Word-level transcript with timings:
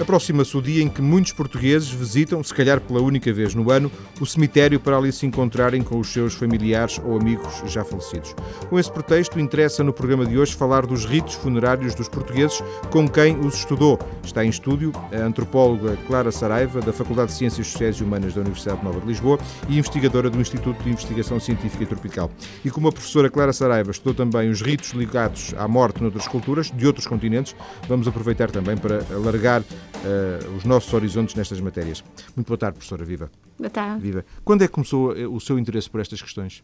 Aproxima-se 0.00 0.56
o 0.56 0.62
dia 0.62 0.80
em 0.80 0.88
que 0.88 1.02
muitos 1.02 1.32
portugueses 1.32 1.90
visitam, 1.90 2.42
se 2.44 2.54
calhar 2.54 2.80
pela 2.80 3.00
única 3.00 3.32
vez 3.32 3.52
no 3.52 3.68
ano, 3.68 3.90
o 4.20 4.24
cemitério 4.24 4.78
para 4.78 4.96
ali 4.96 5.10
se 5.10 5.26
encontrarem 5.26 5.82
com 5.82 5.98
os 5.98 6.12
seus 6.12 6.34
familiares 6.34 7.00
ou 7.04 7.18
amigos 7.18 7.62
já 7.66 7.84
falecidos. 7.84 8.32
Com 8.68 8.78
esse 8.78 8.92
pretexto, 8.92 9.40
interessa 9.40 9.82
no 9.82 9.92
programa 9.92 10.24
de 10.24 10.38
hoje 10.38 10.54
falar 10.54 10.86
dos 10.86 11.04
ritos 11.04 11.34
funerários 11.34 11.96
dos 11.96 12.08
portugueses 12.08 12.62
com 12.90 13.08
quem 13.08 13.40
os 13.40 13.56
estudou. 13.56 13.98
Está 14.22 14.44
em 14.44 14.48
estúdio 14.48 14.92
a 15.12 15.16
antropóloga 15.16 15.96
Clara 16.06 16.30
Saraiva, 16.30 16.80
da 16.80 16.92
Faculdade 16.92 17.32
de 17.32 17.38
Ciências 17.38 17.66
Sociais 17.66 17.96
e 17.96 18.04
Humanas 18.04 18.34
da 18.34 18.40
Universidade 18.40 18.84
Nova 18.84 19.00
de 19.00 19.06
Lisboa 19.06 19.40
e 19.68 19.78
investigadora 19.78 20.30
do 20.30 20.40
Instituto 20.40 20.80
de 20.80 20.90
Investigação 20.90 21.40
Científica 21.40 21.84
Tropical. 21.84 22.30
E 22.64 22.70
como 22.70 22.86
a 22.86 22.92
professora 22.92 23.28
Clara 23.28 23.52
Saraiva 23.52 23.90
estudou 23.90 24.14
também 24.14 24.48
os 24.48 24.62
ritos 24.62 24.90
ligados 24.90 25.52
à 25.58 25.66
morte 25.66 26.00
noutras 26.00 26.28
culturas, 26.28 26.70
de 26.70 26.86
outros 26.86 27.06
continentes, 27.06 27.56
vamos 27.88 28.06
aproveitar 28.06 28.48
também 28.52 28.76
para 28.76 29.04
alargar 29.12 29.64
uh, 29.96 30.56
os 30.56 30.64
nossos 30.64 30.92
horizontes 30.92 31.34
nestas 31.34 31.60
matérias. 31.60 32.04
Muito 32.36 32.48
boa 32.48 32.58
tarde, 32.58 32.76
professora 32.76 33.04
Viva. 33.04 33.30
Boa 33.58 33.70
tarde. 33.70 34.00
Viva. 34.02 34.24
Quando 34.44 34.62
é 34.62 34.66
que 34.66 34.72
começou 34.72 35.16
eh, 35.16 35.26
o 35.26 35.40
seu 35.40 35.58
interesse 35.58 35.90
por 35.90 36.00
estas 36.00 36.22
questões? 36.22 36.62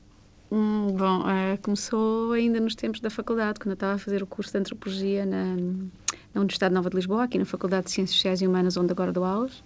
Hum, 0.50 0.94
bom, 0.96 1.20
uh, 1.22 1.60
começou 1.62 2.32
ainda 2.32 2.60
nos 2.60 2.74
tempos 2.74 3.00
da 3.00 3.10
faculdade, 3.10 3.58
quando 3.58 3.70
eu 3.70 3.74
estava 3.74 3.94
a 3.94 3.98
fazer 3.98 4.22
o 4.22 4.26
curso 4.26 4.52
de 4.52 4.58
Antropologia 4.58 5.26
na, 5.26 5.56
na 6.34 6.40
Universidade 6.40 6.72
Nova 6.74 6.90
de 6.90 6.96
Lisboa, 6.96 7.24
aqui 7.24 7.38
na 7.38 7.44
Faculdade 7.44 7.86
de 7.86 7.92
Ciências 7.92 8.16
Sociais 8.16 8.40
e 8.42 8.46
Humanas, 8.46 8.76
onde 8.76 8.92
agora 8.92 9.10
dou 9.10 9.24
aulas, 9.24 9.62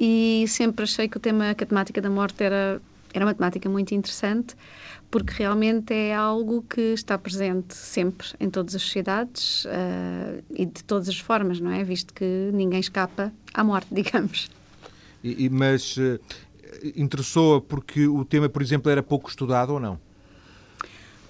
e 0.00 0.44
sempre 0.48 0.84
achei 0.84 1.08
que 1.08 1.16
o 1.16 1.20
tema, 1.20 1.54
que 1.54 1.64
a 1.64 1.66
temática 1.66 2.00
da 2.00 2.08
morte 2.08 2.42
era, 2.42 2.80
era 3.12 3.24
uma 3.26 3.34
temática 3.34 3.68
muito 3.68 3.94
interessante, 3.94 4.56
porque 5.10 5.32
realmente 5.36 5.92
é 5.92 6.14
algo 6.14 6.62
que 6.68 6.80
está 6.92 7.16
presente 7.16 7.74
sempre 7.74 8.28
em 8.40 8.50
todas 8.50 8.74
as 8.74 8.82
sociedades 8.82 9.64
uh, 9.64 10.42
e 10.50 10.66
de 10.66 10.84
todas 10.84 11.08
as 11.08 11.18
formas, 11.18 11.60
não 11.60 11.70
é? 11.70 11.84
Visto 11.84 12.12
que 12.12 12.50
ninguém 12.52 12.80
escapa 12.80 13.32
à 13.54 13.64
morte, 13.64 13.88
digamos. 13.94 14.50
E, 15.22 15.44
e 15.44 15.50
mas 15.50 15.96
uh, 15.96 16.20
interessou-a 16.94 17.60
porque 17.60 18.06
o 18.06 18.24
tema, 18.24 18.48
por 18.48 18.62
exemplo, 18.62 18.90
era 18.90 19.02
pouco 19.02 19.28
estudado 19.28 19.74
ou 19.74 19.80
não? 19.80 19.98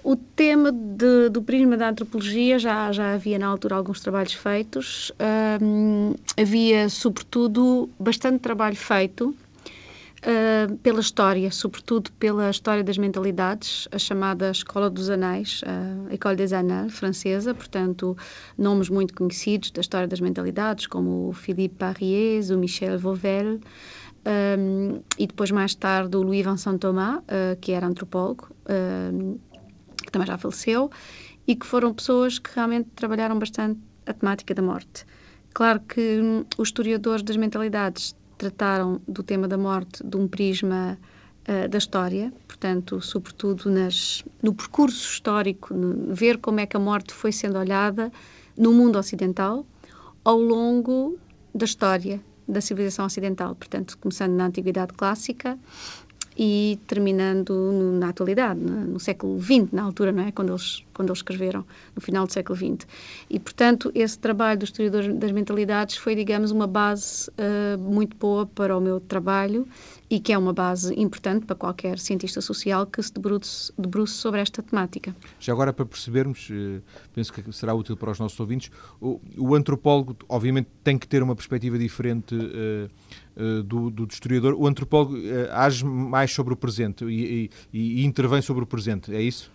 O 0.03 0.15
tema 0.15 0.71
de, 0.71 1.27
do 1.29 1.41
prisma 1.41 1.75
da 1.75 1.89
antropologia 1.89 2.57
já, 2.57 2.89
já 2.93 3.13
havia 3.13 3.37
na 3.37 3.47
altura 3.47 3.75
alguns 3.75 3.99
trabalhos 3.99 4.33
feitos. 4.33 5.11
Um, 5.61 6.13
havia, 6.37 6.87
sobretudo, 6.87 7.89
bastante 7.99 8.39
trabalho 8.39 8.77
feito 8.77 9.35
uh, 10.21 10.75
pela 10.77 10.99
história, 10.99 11.51
sobretudo 11.51 12.11
pela 12.13 12.49
história 12.49 12.83
das 12.83 12.97
mentalidades, 12.97 13.87
a 13.91 13.97
chamada 13.97 14.51
Escola 14.51 14.89
dos 14.89 15.09
Anais, 15.09 15.61
a 15.65 16.13
École 16.13 16.35
des 16.35 16.53
Annales 16.53 16.93
francesa, 16.93 17.53
portanto, 17.53 18.15
nomes 18.57 18.89
muito 18.89 19.13
conhecidos 19.13 19.71
da 19.71 19.81
história 19.81 20.07
das 20.07 20.19
mentalidades, 20.19 20.87
como 20.87 21.29
o 21.29 21.33
Philippe 21.33 21.75
Pariès, 21.75 22.49
o 22.49 22.57
Michel 22.57 22.97
Vauvel, 22.97 23.59
um, 24.27 25.01
e 25.17 25.25
depois 25.27 25.51
mais 25.51 25.73
tarde 25.73 26.17
o 26.17 26.21
Louis 26.21 26.45
Vincent 26.45 26.79
Thomas, 26.79 27.19
uh, 27.19 27.55
que 27.61 27.71
era 27.71 27.87
antropólogo, 27.87 28.49
uh, 28.65 29.39
que 30.03 30.11
também 30.11 30.27
já 30.27 30.37
faleceu, 30.37 30.89
e 31.47 31.55
que 31.55 31.65
foram 31.65 31.93
pessoas 31.93 32.39
que 32.39 32.49
realmente 32.53 32.89
trabalharam 32.95 33.39
bastante 33.39 33.79
a 34.05 34.13
temática 34.13 34.53
da 34.53 34.61
morte. 34.61 35.05
Claro 35.53 35.79
que 35.79 36.19
hum, 36.21 36.45
os 36.57 36.67
historiadores 36.67 37.23
das 37.23 37.37
mentalidades 37.37 38.15
trataram 38.37 39.01
do 39.07 39.23
tema 39.23 39.47
da 39.47 39.57
morte 39.57 40.03
de 40.03 40.15
um 40.17 40.27
prisma 40.27 40.97
uh, 41.47 41.67
da 41.67 41.77
história, 41.77 42.31
portanto, 42.47 43.01
sobretudo 43.01 43.69
nas, 43.69 44.23
no 44.41 44.53
percurso 44.53 45.11
histórico, 45.11 45.73
no, 45.73 46.13
ver 46.13 46.37
como 46.37 46.59
é 46.59 46.65
que 46.65 46.77
a 46.77 46.79
morte 46.79 47.13
foi 47.13 47.31
sendo 47.31 47.57
olhada 47.57 48.11
no 48.57 48.71
mundo 48.73 48.97
ocidental 48.97 49.65
ao 50.23 50.39
longo 50.39 51.17
da 51.53 51.65
história 51.65 52.21
da 52.47 52.61
civilização 52.61 53.05
ocidental, 53.05 53.55
portanto, 53.55 53.97
começando 53.97 54.31
na 54.33 54.45
Antiguidade 54.45 54.93
Clássica 54.93 55.59
e 56.37 56.79
terminando 56.85 57.49
no, 57.49 57.93
na 57.93 58.09
atualidade, 58.09 58.59
no, 58.59 58.81
no, 58.85 58.99
século 58.99 59.41
XX, 59.41 59.71
na 59.71 59.81
altura, 59.81 60.11
não 60.11 60.23
é? 60.23 60.31
Quando 60.31 60.51
eles, 60.51 60.83
quando 60.93 61.09
eles 61.09 61.19
escreveram, 61.19 61.65
no 61.95 62.01
final 62.01 62.27
do 62.27 62.31
século 62.31 62.55
XX. 62.55 62.87
E, 63.27 63.39
portanto, 63.39 63.91
esse 63.95 64.19
trabalho 64.19 64.59
do 64.59 64.65
historiador 64.65 65.11
das 65.13 65.31
mentalidades 65.31 65.97
foi, 65.97 66.13
digamos, 66.13 66.51
uma 66.51 66.67
base 66.67 67.29
uh, 67.31 67.77
muito 67.79 68.15
boa 68.17 68.45
para 68.45 68.77
o 68.77 68.79
meu 68.81 68.99
trabalho 68.99 69.67
e 70.09 70.19
que 70.19 70.31
é 70.31 70.37
uma 70.37 70.53
base 70.53 70.93
importante 70.99 71.45
para 71.45 71.55
qualquer 71.55 71.99
cientista 71.99 72.39
social 72.39 72.85
que 72.85 73.01
se 73.01 73.13
debruce, 73.13 73.73
debruce 73.77 74.13
sobre 74.13 74.39
esta 74.39 74.63
temática. 74.63 75.15
Já 75.39 75.53
agora, 75.53 75.73
para 75.73 75.85
percebermos, 75.85 76.49
uh, 76.49 76.81
penso 77.13 77.33
que 77.33 77.51
será 77.51 77.73
útil 77.73 77.97
para 77.97 78.11
os 78.11 78.19
nossos 78.19 78.39
ouvintes, 78.39 78.71
o, 79.01 79.19
o 79.37 79.53
antropólogo, 79.53 80.15
obviamente, 80.29 80.69
tem 80.83 80.97
que 80.97 81.07
ter 81.07 81.21
uma 81.21 81.35
perspectiva 81.35 81.77
diferente. 81.77 82.35
Uh, 82.35 82.89
eh, 83.39 83.61
do, 83.61 83.91
do, 83.91 84.07
historiador, 84.09 84.55
o 84.57 84.65
antropólogo 84.65 85.15
uh, 85.15 85.51
age 85.51 85.85
mais 85.85 86.31
sobre 86.33 86.55
o 86.55 86.57
presente 86.57 87.05
e, 87.05 87.51
e, 87.71 88.01
e, 88.01 88.03
intervém 88.03 88.41
sobre 88.41 88.63
o 88.63 88.67
presente, 88.67 89.13
é 89.13 89.21
isso? 89.21 89.51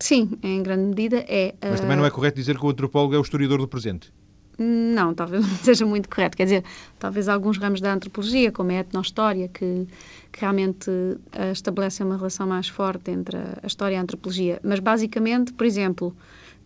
Sim, 0.00 0.38
em 0.42 0.62
grande 0.62 0.84
medida 0.84 1.18
é. 1.28 1.54
Uh... 1.62 1.68
Mas 1.70 1.80
também 1.80 1.98
não 1.98 2.06
é 2.06 2.10
correto 2.10 2.36
dizer 2.36 2.58
que 2.58 2.64
o 2.64 2.70
antropólogo 2.70 3.14
é 3.14 3.18
o 3.18 3.20
historiador 3.20 3.58
do 3.58 3.68
presente? 3.68 4.10
Não, 4.58 5.14
talvez 5.14 5.42
não 5.46 5.56
seja 5.58 5.86
muito 5.86 6.08
correto. 6.08 6.36
Quer 6.36 6.44
dizer, 6.44 6.64
talvez 6.98 7.28
alguns 7.28 7.58
ramos 7.58 7.80
da 7.80 7.92
antropologia, 7.92 8.50
como 8.50 8.72
a 8.72 8.74
etnohistória, 8.74 9.48
que, 9.48 9.86
que 10.32 10.40
realmente 10.40 10.90
uh, 10.90 11.52
estabelecem 11.52 12.04
uma 12.04 12.16
relação 12.16 12.46
mais 12.46 12.68
forte 12.68 13.10
entre 13.12 13.36
a, 13.36 13.58
a 13.62 13.66
história 13.66 13.94
e 13.94 13.98
a 13.98 14.02
antropologia. 14.02 14.60
Mas, 14.64 14.80
basicamente, 14.80 15.52
por 15.52 15.64
exemplo, 15.64 16.16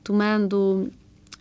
tomando 0.02 0.90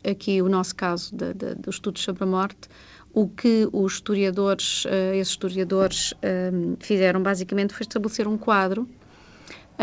aqui 0.04 0.42
o 0.42 0.50
nosso 0.50 0.76
caso 0.76 1.16
de, 1.16 1.34
de, 1.34 1.56
dos 1.56 1.76
estudos 1.76 2.02
sobre 2.02 2.24
a 2.24 2.28
morte, 2.28 2.68
o 3.14 3.28
que 3.28 3.68
os 3.72 3.94
historiadores, 3.94 4.86
uh, 4.86 5.14
esses 5.14 5.34
historiadores 5.34 6.14
um, 6.14 6.74
eh, 6.74 6.78
fizeram 6.80 7.22
basicamente 7.22 7.74
foi 7.74 7.82
estabelecer 7.82 8.26
um 8.26 8.38
quadro 8.38 8.88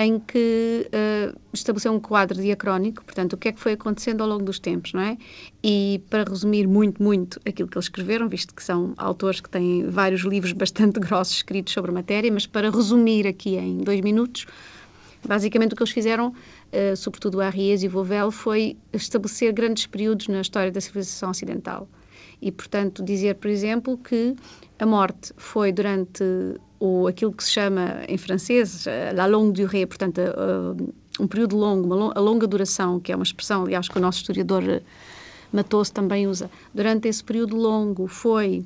em 0.00 0.20
que 0.20 0.88
uh, 0.88 1.36
estabeleceu 1.52 1.92
um 1.92 1.98
quadro 1.98 2.40
diacrónico, 2.40 3.04
portanto, 3.04 3.32
o 3.32 3.36
que 3.36 3.48
é 3.48 3.52
que 3.52 3.58
foi 3.58 3.72
acontecendo 3.72 4.22
ao 4.22 4.28
longo 4.28 4.44
dos 4.44 4.60
tempos, 4.60 4.92
não 4.92 5.00
é? 5.00 5.18
E 5.60 6.00
para 6.08 6.22
resumir 6.22 6.68
muito, 6.68 7.02
muito 7.02 7.40
aquilo 7.44 7.68
que 7.68 7.76
eles 7.76 7.86
escreveram, 7.86 8.28
visto 8.28 8.54
que 8.54 8.62
são 8.62 8.94
autores 8.96 9.40
que 9.40 9.50
têm 9.50 9.90
vários 9.90 10.20
livros 10.20 10.52
bastante 10.52 11.00
grossos 11.02 11.38
escritos 11.38 11.72
sobre 11.72 11.90
a 11.90 11.94
matéria, 11.94 12.30
mas 12.30 12.46
para 12.46 12.70
resumir 12.70 13.26
aqui 13.26 13.56
em 13.56 13.78
dois 13.78 14.00
minutos, 14.00 14.46
basicamente 15.26 15.72
o 15.72 15.76
que 15.76 15.82
eles 15.82 15.92
fizeram, 15.92 16.28
uh, 16.28 16.96
sobretudo 16.96 17.40
Arries 17.40 17.82
e 17.82 17.88
Vauvel, 17.88 18.30
foi 18.30 18.76
estabelecer 18.92 19.52
grandes 19.52 19.84
períodos 19.84 20.28
na 20.28 20.40
história 20.40 20.70
da 20.70 20.80
civilização 20.80 21.30
ocidental 21.30 21.88
e, 22.40 22.52
portanto, 22.52 23.02
dizer, 23.02 23.36
por 23.36 23.48
exemplo, 23.48 23.98
que 23.98 24.36
a 24.78 24.86
morte 24.86 25.32
foi 25.36 25.72
durante 25.72 26.22
o, 26.78 27.06
aquilo 27.06 27.32
que 27.32 27.42
se 27.42 27.50
chama 27.50 28.02
em 28.08 28.16
francês 28.16 28.86
la 29.14 29.26
longue 29.26 29.62
durée, 29.62 29.86
portanto, 29.86 30.20
um 31.20 31.26
período 31.26 31.56
longo, 31.56 31.94
uma 31.94 32.12
a 32.14 32.20
longa 32.20 32.46
duração, 32.46 33.00
que 33.00 33.12
é 33.12 33.16
uma 33.16 33.24
expressão, 33.24 33.64
aliás, 33.64 33.88
que 33.88 33.98
o 33.98 34.00
nosso 34.00 34.20
historiador 34.20 34.62
uh, 34.62 34.82
Matoso 35.52 35.92
também 35.92 36.26
usa. 36.26 36.50
Durante 36.74 37.08
esse 37.08 37.24
período 37.24 37.56
longo 37.56 38.06
foi 38.06 38.64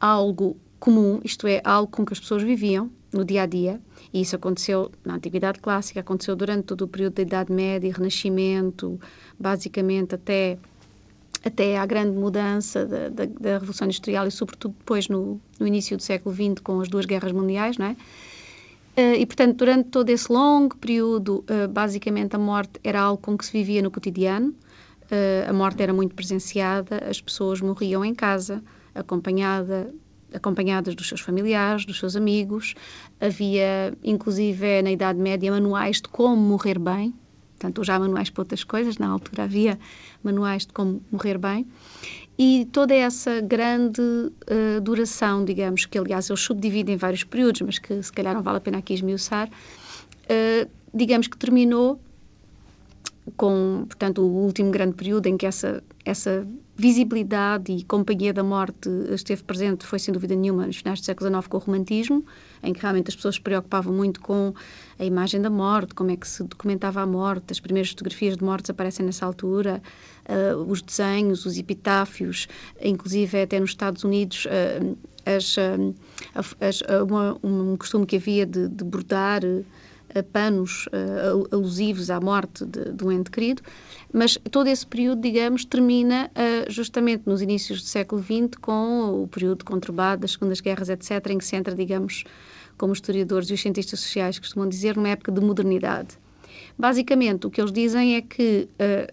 algo 0.00 0.56
comum, 0.78 1.20
isto 1.24 1.46
é, 1.46 1.62
algo 1.64 1.90
com 1.90 2.04
que 2.04 2.12
as 2.12 2.20
pessoas 2.20 2.42
viviam 2.42 2.90
no 3.12 3.24
dia 3.24 3.42
a 3.42 3.46
dia, 3.46 3.80
e 4.12 4.20
isso 4.20 4.36
aconteceu 4.36 4.90
na 5.04 5.14
Antiguidade 5.14 5.60
Clássica, 5.60 6.00
aconteceu 6.00 6.36
durante 6.36 6.64
todo 6.64 6.82
o 6.82 6.88
período 6.88 7.14
da 7.14 7.22
Idade 7.22 7.52
Média, 7.52 7.92
Renascimento, 7.92 9.00
basicamente 9.38 10.14
até 10.14 10.58
até 11.46 11.78
à 11.78 11.86
grande 11.86 12.16
mudança 12.16 12.84
da, 12.84 13.08
da, 13.08 13.24
da, 13.24 13.52
Revolução 13.58 13.86
Industrial 13.86 14.26
e, 14.26 14.30
sobretudo, 14.32 14.74
depois 14.76 15.08
no, 15.08 15.40
no, 15.60 15.66
início 15.66 15.96
do 15.96 16.02
século 16.02 16.34
XX, 16.34 16.60
com 16.62 16.80
as 16.80 16.88
duas 16.88 17.06
guerras 17.06 17.30
mundiais, 17.30 17.78
não 17.78 17.86
é? 17.86 17.96
Uh, 18.98 19.14
e, 19.16 19.26
portanto, 19.26 19.56
durante 19.58 19.90
todo 19.90 20.10
esse 20.10 20.32
longo 20.32 20.76
período, 20.76 21.44
uh, 21.48 21.68
basicamente 21.68 22.34
a 22.34 22.38
morte 22.38 22.80
era 22.82 23.00
algo 23.00 23.22
com 23.22 23.38
que 23.38 23.46
se 23.46 23.52
vivia 23.52 23.80
no 23.80 23.90
cotidiano, 23.90 24.48
uh, 24.48 25.48
a 25.48 25.52
morte 25.52 25.82
era 25.82 25.92
muito 25.92 26.14
presenciada, 26.16 26.98
as 27.08 27.20
pessoas 27.20 27.60
morriam 27.60 28.04
em 28.04 28.14
casa, 28.14 28.60
acompanhada, 28.92 29.94
acompanhadas 30.34 30.96
dos 30.96 31.06
seus 31.06 31.20
familiares, 31.20 31.84
dos 31.84 31.98
seus 31.98 32.16
amigos. 32.16 32.74
Havia, 33.20 33.96
inclusive, 34.02 34.82
na 34.82 34.90
Idade 34.90 35.20
Média, 35.20 35.52
manuais 35.52 35.98
de 35.98 36.08
como 36.08 36.36
morrer 36.36 36.78
bem, 36.78 37.14
Portanto, 37.58 37.82
já 37.82 37.94
há 37.96 37.98
manuais 37.98 38.28
para 38.28 38.42
outras 38.42 38.62
coisas, 38.62 38.98
na 38.98 39.08
altura 39.08 39.44
havia 39.44 39.78
manuais 40.22 40.66
de 40.66 40.72
como 40.72 41.02
morrer 41.10 41.38
bem. 41.38 41.66
E 42.38 42.68
toda 42.70 42.94
essa 42.94 43.40
grande 43.40 44.00
uh, 44.02 44.80
duração, 44.82 45.42
digamos, 45.42 45.86
que 45.86 45.98
aliás 45.98 46.28
eles 46.28 46.40
subdividem 46.40 46.94
em 46.94 46.98
vários 46.98 47.24
períodos, 47.24 47.62
mas 47.62 47.78
que 47.78 48.02
se 48.02 48.12
calhar 48.12 48.34
não 48.34 48.42
vale 48.42 48.58
a 48.58 48.60
pena 48.60 48.78
aqui 48.78 48.92
esmiuçar, 48.92 49.48
uh, 49.48 50.70
digamos 50.92 51.28
que 51.28 51.36
terminou 51.38 51.98
com, 53.38 53.84
portanto, 53.88 54.20
o 54.20 54.44
último 54.44 54.70
grande 54.70 54.94
período 54.94 55.26
em 55.26 55.36
que 55.38 55.46
essa, 55.46 55.82
essa 56.04 56.46
visibilidade 56.76 57.72
e 57.72 57.82
companhia 57.84 58.32
da 58.32 58.42
morte 58.42 58.88
esteve 59.10 59.42
presente, 59.42 59.86
foi 59.86 59.98
sem 59.98 60.12
dúvida 60.12 60.36
nenhuma, 60.36 60.66
nos 60.66 60.76
finais 60.76 61.00
do 61.00 61.06
século 61.06 61.30
XIX 61.30 61.46
com 61.46 61.56
o 61.56 61.60
romantismo, 61.60 62.24
em 62.62 62.72
que 62.74 62.80
realmente 62.82 63.08
as 63.08 63.16
pessoas 63.16 63.36
se 63.36 63.40
preocupavam 63.40 63.94
muito 63.94 64.20
com 64.20 64.52
a 64.98 65.04
imagem 65.04 65.40
da 65.40 65.48
morte, 65.48 65.94
como 65.94 66.10
é 66.10 66.16
que 66.16 66.28
se 66.28 66.44
documentava 66.44 67.00
a 67.00 67.06
morte, 67.06 67.50
as 67.50 67.60
primeiras 67.60 67.90
fotografias 67.90 68.36
de 68.36 68.44
mortes 68.44 68.68
aparecem 68.68 69.06
nessa 69.06 69.24
altura, 69.24 69.82
uh, 70.28 70.70
os 70.70 70.82
desenhos, 70.82 71.46
os 71.46 71.56
epitáfios, 71.56 72.46
inclusive 72.80 73.40
até 73.40 73.58
nos 73.58 73.70
Estados 73.70 74.04
Unidos, 74.04 74.44
uh, 74.46 74.98
as, 75.24 75.56
uma, 77.04 77.36
um 77.42 77.76
costume 77.76 78.06
que 78.06 78.16
havia 78.16 78.46
de, 78.46 78.68
de 78.68 78.84
bordar 78.84 79.40
panos 80.32 80.88
alusivos 81.50 82.10
à 82.10 82.20
morte 82.20 82.64
de, 82.64 82.92
de, 82.92 83.04
um 83.04 83.12
ente 83.12 83.30
querido, 83.30 83.62
mas 84.12 84.38
todo 84.50 84.68
esse 84.68 84.86
período, 84.86 85.20
digamos, 85.20 85.64
termina 85.64 86.30
uh, 86.30 86.70
justamente 86.70 87.24
nos 87.26 87.42
inícios 87.42 87.82
do 87.82 87.86
século 87.86 88.22
XX 88.22 88.56
com 88.60 89.22
o 89.22 89.28
período 89.28 89.64
conturbado 89.64 90.22
das 90.22 90.32
Segundas 90.32 90.60
Guerras, 90.60 90.88
etc., 90.88 91.30
em 91.30 91.38
que 91.38 91.44
se 91.44 91.56
entra, 91.56 91.74
digamos, 91.74 92.24
como 92.78 92.92
os 92.92 92.98
historiadores 92.98 93.50
e 93.50 93.54
os 93.54 93.60
cientistas 93.60 94.00
sociais 94.00 94.38
costumam 94.38 94.68
dizer, 94.68 94.96
numa 94.96 95.08
época 95.08 95.32
de 95.32 95.40
modernidade. 95.40 96.18
Basicamente, 96.78 97.46
o 97.46 97.50
que 97.50 97.60
eles 97.60 97.72
dizem 97.72 98.16
é 98.16 98.22
que, 98.22 98.68
uh, 98.80 99.12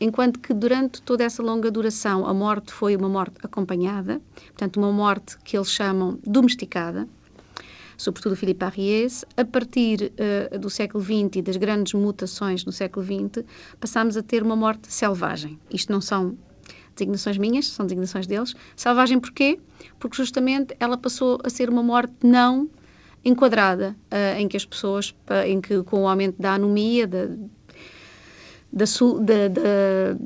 enquanto 0.00 0.40
que 0.40 0.54
durante 0.54 1.02
toda 1.02 1.24
essa 1.24 1.42
longa 1.42 1.70
duração 1.70 2.26
a 2.26 2.32
morte 2.32 2.72
foi 2.72 2.96
uma 2.96 3.08
morte 3.08 3.36
acompanhada, 3.42 4.20
portanto, 4.46 4.78
uma 4.78 4.92
morte 4.92 5.38
que 5.44 5.56
eles 5.56 5.70
chamam 5.70 6.18
domesticada, 6.24 7.08
sobretudo 7.96 8.36
Philippe 8.36 8.64
Arriès, 8.64 9.24
a 9.36 9.44
partir 9.44 10.12
uh, 10.52 10.58
do 10.58 10.68
século 10.68 11.02
XX 11.02 11.36
e 11.36 11.42
das 11.42 11.56
grandes 11.56 11.94
mutações 11.94 12.64
no 12.64 12.72
século 12.72 13.04
XX, 13.04 13.44
passámos 13.80 14.16
a 14.16 14.22
ter 14.22 14.42
uma 14.42 14.56
morte 14.56 14.92
selvagem. 14.92 15.58
Isto 15.70 15.92
não 15.92 16.00
são 16.00 16.36
designações 16.94 17.38
minhas, 17.38 17.66
são 17.66 17.86
designações 17.86 18.26
deles. 18.26 18.54
Selvagem 18.74 19.18
porquê? 19.18 19.58
Porque 19.98 20.16
justamente 20.16 20.74
ela 20.80 20.96
passou 20.96 21.38
a 21.44 21.50
ser 21.50 21.68
uma 21.68 21.82
morte 21.82 22.14
não 22.22 22.68
enquadrada, 23.24 23.96
uh, 24.12 24.38
em 24.38 24.46
que 24.46 24.56
as 24.56 24.64
pessoas, 24.64 25.14
em 25.46 25.60
que 25.60 25.82
com 25.82 26.02
o 26.02 26.08
aumento 26.08 26.40
da 26.40 26.54
anomia, 26.54 27.06
da, 27.06 27.26
da, 28.72 28.84
da, 29.20 29.48
da 29.48 30.16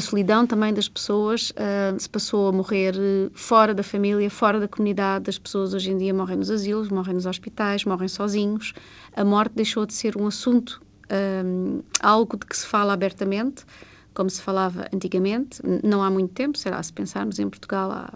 solidão 0.00 0.46
também 0.46 0.72
das 0.72 0.88
pessoas, 0.88 1.50
uh, 1.50 1.98
se 1.98 2.08
passou 2.08 2.48
a 2.48 2.52
morrer 2.52 2.94
eh, 2.96 3.30
fora 3.34 3.74
da 3.74 3.82
família, 3.82 4.28
fora 4.30 4.60
da 4.60 4.68
comunidade. 4.68 5.30
As 5.30 5.38
pessoas 5.38 5.74
hoje 5.74 5.90
em 5.90 5.98
dia 5.98 6.12
morrem 6.12 6.36
nos 6.36 6.50
asilos, 6.50 6.88
morrem 6.88 7.14
nos 7.14 7.26
hospitais, 7.26 7.84
morrem 7.84 8.08
sozinhos. 8.08 8.72
A 9.14 9.24
morte 9.24 9.54
deixou 9.54 9.86
de 9.86 9.94
ser 9.94 10.16
um 10.16 10.26
assunto, 10.26 10.82
um, 11.44 11.78
eh, 11.78 11.82
algo 12.00 12.36
de 12.36 12.46
que 12.46 12.56
se 12.56 12.66
fala 12.66 12.92
abertamente, 12.92 13.64
como 14.14 14.28
se 14.28 14.42
falava 14.42 14.88
antigamente. 14.92 15.60
Não 15.82 16.02
há 16.02 16.10
muito 16.10 16.32
tempo, 16.32 16.58
será, 16.58 16.82
se 16.82 16.92
pensarmos 16.92 17.38
em 17.38 17.48
Portugal 17.48 17.90
há 17.90 18.12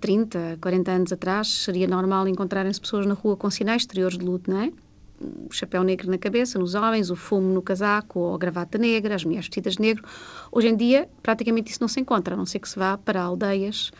30, 0.00 0.58
40 0.60 0.90
anos 0.90 1.12
atrás, 1.12 1.48
seria 1.48 1.86
normal 1.86 2.28
encontrarem-se 2.28 2.80
pessoas 2.80 3.06
na 3.06 3.14
rua 3.14 3.36
com 3.36 3.48
sinais 3.50 3.82
exteriores 3.82 4.18
de 4.18 4.24
luto, 4.24 4.50
não 4.50 4.60
é? 4.60 4.72
O 5.48 5.52
chapéu 5.52 5.82
negro 5.82 6.10
na 6.10 6.18
cabeça, 6.18 6.58
nos 6.58 6.74
homens, 6.74 7.10
o 7.10 7.16
fumo 7.16 7.52
no 7.52 7.62
casaco 7.62 8.20
ou 8.20 8.34
a 8.34 8.38
gravata 8.38 8.78
negra, 8.78 9.14
as 9.14 9.24
mulheres 9.24 9.46
vestidas 9.46 9.74
de 9.74 9.82
negro. 9.82 10.04
Hoje 10.50 10.68
em 10.68 10.76
dia, 10.76 11.08
praticamente 11.22 11.70
isso 11.70 11.80
não 11.80 11.88
se 11.88 12.00
encontra, 12.00 12.34
a 12.34 12.36
não 12.36 12.46
ser 12.46 12.58
que 12.58 12.68
se 12.68 12.78
vá 12.78 12.96
para 12.98 13.22
aldeias 13.22 13.90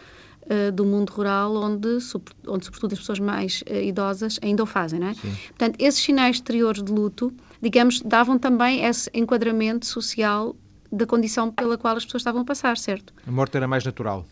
uh, 0.43 0.73
do 0.73 0.85
mundo 0.85 1.11
rural, 1.11 1.55
onde, 1.57 1.99
onde, 2.47 2.65
sobretudo, 2.65 2.93
as 2.93 2.99
pessoas 2.99 3.19
mais 3.19 3.63
uh, 3.63 3.75
idosas 3.75 4.39
ainda 4.43 4.63
o 4.63 4.67
fazem, 4.67 4.99
não 5.01 5.09
é? 5.09 5.15
Sim. 5.15 5.33
Portanto, 5.49 5.77
esses 5.79 6.03
sinais 6.03 6.37
exteriores 6.37 6.83
de 6.83 6.93
luto, 6.93 7.33
digamos, 7.61 8.01
davam 8.03 8.39
também 8.39 8.85
esse 8.85 9.11
enquadramento 9.15 9.87
social 9.87 10.57
da 10.91 11.07
condição 11.07 11.51
pela 11.51 11.79
qual 11.79 11.97
as 11.97 12.05
pessoas 12.05 12.21
estavam 12.21 12.43
a 12.43 12.45
passar, 12.45 12.77
certo? 12.77 13.15
A 13.27 13.31
morte 13.31 13.57
era 13.57 13.67
mais 13.67 13.85
natural. 13.85 14.27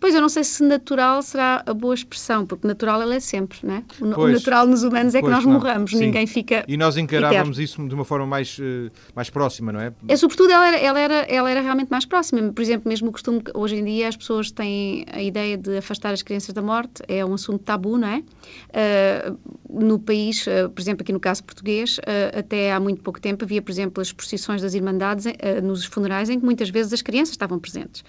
Pois 0.00 0.14
eu 0.14 0.20
não 0.20 0.28
sei 0.28 0.44
se 0.44 0.62
natural 0.62 1.22
será 1.22 1.62
a 1.66 1.72
boa 1.72 1.94
expressão, 1.94 2.44
porque 2.44 2.66
natural 2.66 3.00
ela 3.00 3.14
é 3.14 3.20
sempre, 3.20 3.58
né? 3.62 3.84
O, 4.00 4.10
pois, 4.10 4.34
natural 4.34 4.66
nos 4.66 4.82
humanos 4.82 5.14
é 5.14 5.22
que 5.22 5.28
nós 5.28 5.44
não. 5.44 5.54
morramos, 5.54 5.90
Sim. 5.92 6.00
ninguém 6.00 6.26
fica. 6.26 6.64
E 6.68 6.76
nós 6.76 6.96
encarávamos 6.96 7.58
isso 7.58 7.86
de 7.86 7.94
uma 7.94 8.04
forma 8.04 8.26
mais, 8.26 8.58
uh, 8.58 8.90
mais 9.14 9.30
próxima, 9.30 9.72
não 9.72 9.80
é? 9.80 9.92
é? 10.08 10.16
Sobretudo 10.16 10.50
ela 10.50 10.68
era, 10.68 10.76
ela, 10.78 11.00
era, 11.00 11.14
ela 11.22 11.50
era 11.50 11.60
realmente 11.60 11.88
mais 11.88 12.04
próxima. 12.04 12.52
Por 12.52 12.62
exemplo, 12.62 12.88
mesmo 12.88 13.08
o 13.08 13.12
costume 13.12 13.40
que 13.40 13.50
hoje 13.54 13.76
em 13.76 13.84
dia 13.84 14.08
as 14.08 14.16
pessoas 14.16 14.50
têm 14.50 15.06
a 15.10 15.22
ideia 15.22 15.56
de 15.56 15.78
afastar 15.78 16.12
as 16.12 16.22
crianças 16.22 16.52
da 16.52 16.62
morte, 16.62 17.02
é 17.08 17.24
um 17.24 17.34
assunto 17.34 17.62
tabu, 17.64 17.96
não 17.96 18.08
é? 18.08 18.18
Uh, 18.18 19.38
no 19.70 19.98
país, 19.98 20.46
uh, 20.46 20.68
por 20.70 20.80
exemplo, 20.80 21.02
aqui 21.02 21.12
no 21.12 21.20
caso 21.20 21.42
português, 21.44 21.98
até 22.36 22.72
há 22.72 22.80
muito 22.80 23.02
pouco 23.02 23.20
tempo 23.20 23.44
havia, 23.44 23.60
por 23.60 23.70
exemplo, 23.70 24.00
as 24.00 24.12
procissões 24.12 24.62
das 24.62 24.74
Irmandades 24.74 25.26
nos 25.62 25.84
funerais 25.84 26.30
em 26.30 26.38
que 26.38 26.44
muitas 26.44 26.70
vezes 26.70 26.92
as 26.92 27.02
crianças 27.02 27.32
estavam 27.32 27.58
presentes. 27.58 28.04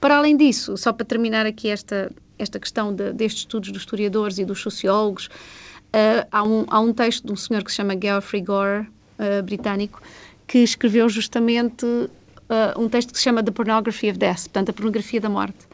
Para 0.00 0.18
além 0.18 0.36
disso, 0.36 0.76
só 0.76 0.92
para 0.92 1.06
terminar 1.06 1.46
aqui 1.46 1.68
esta, 1.68 2.12
esta 2.38 2.58
questão 2.58 2.94
de, 2.94 3.12
destes 3.12 3.42
estudos 3.42 3.70
dos 3.70 3.82
historiadores 3.82 4.38
e 4.38 4.44
dos 4.44 4.60
sociólogos, 4.60 5.26
uh, 5.26 6.26
há, 6.30 6.42
um, 6.42 6.64
há 6.68 6.80
um 6.80 6.92
texto 6.92 7.26
de 7.26 7.32
um 7.32 7.36
senhor 7.36 7.64
que 7.64 7.70
se 7.70 7.76
chama 7.76 7.94
Geoffrey 8.00 8.42
Gore, 8.42 8.86
uh, 9.18 9.42
britânico, 9.42 10.02
que 10.46 10.58
escreveu 10.58 11.08
justamente 11.08 11.84
uh, 11.86 12.80
um 12.80 12.88
texto 12.88 13.12
que 13.12 13.18
se 13.18 13.24
chama 13.24 13.42
The 13.42 13.50
Pornography 13.50 14.10
of 14.10 14.18
Death, 14.18 14.42
portanto, 14.44 14.70
a 14.70 14.72
pornografia 14.72 15.20
da 15.20 15.28
morte. 15.28 15.66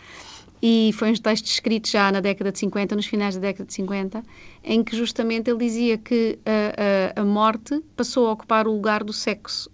E 0.65 0.93
foi 0.95 1.11
um 1.11 1.15
texto 1.15 1.47
escrito 1.47 1.89
já 1.89 2.13
na 2.13 2.21
década 2.21 2.53
de 2.53 2.59
50, 2.61 2.95
nos 2.95 3.07
finais 3.07 3.35
da 3.35 3.41
década 3.41 3.65
de 3.65 3.75
50, 3.75 4.23
em 4.63 4.85
que 4.85 4.97
justamente 4.97 5.51
ele 5.51 5.59
dizia 5.59 5.99
que 5.99 6.39
a, 6.47 7.19
a, 7.19 7.23
a 7.23 7.25
morte 7.25 7.83
passou 7.97 8.29
a 8.29 8.33
ocupar 8.33 8.69
o 8.69 8.73
lugar 8.73 9.03
do 9.03 9.13
sexo, 9.13 9.69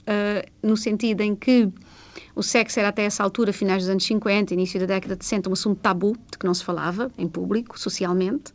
no 0.63 0.79
sentido 0.79 1.21
em 1.21 1.37
que 1.37 1.71
o 2.35 2.43
sexo 2.43 2.79
era 2.79 2.89
até 2.89 3.05
essa 3.05 3.23
altura, 3.23 3.53
finais 3.53 3.83
dos 3.83 3.91
anos 3.91 4.05
50, 4.05 4.55
início 4.55 4.79
da 4.81 4.87
década 4.87 5.17
de 5.17 5.25
60, 5.25 5.51
um 5.51 5.53
assunto 5.53 5.81
tabu, 5.81 6.17
de 6.31 6.39
que 6.39 6.47
não 6.47 6.55
se 6.55 6.65
falava 6.65 7.11
em 7.19 7.29
público, 7.29 7.79
socialmente. 7.79 8.53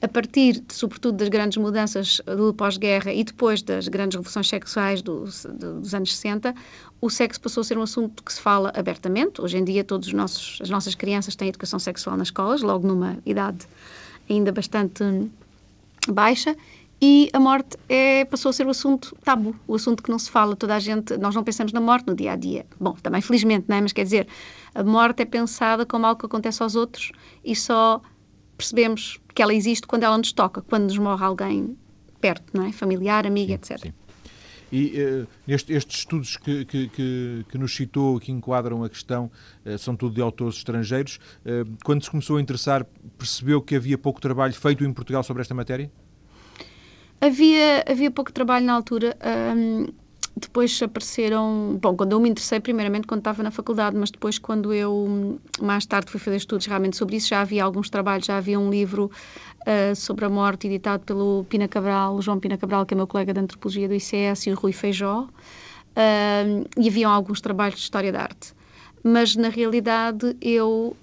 A 0.00 0.08
partir, 0.08 0.60
de, 0.60 0.74
sobretudo, 0.74 1.18
das 1.18 1.28
grandes 1.28 1.56
mudanças 1.58 2.20
do 2.26 2.52
pós-guerra 2.52 3.12
e 3.12 3.22
depois 3.22 3.62
das 3.62 3.86
grandes 3.86 4.16
revoluções 4.16 4.48
sexuais 4.48 5.00
dos, 5.00 5.46
anos 5.94 6.16
60, 6.16 6.52
o 7.00 7.08
sexo 7.08 7.40
passou 7.40 7.60
a 7.60 7.64
ser 7.64 7.78
um 7.78 7.82
assunto 7.82 8.20
que 8.24 8.32
se 8.32 8.40
fala 8.40 8.72
abertamente. 8.74 9.40
Hoje 9.40 9.58
em 9.58 9.64
dia, 9.64 9.86
nossos, 10.12 10.58
as 10.60 10.68
nossas 10.68 10.96
crianças 10.96 11.36
têm 11.36 11.48
educação 11.48 11.78
sexual 11.78 12.16
nas 12.16 12.28
escolas, 12.28 12.62
logo 12.62 12.84
numa 12.84 13.16
idade 13.24 13.64
ainda 14.28 14.50
bastante 14.50 15.30
baixa, 16.08 16.56
e 17.04 17.28
a 17.32 17.40
morte 17.40 17.76
é, 17.88 18.24
passou 18.24 18.50
a 18.50 18.52
ser 18.52 18.64
o 18.64 18.70
assunto 18.70 19.12
tabu, 19.24 19.56
o 19.66 19.74
assunto 19.74 20.04
que 20.04 20.08
não 20.08 20.20
se 20.20 20.30
fala. 20.30 20.54
Toda 20.54 20.76
a 20.76 20.78
gente, 20.78 21.16
nós 21.16 21.34
não 21.34 21.42
pensamos 21.42 21.72
na 21.72 21.80
morte 21.80 22.06
no 22.06 22.14
dia 22.14 22.30
a 22.30 22.36
dia. 22.36 22.64
Bom, 22.78 22.92
também 22.92 23.20
felizmente, 23.20 23.64
não 23.68 23.76
é? 23.76 23.80
Mas 23.80 23.92
quer 23.92 24.04
dizer, 24.04 24.28
a 24.72 24.84
morte 24.84 25.20
é 25.20 25.24
pensada 25.24 25.84
como 25.84 26.06
algo 26.06 26.20
que 26.20 26.26
acontece 26.26 26.62
aos 26.62 26.76
outros 26.76 27.10
e 27.44 27.56
só 27.56 28.00
percebemos 28.56 29.18
que 29.34 29.42
ela 29.42 29.52
existe 29.52 29.84
quando 29.84 30.04
ela 30.04 30.16
nos 30.16 30.32
toca, 30.32 30.62
quando 30.62 30.84
nos 30.84 30.96
morre 30.96 31.24
alguém 31.24 31.76
perto, 32.20 32.44
não 32.56 32.64
é? 32.66 32.70
Familiar, 32.70 33.26
amigo, 33.26 33.48
sim, 33.48 33.54
etc. 33.54 33.80
Sim. 33.80 33.92
E 34.70 35.02
uh, 35.02 35.28
este, 35.48 35.72
estes 35.72 35.98
estudos 35.98 36.36
que, 36.36 36.64
que, 36.64 36.88
que, 36.88 37.46
que, 37.48 37.58
nos 37.58 37.74
citou, 37.74 38.20
que 38.20 38.30
enquadram 38.30 38.84
a 38.84 38.88
questão, 38.88 39.28
uh, 39.66 39.76
são 39.76 39.96
tudo 39.96 40.14
de 40.14 40.20
autores 40.20 40.58
estrangeiros. 40.58 41.18
Uh, 41.44 41.76
quando 41.84 42.04
se 42.04 42.10
começou 42.10 42.36
a 42.36 42.40
interessar, 42.40 42.86
percebeu 43.18 43.60
que 43.60 43.74
havia 43.74 43.98
pouco 43.98 44.20
trabalho 44.20 44.54
feito 44.54 44.84
em 44.84 44.92
Portugal 44.92 45.24
sobre 45.24 45.42
esta 45.42 45.52
matéria? 45.52 45.90
Havia, 47.22 47.84
havia 47.88 48.10
pouco 48.10 48.32
trabalho 48.32 48.66
na 48.66 48.72
altura. 48.72 49.16
Um, 49.56 49.86
depois 50.36 50.82
apareceram. 50.82 51.78
Bom, 51.80 51.96
quando 51.96 52.10
eu 52.14 52.20
me 52.20 52.28
interessei, 52.28 52.58
primeiramente 52.58 53.06
quando 53.06 53.20
estava 53.20 53.44
na 53.44 53.52
faculdade, 53.52 53.96
mas 53.96 54.10
depois, 54.10 54.40
quando 54.40 54.72
eu 54.72 55.38
mais 55.60 55.86
tarde 55.86 56.10
fui 56.10 56.18
fazer 56.18 56.38
estudos 56.38 56.66
realmente 56.66 56.96
sobre 56.96 57.14
isso, 57.14 57.28
já 57.28 57.40
havia 57.40 57.62
alguns 57.62 57.88
trabalhos, 57.88 58.26
já 58.26 58.38
havia 58.38 58.58
um 58.58 58.68
livro 58.68 59.08
uh, 59.60 59.94
sobre 59.94 60.24
a 60.24 60.28
morte 60.28 60.66
editado 60.66 61.04
pelo 61.04 61.46
Pina 61.48 61.68
Cabral, 61.68 62.20
João 62.20 62.40
Pina 62.40 62.58
Cabral, 62.58 62.84
que 62.84 62.92
é 62.92 62.96
meu 62.96 63.06
colega 63.06 63.32
de 63.32 63.38
antropologia 63.38 63.86
do 63.86 63.94
ICS, 63.94 64.48
e 64.48 64.50
o 64.50 64.56
Rui 64.56 64.72
Feijó, 64.72 65.28
uh, 65.28 66.68
e 66.76 66.88
haviam 66.88 67.12
alguns 67.12 67.40
trabalhos 67.40 67.76
de 67.76 67.82
história 67.82 68.10
da 68.10 68.22
arte. 68.22 68.52
Mas, 69.04 69.36
na 69.36 69.48
realidade, 69.48 70.36
eu 70.40 70.96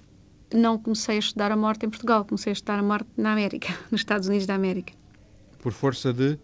não 0.52 0.76
comecei 0.76 1.16
a 1.16 1.18
estudar 1.18 1.50
a 1.50 1.56
morte 1.56 1.86
em 1.86 1.88
Portugal, 1.88 2.26
comecei 2.26 2.50
a 2.50 2.52
estudar 2.52 2.78
a 2.78 2.82
morte 2.82 3.08
na 3.16 3.32
América, 3.32 3.68
nos 3.90 4.02
Estados 4.02 4.28
Unidos 4.28 4.46
da 4.46 4.54
América. 4.54 4.99
Por 5.60 5.72
força 5.72 6.12
de? 6.12 6.38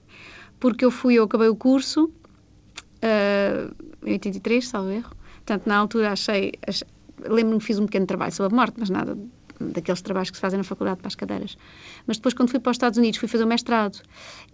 Porque 0.60 0.84
eu 0.84 0.90
fui, 0.90 1.14
eu 1.14 1.24
acabei 1.24 1.48
o 1.48 1.56
curso 1.56 2.04
uh, 2.04 3.74
em 4.04 4.12
83, 4.12 4.66
salvo 4.66 4.90
erro. 4.90 5.14
Portanto, 5.36 5.66
na 5.66 5.76
altura 5.76 6.12
achei, 6.12 6.52
lembro-me 7.28 7.58
que 7.60 7.66
fiz 7.66 7.78
um 7.78 7.86
pequeno 7.86 8.06
trabalho 8.06 8.32
sobre 8.32 8.52
a 8.54 8.56
morte, 8.56 8.74
mas 8.78 8.90
nada 8.90 9.16
daqueles 9.58 10.02
trabalhos 10.02 10.30
que 10.30 10.36
se 10.36 10.40
fazem 10.40 10.58
na 10.58 10.64
faculdade 10.64 10.98
para 10.98 11.08
as 11.08 11.14
cadeiras. 11.14 11.56
Mas 12.06 12.16
depois, 12.16 12.34
quando 12.34 12.50
fui 12.50 12.60
para 12.60 12.70
os 12.70 12.74
Estados 12.74 12.98
Unidos, 12.98 13.18
fui 13.18 13.28
fazer 13.28 13.44
o 13.44 13.46
mestrado. 13.46 14.00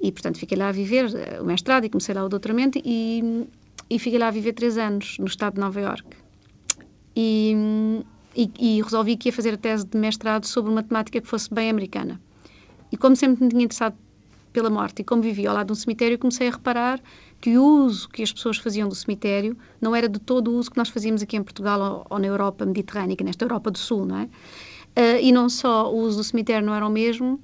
E, 0.01 0.13
portanto, 0.13 0.39
fiquei 0.39 0.57
lá 0.57 0.69
a 0.69 0.73
viver 0.73 1.13
eh, 1.15 1.41
o 1.41 1.45
mestrado 1.45 1.85
e 1.85 1.89
comecei 1.89 2.15
lá 2.15 2.25
o 2.25 2.29
doutoramento 2.29 2.81
e, 2.85 3.47
e 3.91 3.99
fiquei 3.99 4.19
lá 4.19 4.29
a 4.29 4.31
viver 4.31 4.53
três 4.53 4.79
anos, 4.79 5.19
no 5.19 5.27
estado 5.27 5.55
de 5.55 5.61
Nova 5.61 5.81
Iorque. 5.81 6.17
E, 7.17 7.55
e, 8.37 8.51
e, 8.59 8.83
resolvi 8.83 9.17
que 9.17 9.29
ia 9.29 9.33
fazer 9.33 9.55
a 9.55 9.57
tese 9.57 9.87
de 9.87 9.99
mestrado 9.99 10.47
sobre 10.47 10.71
uma 10.71 10.83
temática 10.83 11.21
que 11.21 11.27
fosse 11.27 11.53
bem 11.53 11.69
americana. 11.69 12.21
E 12.91 12.97
como 12.97 13.17
sempre 13.17 13.45
me 13.45 13.51
tinha 13.51 13.65
interessado 13.65 13.97
pela 14.53 14.71
morte 14.71 15.01
e 15.01 15.05
como 15.05 15.23
vivia 15.23 15.49
ao 15.49 15.55
lado 15.55 15.67
de 15.67 15.73
um 15.73 15.77
cemitério, 15.77 16.19
comecei 16.19 16.49
a 16.49 16.51
reparar 16.51 17.01
que 17.41 17.59
o 17.59 17.65
uso 17.85 18.09
que 18.09 18.23
as 18.23 18.33
pessoas 18.33 18.59
faziam 18.59 18.89
do 18.89 18.95
cemitério 18.95 19.57
não 19.81 19.97
era 19.97 20.09
de 20.09 20.21
todo 20.21 20.51
o 20.51 20.55
uso 20.55 20.71
que 20.71 20.77
nós 20.77 20.89
fazíamos 20.89 21.23
aqui 21.23 21.37
em 21.37 21.43
Portugal 21.43 21.81
ou, 21.81 22.07
ou 22.11 22.19
na 22.19 22.27
Europa 22.27 22.65
mediterrânea, 22.65 23.17
nesta 23.25 23.45
Europa 23.45 23.71
do 23.71 23.79
Sul, 23.79 24.07
não 24.07 24.19
é? 24.19 24.25
Uh, 24.25 25.19
e 25.21 25.33
não 25.33 25.49
só 25.49 25.91
o 25.93 25.97
uso 25.97 26.19
do 26.19 26.25
cemitério 26.25 26.65
não 26.65 26.75
era 26.75 26.87
o 26.87 26.91
mesmo, 26.91 27.41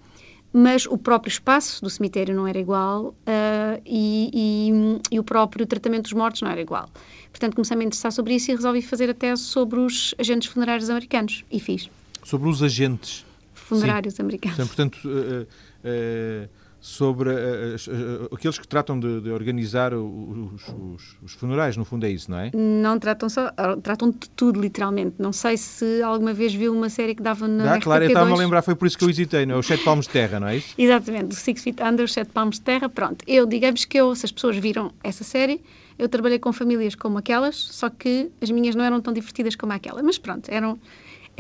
mas 0.53 0.87
o 0.87 0.97
próprio 0.97 1.31
espaço 1.31 1.83
do 1.83 1.91
cemitério 1.91 2.35
não 2.35 2.47
era 2.47 2.59
igual 2.59 3.07
uh, 3.07 3.83
e, 3.85 4.31
e, 4.33 5.15
e, 5.15 5.19
o 5.19 5.25
próprio 5.25 5.67
tratamento 5.67 6.05
dos 6.05 6.13
mortos 6.13 6.43
não 6.43 6.51
era 6.51 6.61
igual. 6.61 6.89
Portanto, 7.31 7.55
comecei 7.55 7.75
a 7.75 7.79
me 7.79 7.85
interessar 7.85 8.13
sobre 8.13 8.35
isso 8.35 8.51
e 8.51 8.55
resolvi 8.55 8.83
fazer 8.83 9.11
a 9.11 9.15
tese 9.15 9.43
sobre 9.43 9.79
os 9.79 10.15
agentes 10.19 10.49
funerários 10.49 10.89
americanos 10.89 11.45
e 11.51 11.61
fiz. 11.61 11.91
Sobre 12.25 12.49
os 12.49 12.63
agentes 12.63 13.25
funerários 13.53 14.15
Sim. 14.15 14.23
americanos. 14.23 14.57
Sim, 14.57 14.67
portanto, 14.67 14.99
uh, 15.05 16.49
sobre 16.81 17.31
uh, 17.31 18.35
aqueles 18.35 18.59
que 18.59 18.67
tratam 18.67 18.99
de, 18.99 19.21
de 19.21 19.31
organizar 19.31 19.93
os, 19.93 20.69
os, 20.69 21.17
os, 21.23 21.33
funerais, 21.33 21.77
no 21.77 21.85
fundo 21.85 22.07
é 22.07 22.11
isso, 22.11 22.31
não 22.31 22.39
é? 22.39 22.51
Não 22.55 22.99
tratam 22.99 23.29
só, 23.29 23.51
tratam 23.83 24.11
de 24.11 24.31
tudo, 24.31 24.61
literalmente. 24.61 25.17
Não 25.19 25.33
sei 25.33 25.57
se 25.57 26.03
alguma 26.03 26.33
vez 26.33 26.55
viu 26.55 26.73
uma 26.73 26.89
série 26.89 27.15
que 27.15 27.23
dava 27.23 27.49
na 27.49 27.75
Ah, 27.75 27.81
claro, 27.81 28.05
eu 28.05 28.09
estava-me 28.09 28.33
a 28.33 28.37
lembrar, 28.37 28.63
foi 28.63 28.75
por 28.75 28.87
isso 28.87 28.97
que 28.97 29.05
eu 29.05 29.11
hesitei, 29.11 29.45
não 29.45 29.57
é? 29.57 29.59
Os 29.59 29.67
Sete 29.67 29.83
Palmos 29.83 30.07
de 30.07 30.13
Terra, 30.13 30.39
não 30.39 30.49
é 30.49 30.57
isso? 30.57 30.75
Exatamente, 30.79 31.33
o 31.33 31.35
Six 31.35 31.63
Feet 31.63 31.81
Under, 31.81 32.05
os 32.05 32.13
Sete 32.13 32.31
Palmos 32.31 32.57
de 32.57 32.63
Terra, 32.63 32.89
pronto. 32.89 33.25
Eu, 33.27 33.47
digamos 33.47 33.85
que 33.85 33.99
eu, 33.99 34.15
se 34.15 34.27
as 34.27 34.33
pessoas 34.33 34.57
viram 34.57 34.93
essa 35.03 35.25
série, 35.25 35.61
eu 35.99 36.09
trabalhei 36.09 36.39
com 36.39 36.53
famílias 36.53 36.95
como 36.95 37.19
aquelas, 37.19 37.57
só 37.57 37.91
que 37.91 38.31
as 38.41 38.51
minhas 38.51 38.77
não 38.77 38.85
eram 38.85 39.01
tão 39.01 39.13
divertidas 39.13 39.57
como 39.57 39.73
aquela, 39.73 40.03
mas 40.03 40.17
pronto, 40.17 40.49
eram 40.49 40.79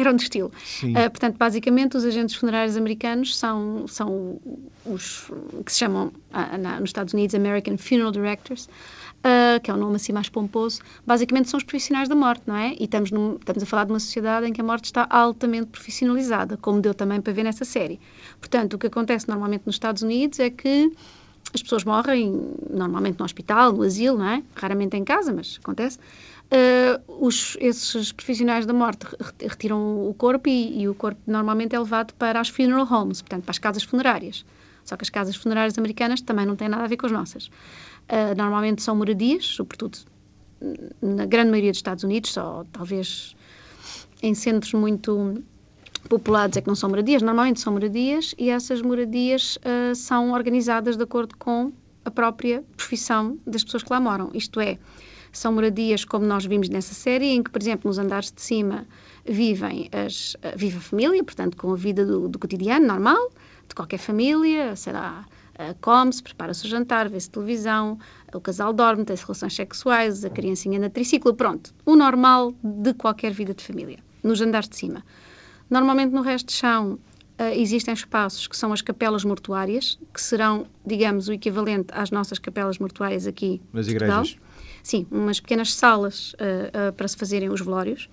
eram 0.00 0.14
de 0.14 0.22
estilo. 0.22 0.50
Uh, 0.82 1.10
portanto, 1.10 1.36
basicamente, 1.36 1.96
os 1.96 2.04
agentes 2.04 2.34
funerários 2.34 2.76
americanos 2.76 3.36
são, 3.36 3.86
são 3.86 4.40
os 4.84 5.30
que 5.64 5.72
se 5.72 5.78
chamam, 5.78 6.06
uh, 6.06 6.58
na, 6.58 6.80
nos 6.80 6.90
Estados 6.90 7.14
Unidos, 7.14 7.34
American 7.34 7.76
Funeral 7.76 8.10
Directors, 8.10 8.68
uh, 9.18 9.60
que 9.62 9.70
é 9.70 9.74
o 9.74 9.76
um 9.76 9.80
nome 9.80 9.96
assim 9.96 10.12
mais 10.12 10.28
pomposo. 10.28 10.80
Basicamente, 11.06 11.48
são 11.48 11.58
os 11.58 11.64
profissionais 11.64 12.08
da 12.08 12.14
morte, 12.14 12.42
não 12.46 12.56
é? 12.56 12.74
E 12.78 12.84
estamos, 12.84 13.10
num, 13.10 13.36
estamos 13.36 13.62
a 13.62 13.66
falar 13.66 13.84
de 13.84 13.92
uma 13.92 14.00
sociedade 14.00 14.46
em 14.46 14.52
que 14.52 14.60
a 14.60 14.64
morte 14.64 14.84
está 14.84 15.06
altamente 15.10 15.66
profissionalizada, 15.66 16.56
como 16.56 16.80
deu 16.80 16.94
também 16.94 17.20
para 17.20 17.32
ver 17.32 17.44
nessa 17.44 17.64
série. 17.64 18.00
Portanto, 18.40 18.74
o 18.74 18.78
que 18.78 18.86
acontece 18.86 19.28
normalmente 19.28 19.62
nos 19.66 19.74
Estados 19.74 20.02
Unidos 20.02 20.38
é 20.38 20.50
que 20.50 20.92
as 21.54 21.62
pessoas 21.62 21.84
morrem 21.84 22.54
normalmente 22.68 23.18
no 23.18 23.24
hospital, 23.24 23.72
no 23.72 23.82
asilo, 23.82 24.18
não 24.18 24.28
é? 24.28 24.42
Raramente 24.54 24.96
em 24.96 25.04
casa, 25.04 25.32
mas 25.32 25.58
acontece. 25.62 25.98
Uh, 26.48 26.97
os, 27.20 27.56
esses 27.60 28.12
profissionais 28.12 28.64
da 28.66 28.72
morte 28.72 29.06
retiram 29.40 30.08
o 30.08 30.14
corpo 30.14 30.48
e, 30.48 30.82
e, 30.82 30.88
o 30.88 30.94
corpo 30.94 31.20
normalmente 31.26 31.74
é 31.74 31.78
levado 31.78 32.14
para 32.14 32.40
as 32.40 32.48
funeral 32.48 32.86
homes, 32.90 33.20
portanto, 33.22 33.42
para 33.42 33.50
as 33.50 33.58
casas 33.58 33.82
funerárias. 33.82 34.44
Só 34.84 34.96
que 34.96 35.04
as 35.04 35.10
casas 35.10 35.36
funerárias 35.36 35.76
americanas 35.76 36.20
também 36.20 36.46
não 36.46 36.56
têm 36.56 36.68
nada 36.68 36.84
a 36.84 36.86
ver 36.86 36.96
com 36.96 37.06
as 37.06 37.12
nossas. 37.12 37.46
Uh, 37.46 38.34
normalmente 38.36 38.82
são 38.82 38.96
moradias, 38.96 39.44
sobretudo 39.44 39.98
na 41.00 41.26
grande 41.26 41.50
maioria 41.50 41.70
dos 41.70 41.78
Estados 41.78 42.04
Unidos, 42.04 42.32
só 42.32 42.64
talvez 42.72 43.36
em 44.22 44.34
centros 44.34 44.72
muito 44.72 45.42
populados 46.08 46.56
é 46.56 46.60
que 46.60 46.68
não 46.68 46.74
são 46.74 46.88
moradias, 46.88 47.22
normalmente 47.22 47.60
são 47.60 47.72
moradias 47.72 48.34
e 48.38 48.50
essas 48.50 48.80
moradias 48.82 49.56
uh, 49.58 49.94
são 49.94 50.32
organizadas 50.32 50.96
de 50.96 51.02
acordo 51.02 51.36
com 51.36 51.72
a 52.04 52.10
própria 52.10 52.64
profissão 52.76 53.38
das 53.46 53.62
pessoas 53.62 53.82
que 53.82 53.92
lá 53.92 54.00
moram. 54.00 54.30
Isto 54.32 54.60
é, 54.60 54.78
são 55.32 55.52
moradias 55.52 56.04
como 56.04 56.24
nós 56.24 56.44
vimos 56.44 56.68
nessa 56.68 56.94
série, 56.94 57.26
em 57.26 57.42
que, 57.42 57.50
por 57.50 57.60
exemplo, 57.60 57.88
nos 57.88 57.98
andares 57.98 58.32
de 58.32 58.40
cima 58.40 58.86
vivem 59.24 59.88
as, 59.92 60.36
vive 60.56 60.78
a 60.78 60.80
família, 60.80 61.22
portanto, 61.22 61.56
com 61.56 61.72
a 61.72 61.76
vida 61.76 62.04
do, 62.04 62.28
do 62.28 62.38
cotidiano 62.38 62.86
normal, 62.86 63.30
de 63.68 63.74
qualquer 63.74 63.98
família, 63.98 64.74
será 64.76 65.24
come-se, 65.80 66.22
prepara-se 66.22 66.66
o 66.66 66.68
jantar, 66.68 67.08
vê-se 67.08 67.30
televisão, 67.30 67.98
o 68.32 68.40
casal 68.40 68.72
dorme, 68.72 69.04
tem 69.04 69.16
relações 69.16 69.54
sexuais, 69.54 70.24
a 70.24 70.30
criancinha 70.30 70.78
na 70.78 70.88
triciclo, 70.88 71.34
pronto. 71.34 71.74
O 71.84 71.96
normal 71.96 72.54
de 72.62 72.94
qualquer 72.94 73.32
vida 73.32 73.52
de 73.52 73.64
família, 73.64 73.98
nos 74.22 74.40
andares 74.40 74.68
de 74.68 74.76
cima. 74.76 75.04
Normalmente 75.68 76.12
no 76.12 76.22
resto 76.22 76.46
de 76.46 76.52
chão 76.54 76.92
uh, 76.92 77.42
existem 77.54 77.92
espaços 77.92 78.46
que 78.46 78.56
são 78.56 78.72
as 78.72 78.80
capelas 78.80 79.24
mortuárias, 79.24 79.98
que 80.14 80.20
serão, 80.20 80.66
digamos, 80.86 81.28
o 81.28 81.32
equivalente 81.32 81.88
às 81.92 82.10
nossas 82.10 82.38
capelas 82.38 82.78
mortuárias 82.78 83.26
aqui 83.26 83.60
nas 83.72 83.88
igrejas. 83.88 84.36
Sim, 84.88 85.06
umas 85.10 85.38
pequenas 85.38 85.74
salas 85.74 86.32
uh, 86.32 86.88
uh, 86.88 86.92
para 86.94 87.06
se 87.06 87.14
fazerem 87.14 87.50
os 87.50 87.60
velórios. 87.60 88.08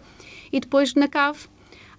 E 0.51 0.59
depois 0.59 0.93
na 0.93 1.07
cave 1.07 1.47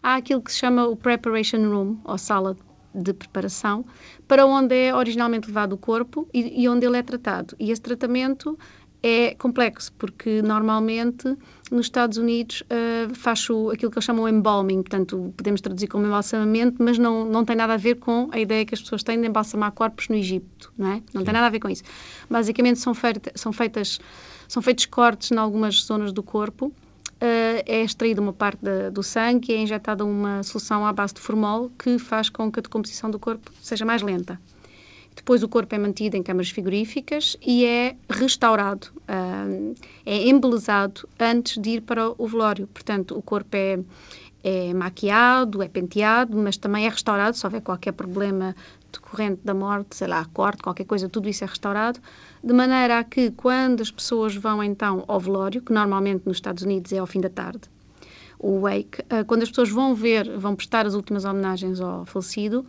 há 0.02 0.16
aquilo 0.16 0.42
que 0.42 0.52
se 0.52 0.58
chama 0.58 0.86
o 0.86 0.94
preparation 0.94 1.66
room, 1.66 1.96
ou 2.04 2.18
sala 2.18 2.54
de 2.94 3.14
preparação, 3.14 3.86
para 4.28 4.44
onde 4.44 4.74
é 4.74 4.94
originalmente 4.94 5.46
levado 5.46 5.72
o 5.72 5.78
corpo 5.78 6.28
e, 6.30 6.62
e 6.62 6.68
onde 6.68 6.84
ele 6.84 6.98
é 6.98 7.02
tratado. 7.02 7.56
E 7.58 7.70
esse 7.70 7.80
tratamento 7.80 8.58
é 9.06 9.36
complexo, 9.36 9.92
porque 9.92 10.42
normalmente 10.42 11.36
nos 11.70 11.86
Estados 11.86 12.18
Unidos 12.18 12.62
uh, 12.62 13.14
faz 13.14 13.48
o, 13.48 13.70
aquilo 13.70 13.88
que 13.88 13.98
eles 13.98 14.04
chamam 14.04 14.28
embalming, 14.28 14.82
portanto, 14.82 15.32
podemos 15.36 15.60
traduzir 15.60 15.86
como 15.86 16.04
embalsamamento, 16.04 16.82
mas 16.82 16.98
não, 16.98 17.24
não 17.24 17.44
tem 17.44 17.54
nada 17.54 17.74
a 17.74 17.76
ver 17.76 17.94
com 17.96 18.28
a 18.32 18.38
ideia 18.40 18.64
que 18.64 18.74
as 18.74 18.82
pessoas 18.82 19.04
têm 19.04 19.20
de 19.20 19.28
embalsamar 19.28 19.70
corpos 19.70 20.08
no 20.08 20.16
Egito, 20.16 20.72
não 20.76 20.88
é? 20.88 21.02
Não 21.14 21.20
Sim. 21.20 21.24
tem 21.24 21.34
nada 21.34 21.46
a 21.46 21.50
ver 21.50 21.60
com 21.60 21.68
isso. 21.68 21.84
Basicamente 22.28 22.80
são, 22.80 22.94
feita, 22.94 23.30
são, 23.36 23.52
feitas, 23.52 24.00
são 24.48 24.60
feitos 24.60 24.86
cortes 24.86 25.30
em 25.30 25.36
algumas 25.36 25.84
zonas 25.84 26.12
do 26.12 26.22
corpo, 26.24 26.66
uh, 26.66 26.72
é 27.64 27.82
extraída 27.82 28.20
uma 28.20 28.32
parte 28.32 28.58
da, 28.64 28.90
do 28.90 29.04
sangue 29.04 29.52
e 29.52 29.54
é 29.54 29.58
injetada 29.58 30.04
uma 30.04 30.42
solução 30.42 30.84
à 30.84 30.92
base 30.92 31.14
de 31.14 31.20
formol 31.20 31.70
que 31.78 31.96
faz 31.96 32.28
com 32.28 32.50
que 32.50 32.58
a 32.58 32.62
decomposição 32.62 33.08
do 33.08 33.20
corpo 33.20 33.52
seja 33.62 33.84
mais 33.84 34.02
lenta. 34.02 34.40
Depois 35.16 35.42
o 35.42 35.48
corpo 35.48 35.74
é 35.74 35.78
mantido 35.78 36.16
em 36.16 36.22
câmaras 36.22 36.50
frigoríficas 36.50 37.36
e 37.44 37.64
é 37.64 37.96
restaurado, 38.08 38.88
uh, 39.08 39.74
é 40.04 40.28
embelezado 40.28 41.08
antes 41.18 41.60
de 41.60 41.70
ir 41.70 41.80
para 41.80 42.12
o 42.16 42.28
velório. 42.28 42.68
Portanto, 42.68 43.16
o 43.18 43.22
corpo 43.22 43.56
é, 43.56 43.80
é 44.44 44.74
maquiado, 44.74 45.62
é 45.62 45.68
penteado, 45.68 46.36
mas 46.36 46.58
também 46.58 46.86
é 46.86 46.88
restaurado 46.90 47.34
se 47.36 47.44
houver 47.46 47.62
qualquer 47.62 47.92
problema 47.92 48.54
decorrente 48.92 49.40
da 49.42 49.54
morte, 49.54 49.96
sei 49.96 50.06
lá, 50.06 50.24
corte, 50.32 50.62
qualquer 50.62 50.84
coisa, 50.84 51.08
tudo 51.08 51.28
isso 51.28 51.42
é 51.42 51.46
restaurado, 51.46 51.98
de 52.44 52.52
maneira 52.52 52.98
a 52.98 53.04
que 53.04 53.30
quando 53.30 53.80
as 53.80 53.90
pessoas 53.90 54.36
vão 54.36 54.62
então 54.62 55.02
ao 55.08 55.18
velório, 55.18 55.62
que 55.62 55.72
normalmente 55.72 56.22
nos 56.26 56.36
Estados 56.36 56.62
Unidos 56.62 56.92
é 56.92 56.98
ao 56.98 57.06
fim 57.06 57.20
da 57.20 57.30
tarde, 57.30 57.62
o 58.38 58.60
wake, 58.60 59.00
uh, 59.02 59.24
quando 59.26 59.42
as 59.42 59.48
pessoas 59.48 59.70
vão 59.70 59.94
ver, 59.94 60.38
vão 60.38 60.54
prestar 60.54 60.86
as 60.86 60.94
últimas 60.94 61.24
homenagens 61.24 61.80
ao 61.80 62.04
falecido, 62.04 62.66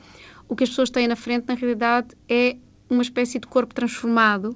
o 0.47 0.55
que 0.55 0.63
as 0.63 0.69
pessoas 0.69 0.89
têm 0.89 1.07
na 1.07 1.15
frente, 1.15 1.47
na 1.47 1.53
realidade, 1.53 2.09
é 2.29 2.57
uma 2.89 3.01
espécie 3.01 3.39
de 3.39 3.47
corpo 3.47 3.73
transformado, 3.73 4.55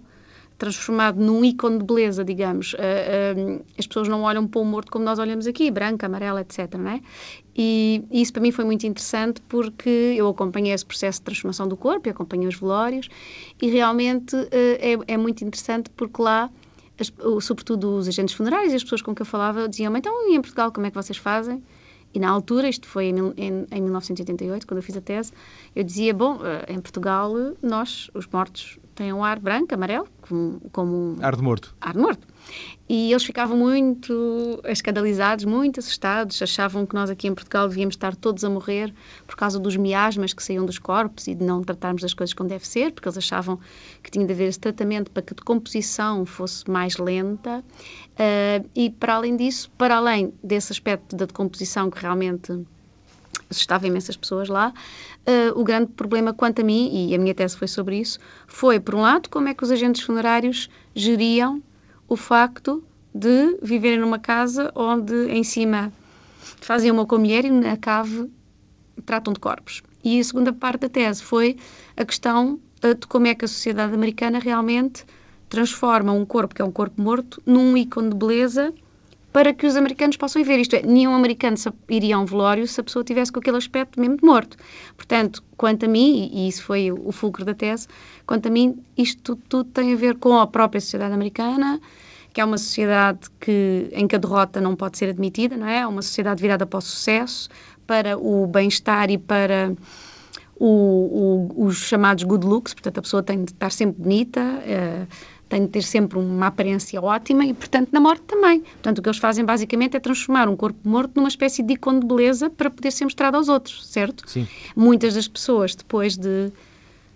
transformado 0.58 1.20
num 1.20 1.44
ícone 1.44 1.80
de 1.80 1.84
beleza, 1.84 2.24
digamos. 2.24 2.74
Uh, 2.74 2.78
uh, 2.78 3.66
as 3.78 3.88
pessoas 3.88 4.08
não 4.08 4.22
olham 4.22 4.48
para 4.48 4.62
o 4.62 4.66
morto 4.66 4.92
como 4.92 5.04
nós 5.04 5.20
olhamos 5.20 5.48
aqui, 5.48 5.72
branco, 5.72 6.06
amarelo, 6.06 6.40
etc. 6.40 6.76
Não 6.76 6.92
é? 6.92 7.02
E, 7.56 8.04
isso 8.12 8.32
para 8.32 8.42
mim 8.42 8.52
foi 8.52 8.64
muito 8.64 8.86
interessante 8.86 9.42
porque 9.50 9.90
eu 10.16 10.28
acompanhei 10.30 10.72
esse 10.72 10.86
processo 10.86 11.20
de 11.20 11.26
transformação 11.26 11.68
do 11.68 11.76
corpo, 11.76 12.10
acompanhei 12.10 12.48
os 12.48 12.56
velórios, 12.56 13.10
e 13.62 13.68
realmente 13.70 14.36
uh, 14.36 14.48
é, 14.52 15.14
é, 15.14 15.18
muito 15.18 15.44
interessante 15.44 15.90
porque 15.90 16.22
lá, 16.22 16.50
as, 17.00 17.12
sobretudo 17.44 17.96
os 17.96 18.08
agentes 18.08 18.36
funerários 18.36 18.72
e 18.72 18.76
as 18.76 18.84
pessoas 18.84 19.02
com 19.02 19.16
que 19.16 19.24
eu 19.24 19.26
falava 19.26 19.68
diziam: 19.68 19.98
então, 19.98 20.30
e 20.30 20.36
em 20.36 20.42
Portugal, 20.42 20.72
como 20.72 20.86
é 20.86 20.92
que 20.92 20.96
vocês 20.96 21.18
fazem? 21.18 21.62
E 22.14 22.20
na 22.20 22.30
altura, 22.30 22.68
isto 22.68 22.88
foi 22.88 23.06
em, 23.06 23.16
em, 23.38 23.66
em 23.72 23.82
1988, 23.82 24.68
quando 24.68 24.78
eu 24.78 24.84
fiz 24.84 24.98
a 24.98 25.02
tese, 25.02 25.32
eu 25.76 25.84
dizia: 25.84 26.14
bom, 26.14 26.40
eh, 26.44 26.74
em 26.74 26.80
Portugal, 26.80 27.34
nós, 27.62 28.10
os 28.14 28.28
mortos, 28.28 28.78
têm 28.96 29.14
um 29.14 29.24
ar 29.24 29.40
branco, 29.40 29.74
amarelo, 29.74 30.08
como, 30.22 30.62
como 30.72 30.96
um. 30.96 31.18
Ar 31.22 31.36
de 31.36 31.42
morto. 31.42 31.76
Ar 31.80 31.94
de 31.94 32.00
morto. 32.00 32.28
E 32.94 33.10
eles 33.10 33.24
ficavam 33.24 33.56
muito 33.56 34.62
escandalizados, 34.66 35.46
muito 35.46 35.80
assustados, 35.80 36.42
achavam 36.42 36.86
que 36.86 36.94
nós 36.94 37.10
aqui 37.10 37.26
em 37.26 37.34
Portugal 37.34 37.70
devíamos 37.70 37.96
estar 37.96 38.14
todos 38.18 38.44
a 38.44 38.50
morrer 38.50 38.94
por 39.26 39.38
causa 39.38 39.58
dos 39.58 39.78
miasmas 39.78 40.34
que 40.34 40.44
saíam 40.44 40.66
dos 40.66 40.78
corpos 40.78 41.26
e 41.30 41.34
de 41.34 41.42
não 41.42 41.64
tratarmos 41.64 42.04
as 42.04 42.14
coisas 42.14 42.34
como 42.34 42.50
deve 42.50 42.68
ser, 42.68 42.92
porque 42.92 43.08
eles 43.08 43.18
achavam 43.18 43.58
que 44.04 44.12
tinha 44.12 44.26
de 44.26 44.34
haver 44.34 44.50
esse 44.50 44.60
tratamento 44.60 45.10
para 45.10 45.24
que 45.24 45.34
a 45.34 45.38
decomposição 45.38 46.26
fosse 46.26 46.70
mais 46.70 46.98
lenta. 46.98 47.64
Uh, 48.10 48.70
e, 48.76 48.90
para 48.90 49.16
além 49.16 49.38
disso, 49.38 49.72
para 49.78 49.96
além 49.96 50.34
desse 50.44 50.74
aspecto 50.74 51.16
da 51.16 51.24
decomposição 51.24 51.90
que 51.90 52.02
realmente 52.02 52.60
assustava 53.50 53.88
imensas 53.88 54.18
pessoas 54.18 54.50
lá. 54.50 54.74
Uh, 55.26 55.58
o 55.58 55.64
grande 55.64 55.94
problema, 55.94 56.34
quanto 56.34 56.60
a 56.60 56.66
mim, 56.66 56.90
e 57.10 57.16
a 57.16 57.18
minha 57.18 57.34
tese 57.34 57.56
foi 57.56 57.70
sobre 57.70 58.02
isso, 58.02 58.20
foi, 58.48 58.82
por 58.82 58.96
um 58.96 59.02
lado, 59.02 59.30
como 59.30 59.48
é 59.48 59.54
que 59.54 59.64
os 59.64 59.72
agentes 59.72 60.02
funerários 60.02 60.70
geriam 60.94 61.64
o 62.12 62.18
facto 62.18 62.84
de 63.16 63.58
viverem 63.64 63.98
numa 63.98 64.20
casa 64.20 64.70
onde 64.76 65.30
em 65.30 65.46
cima 65.46 65.94
fazem 66.60 66.92
uma 66.92 67.06
com 67.06 67.16
a 67.16 67.20
mulher 67.20 67.46
e 67.46 67.50
na 67.50 67.78
cave 67.78 68.30
tratam 69.06 69.32
de 69.32 69.40
corpos. 69.40 69.82
E 70.04 70.20
a 70.20 70.24
segunda 70.26 70.52
parte 70.52 70.82
da 70.82 70.90
tese 70.90 71.24
foi 71.24 71.56
a 71.96 72.04
questão 72.04 72.60
eh, 72.82 72.94
de 72.96 73.08
como 73.08 73.28
é 73.28 73.34
que 73.34 73.46
a 73.46 73.48
sociedade 73.48 73.94
americana 73.94 74.40
realmente 74.40 75.06
transforma 75.48 76.12
um 76.12 76.26
corpo 76.26 76.54
que 76.54 76.62
é 76.62 76.66
um 76.66 76.72
corpo 76.72 77.02
morto 77.02 77.42
num 77.46 77.78
ícone 77.78 78.10
de 78.10 78.16
beleza 78.18 78.74
para 79.32 79.54
que 79.54 79.66
os 79.66 79.76
americanos 79.76 80.18
possam 80.18 80.44
ver. 80.44 80.60
Isto 80.60 80.76
é, 80.76 80.82
nenhum 80.82 81.14
americano 81.14 81.56
iria 81.90 82.16
a 82.16 82.20
um 82.20 82.26
velório 82.26 82.68
se 82.68 82.80
a 82.80 82.84
pessoa 82.84 83.04
tivesse 83.04 83.32
com 83.32 83.40
aquele 83.40 83.58
aspecto 83.58 84.00
mesmo 84.00 84.18
de 84.18 84.26
morto. 84.26 84.58
Portanto, 84.96 85.44
quanto 85.58 85.86
a 85.86 85.88
mim, 85.88 86.30
e 86.34 86.48
isso 86.48 86.64
foi 86.64 86.92
o 86.92 87.12
fulcro 87.12 87.46
da 87.46 87.54
tese, 87.54 87.88
quanto 88.26 88.48
a 88.48 88.52
mim, 88.52 88.78
isto 88.98 89.22
tudo, 89.22 89.42
tudo 89.48 89.70
tem 89.72 89.94
a 89.94 89.96
ver 89.96 90.16
com 90.16 90.38
a 90.38 90.48
própria 90.48 90.82
sociedade 90.82 91.14
americana, 91.14 91.80
que 92.34 92.40
é 92.40 92.46
uma 92.46 92.58
sociedade 92.58 93.30
que, 93.40 93.90
em 93.92 94.08
que 94.08 94.16
a 94.16 94.20
derrota 94.20 94.62
não 94.62 94.76
pode 94.76 94.98
ser 94.98 95.10
admitida, 95.10 95.58
não 95.58 95.68
é? 95.68 95.80
É 95.80 95.88
uma 95.88 96.02
sociedade 96.02 96.42
virada 96.42 96.66
para 96.66 96.80
o 96.80 96.82
sucesso, 96.82 97.50
para 97.86 98.18
o 98.18 98.48
bem-estar 98.48 99.10
e 99.10 99.18
para 99.18 99.74
o, 100.56 101.50
o, 101.58 101.66
os 101.66 101.78
chamados 101.78 102.24
good 102.24 102.46
looks, 102.46 102.74
portanto, 102.74 103.00
a 103.00 103.02
pessoa 103.02 103.24
tem 103.24 103.44
de 103.44 103.52
estar 103.52 103.72
sempre 103.72 104.02
bonita, 104.02 104.42
uh, 104.42 105.08
tem 105.52 105.66
de 105.66 105.68
ter 105.68 105.84
sempre 105.84 106.18
uma 106.18 106.48
aparência 106.48 107.02
ótima 107.02 107.46
e, 107.46 107.54
portanto, 107.54 107.90
na 107.92 108.00
morte 108.00 108.22
também. 108.22 108.62
Portanto, 108.62 109.00
o 109.00 109.02
que 109.02 109.10
eles 109.10 109.20
fazem 109.20 109.44
basicamente 109.44 109.98
é 109.98 110.00
transformar 110.00 110.48
um 110.48 110.56
corpo 110.56 110.80
morto 110.88 111.12
numa 111.18 111.28
espécie 111.28 111.62
de 111.62 111.74
ícone 111.74 112.00
de 112.00 112.08
beleza 112.08 112.50
para 112.50 112.70
poder 112.70 112.90
ser 112.90 113.04
mostrado 113.04 113.36
aos 113.36 113.50
outros, 113.50 113.86
certo? 113.86 114.24
Sim. 114.30 114.48
Muitas 114.78 115.14
das 115.14 115.28
pessoas, 115.28 115.76
depois 115.76 116.16
de, 116.16 116.54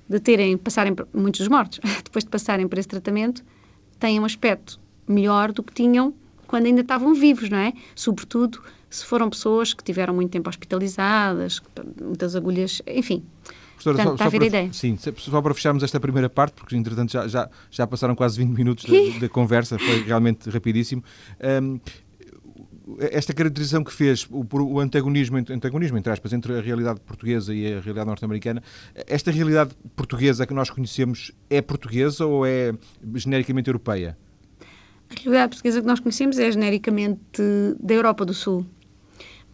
de 0.10 0.20
terem, 0.20 0.58
passarem, 0.58 0.94
muitos 1.14 1.40
dos 1.40 1.48
mortos, 1.48 1.80
depois 2.04 2.26
de 2.26 2.30
passarem 2.30 2.68
por 2.68 2.78
esse 2.78 2.90
tratamento, 2.90 3.42
têm 3.98 4.20
um 4.20 4.26
aspecto 4.26 4.82
melhor 5.08 5.54
do 5.54 5.64
que 5.64 5.74
tinham 5.74 6.14
quando 6.46 6.66
ainda 6.66 6.82
estavam 6.82 7.14
vivos, 7.14 7.50
não 7.50 7.58
é? 7.58 7.72
Sobretudo 7.96 8.62
se 8.90 9.06
foram 9.06 9.30
pessoas 9.30 9.74
que 9.74 9.82
tiveram 9.82 10.14
muito 10.14 10.32
tempo 10.32 10.50
hospitalizadas, 10.50 11.62
muitas 12.02 12.36
agulhas, 12.36 12.82
enfim. 12.86 13.24
Professora, 13.86 13.98
Portanto, 13.98 14.18
só, 14.18 14.24
só 14.26 14.32
para, 14.32 14.46
ideia. 14.46 14.74
Sim, 14.74 14.98
só 15.18 15.42
para 15.42 15.54
fecharmos 15.54 15.84
esta 15.84 16.00
primeira 16.00 16.30
parte, 16.30 16.54
porque 16.54 16.76
entretanto 16.76 17.12
já, 17.12 17.28
já, 17.28 17.50
já 17.70 17.86
passaram 17.86 18.16
quase 18.16 18.38
20 18.38 18.56
minutos 18.56 18.86
da, 18.86 19.20
da 19.20 19.30
conversa, 19.30 19.78
foi 19.78 20.04
realmente 20.04 20.50
rapidíssimo. 20.50 21.04
Um, 21.62 21.80
esta 23.00 23.34
caracterização 23.34 23.84
que 23.84 23.92
fez, 23.92 24.28
o, 24.30 24.46
o, 24.58 24.80
antagonismo, 24.80 25.38
antagonismo, 25.38 25.98
entre 25.98 26.12
aspas, 26.12 26.34
entre 26.34 26.58
a 26.58 26.62
realidade 26.62 27.00
portuguesa 27.00 27.54
e 27.54 27.66
a 27.74 27.80
realidade 27.80 28.08
norte-americana, 28.08 28.62
esta 29.08 29.32
realidade 29.32 29.72
portuguesa 29.96 30.46
que 30.46 30.54
nós 30.54 30.70
conhecemos 30.70 31.32
é 31.50 31.62
portuguesa 31.62 32.26
ou 32.26 32.46
é 32.46 32.74
genericamente 33.16 33.70
europeia? 33.70 34.18
A 35.10 35.22
realidade 35.22 35.50
portuguesa 35.50 35.82
que 35.82 35.88
nós 35.88 36.00
conhecemos 36.00 36.38
é 36.40 36.52
genericamente 36.52 37.42
da 37.80 37.94
Europa 37.94 38.26
do 38.26 38.34
Sul 38.34 38.66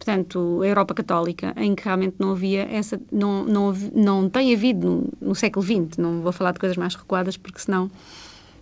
portanto, 0.02 0.60
a 0.62 0.66
Europa 0.66 0.94
Católica, 0.94 1.54
em 1.56 1.76
que 1.76 1.84
realmente 1.84 2.16
não 2.18 2.32
havia 2.32 2.62
essa, 2.62 3.00
não, 3.10 3.44
não, 3.44 3.72
não 3.94 4.28
tem 4.28 4.52
havido 4.52 4.90
no, 5.20 5.28
no 5.28 5.34
século 5.34 5.64
XX, 5.64 5.96
não 5.96 6.20
vou 6.22 6.32
falar 6.32 6.50
de 6.50 6.58
coisas 6.58 6.76
mais 6.76 6.96
recuadas 6.96 7.36
porque 7.36 7.60
senão 7.60 7.88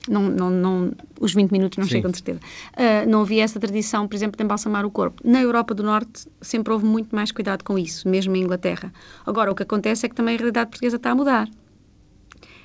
não, 0.06 0.22
não, 0.22 0.50
não, 0.50 0.92
os 1.18 1.32
20 1.32 1.50
minutos 1.50 1.78
não 1.78 1.84
Sim. 1.84 1.92
chegam 1.92 2.10
de 2.10 2.18
certeza. 2.18 2.40
Uh, 2.74 3.08
não 3.08 3.22
havia 3.22 3.42
essa 3.42 3.58
tradição, 3.58 4.06
por 4.06 4.14
exemplo, 4.14 4.36
de 4.36 4.44
embalsamar 4.44 4.84
o 4.84 4.90
corpo. 4.90 5.22
Na 5.24 5.40
Europa 5.40 5.74
do 5.74 5.82
Norte 5.82 6.26
sempre 6.42 6.72
houve 6.72 6.84
muito 6.84 7.14
mais 7.14 7.32
cuidado 7.32 7.64
com 7.64 7.78
isso, 7.78 8.06
mesmo 8.06 8.36
em 8.36 8.42
Inglaterra. 8.42 8.92
Agora, 9.24 9.50
o 9.50 9.54
que 9.54 9.62
acontece 9.62 10.04
é 10.04 10.08
que 10.08 10.14
também 10.14 10.34
a 10.34 10.38
realidade 10.38 10.68
portuguesa 10.68 10.96
está 10.96 11.10
a 11.10 11.14
mudar. 11.14 11.48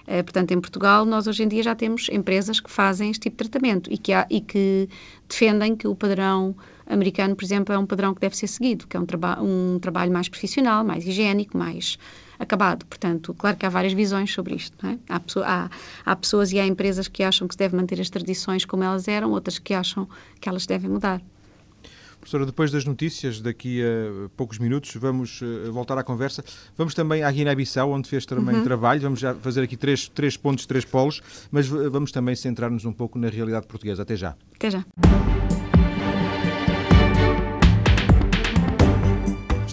Uh, 0.03 0.23
portanto, 0.23 0.51
em 0.51 0.59
Portugal, 0.59 1.05
nós 1.05 1.27
hoje 1.27 1.43
em 1.43 1.47
dia 1.47 1.63
já 1.63 1.75
temos 1.75 2.09
empresas 2.11 2.59
que 2.59 2.69
fazem 2.69 3.09
este 3.09 3.29
tipo 3.29 3.41
de 3.41 3.49
tratamento 3.49 3.91
e 3.91 3.97
que, 3.97 4.11
há, 4.11 4.27
e 4.29 4.41
que 4.41 4.89
defendem 5.29 5.75
que 5.75 5.87
o 5.87 5.95
padrão 5.95 6.55
americano, 6.87 7.35
por 7.35 7.43
exemplo, 7.43 7.73
é 7.73 7.77
um 7.77 7.85
padrão 7.85 8.13
que 8.13 8.21
deve 8.21 8.35
ser 8.35 8.47
seguido, 8.47 8.87
que 8.87 8.95
é 8.95 8.99
um, 8.99 9.05
traba 9.05 9.41
um 9.41 9.79
trabalho 9.79 10.11
mais 10.11 10.29
profissional, 10.29 10.83
mais 10.83 11.05
higiênico, 11.05 11.57
mais 11.57 11.97
acabado. 12.39 12.85
Portanto, 12.85 13.33
claro 13.33 13.57
que 13.57 13.65
há 13.65 13.69
várias 13.69 13.93
visões 13.93 14.31
sobre 14.31 14.55
isto. 14.55 14.75
É? 14.85 14.97
Há, 15.09 15.21
há, 15.43 15.69
há, 16.05 16.15
pessoas 16.15 16.51
e 16.51 16.59
há 16.59 16.65
empresas 16.65 17.07
que 17.07 17.23
acham 17.23 17.47
que 17.47 17.53
se 17.53 17.57
deve 17.57 17.75
manter 17.75 17.99
as 17.99 18.09
tradições 18.09 18.65
como 18.65 18.83
elas 18.83 19.07
eram, 19.07 19.31
outras 19.31 19.59
que 19.59 19.73
acham 19.73 20.07
que 20.39 20.47
elas 20.49 20.65
devem 20.65 20.89
mudar. 20.89 21.21
Professora, 22.19 22.45
depois 22.47 22.71
das 22.71 22.85
notícias, 22.85 23.39
daqui 23.39 23.83
a 23.83 24.29
poucos 24.35 24.57
minutos, 24.57 24.95
vamos 24.95 25.43
uh, 25.43 25.71
voltar 25.71 25.95
à 25.95 26.03
conversa. 26.03 26.43
Vamos 26.75 26.95
também 26.95 27.21
à 27.21 27.31
Guiné-Bissau, 27.31 27.91
onde 27.91 28.09
fez 28.09 28.25
também 28.25 28.55
uhum. 28.55 28.63
trabalho. 28.63 28.99
Vamos 28.99 29.19
já 29.19 29.35
fazer 29.35 29.61
aqui 29.61 29.77
três, 29.77 30.07
três 30.07 30.35
pontos, 30.35 30.65
três 30.65 30.83
polos, 30.83 31.21
mas 31.51 31.67
vamos 31.67 32.11
também 32.11 32.35
centrar-nos 32.35 32.83
um 32.83 32.93
pouco 32.93 33.19
na 33.19 33.29
realidade 33.29 33.67
portuguesa. 33.67 34.01
Até 34.01 34.15
já. 34.15 34.35
Até 34.55 34.71
já. 34.71 34.83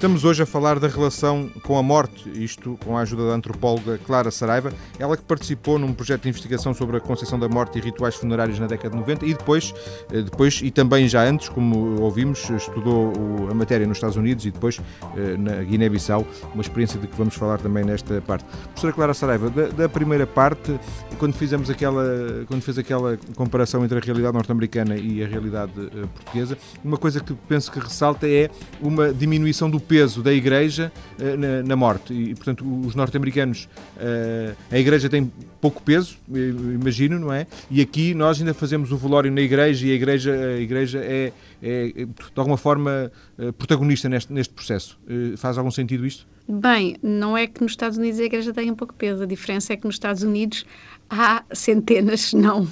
Estamos 0.02 0.24
hoje 0.24 0.42
a 0.42 0.46
falar 0.46 0.80
da 0.80 0.88
relação 0.88 1.48
com 1.62 1.78
a 1.78 1.82
morte, 1.82 2.28
isto 2.34 2.76
com 2.84 2.98
a 2.98 3.02
ajuda 3.02 3.28
da 3.28 3.34
antropóloga 3.34 3.98
Clara 3.98 4.32
Saraiva, 4.32 4.72
ela 4.98 5.16
que 5.16 5.22
participou 5.22 5.78
num 5.78 5.94
projeto 5.94 6.22
de 6.22 6.28
investigação 6.28 6.74
sobre 6.74 6.96
a 6.96 7.00
concepção 7.00 7.38
da 7.38 7.48
morte 7.48 7.78
e 7.78 7.80
rituais 7.80 8.16
funerários 8.16 8.58
na 8.58 8.66
década 8.66 8.90
de 8.90 8.96
90 8.96 9.24
e 9.24 9.32
depois, 9.32 9.72
eh, 10.12 10.22
depois 10.22 10.60
e 10.60 10.72
também 10.72 11.06
já 11.06 11.22
antes, 11.22 11.48
como 11.48 12.00
ouvimos, 12.00 12.50
estudou 12.50 13.12
a 13.48 13.54
matéria 13.54 13.86
nos 13.86 13.98
Estados 13.98 14.16
Unidos 14.16 14.44
e 14.44 14.50
depois 14.50 14.80
eh, 15.16 15.36
na 15.36 15.62
Guiné-Bissau, 15.62 16.26
uma 16.52 16.62
experiência 16.62 16.98
de 16.98 17.06
que 17.06 17.16
vamos 17.16 17.36
falar 17.36 17.60
também 17.60 17.84
nesta 17.84 18.20
parte. 18.22 18.44
Professora 18.44 18.92
Clara 18.92 19.14
Saraiva, 19.14 19.50
da, 19.50 19.68
da 19.68 19.88
primeira 19.88 20.26
parte, 20.26 20.80
quando 21.16 21.34
fizemos 21.34 21.70
aquela, 21.70 22.44
quando 22.48 22.62
fez 22.62 22.76
aquela 22.76 23.16
comparação 23.36 23.84
entre 23.84 23.98
a 23.98 24.00
realidade 24.00 24.34
norte-americana 24.34 24.96
e 24.96 25.22
a 25.22 25.28
realidade 25.28 25.70
eh, 25.76 26.06
portuguesa, 26.12 26.58
uma 26.84 26.96
coisa 26.96 27.20
que 27.20 27.32
penso 27.48 27.70
que 27.70 27.78
ressalta 27.78 28.26
é 28.26 28.50
uma 28.80 29.12
diminuição 29.12 29.70
do 29.70 29.78
peso 29.92 30.22
da 30.22 30.32
Igreja 30.32 30.90
uh, 31.18 31.66
na, 31.66 31.76
morte. 31.76 32.14
E, 32.14 32.34
portanto, 32.34 32.64
os 32.86 32.94
norte-americanos, 32.94 33.68
uh, 33.98 34.56
a 34.70 34.78
Igreja 34.78 35.06
tem 35.06 35.30
pouco 35.60 35.82
peso, 35.82 36.16
imagino, 36.30 37.18
não 37.18 37.30
é? 37.30 37.46
E 37.70 37.82
aqui 37.82 38.14
nós 38.14 38.40
ainda 38.40 38.54
fazemos 38.54 38.90
o 38.90 38.96
velório 38.96 39.30
na 39.30 39.42
Igreja 39.42 39.86
e 39.86 39.90
a 39.90 39.94
Igreja, 39.94 40.32
a 40.32 40.58
igreja 40.58 40.98
é, 40.98 41.30
é, 41.62 41.88
de 42.06 42.08
alguma 42.34 42.56
forma, 42.56 43.12
protagonista 43.58 44.08
neste, 44.08 44.32
neste 44.32 44.54
processo. 44.54 44.98
faz 45.36 45.58
algum 45.58 45.70
sentido 45.70 46.06
isto? 46.06 46.26
Bem, 46.48 46.96
não 47.02 47.36
é 47.36 47.46
que 47.46 47.62
nos 47.62 47.72
Estados 47.72 47.98
Unidos 47.98 48.18
a 48.18 48.24
Igreja 48.24 48.52
tenha 48.52 48.74
pouco 48.74 48.94
peso. 48.94 49.22
A 49.22 49.26
diferença 49.26 49.74
é 49.74 49.76
que 49.76 49.84
nos 49.84 49.94
Estados 49.94 50.22
Unidos 50.22 50.64
há 51.08 51.44
centenas, 51.52 52.32
não 52.34 52.66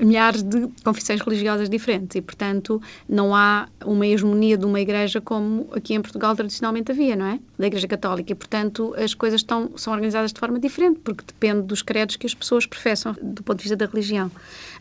milhares 0.00 0.42
de 0.42 0.68
confissões 0.84 1.20
religiosas 1.20 1.68
diferentes 1.68 2.16
e, 2.16 2.20
portanto, 2.20 2.80
não 3.08 3.34
há 3.34 3.68
uma 3.84 4.06
hegemonia 4.06 4.56
de 4.56 4.64
uma 4.64 4.80
igreja 4.80 5.20
como 5.20 5.68
aqui 5.72 5.94
em 5.94 6.00
Portugal 6.00 6.34
tradicionalmente 6.34 6.92
havia, 6.92 7.16
não 7.16 7.26
é? 7.26 7.38
Da 7.58 7.66
Igreja 7.66 7.86
Católica. 7.86 8.32
E, 8.32 8.34
portanto, 8.34 8.94
as 8.96 9.14
coisas 9.14 9.40
estão, 9.40 9.70
são 9.76 9.92
organizadas 9.92 10.32
de 10.32 10.40
forma 10.40 10.58
diferente, 10.58 11.00
porque 11.00 11.24
depende 11.26 11.62
dos 11.62 11.82
credos 11.82 12.16
que 12.16 12.26
as 12.26 12.34
pessoas 12.34 12.66
professam 12.66 13.14
do 13.20 13.42
ponto 13.42 13.58
de 13.58 13.64
vista 13.64 13.76
da 13.76 13.86
religião. 13.86 14.30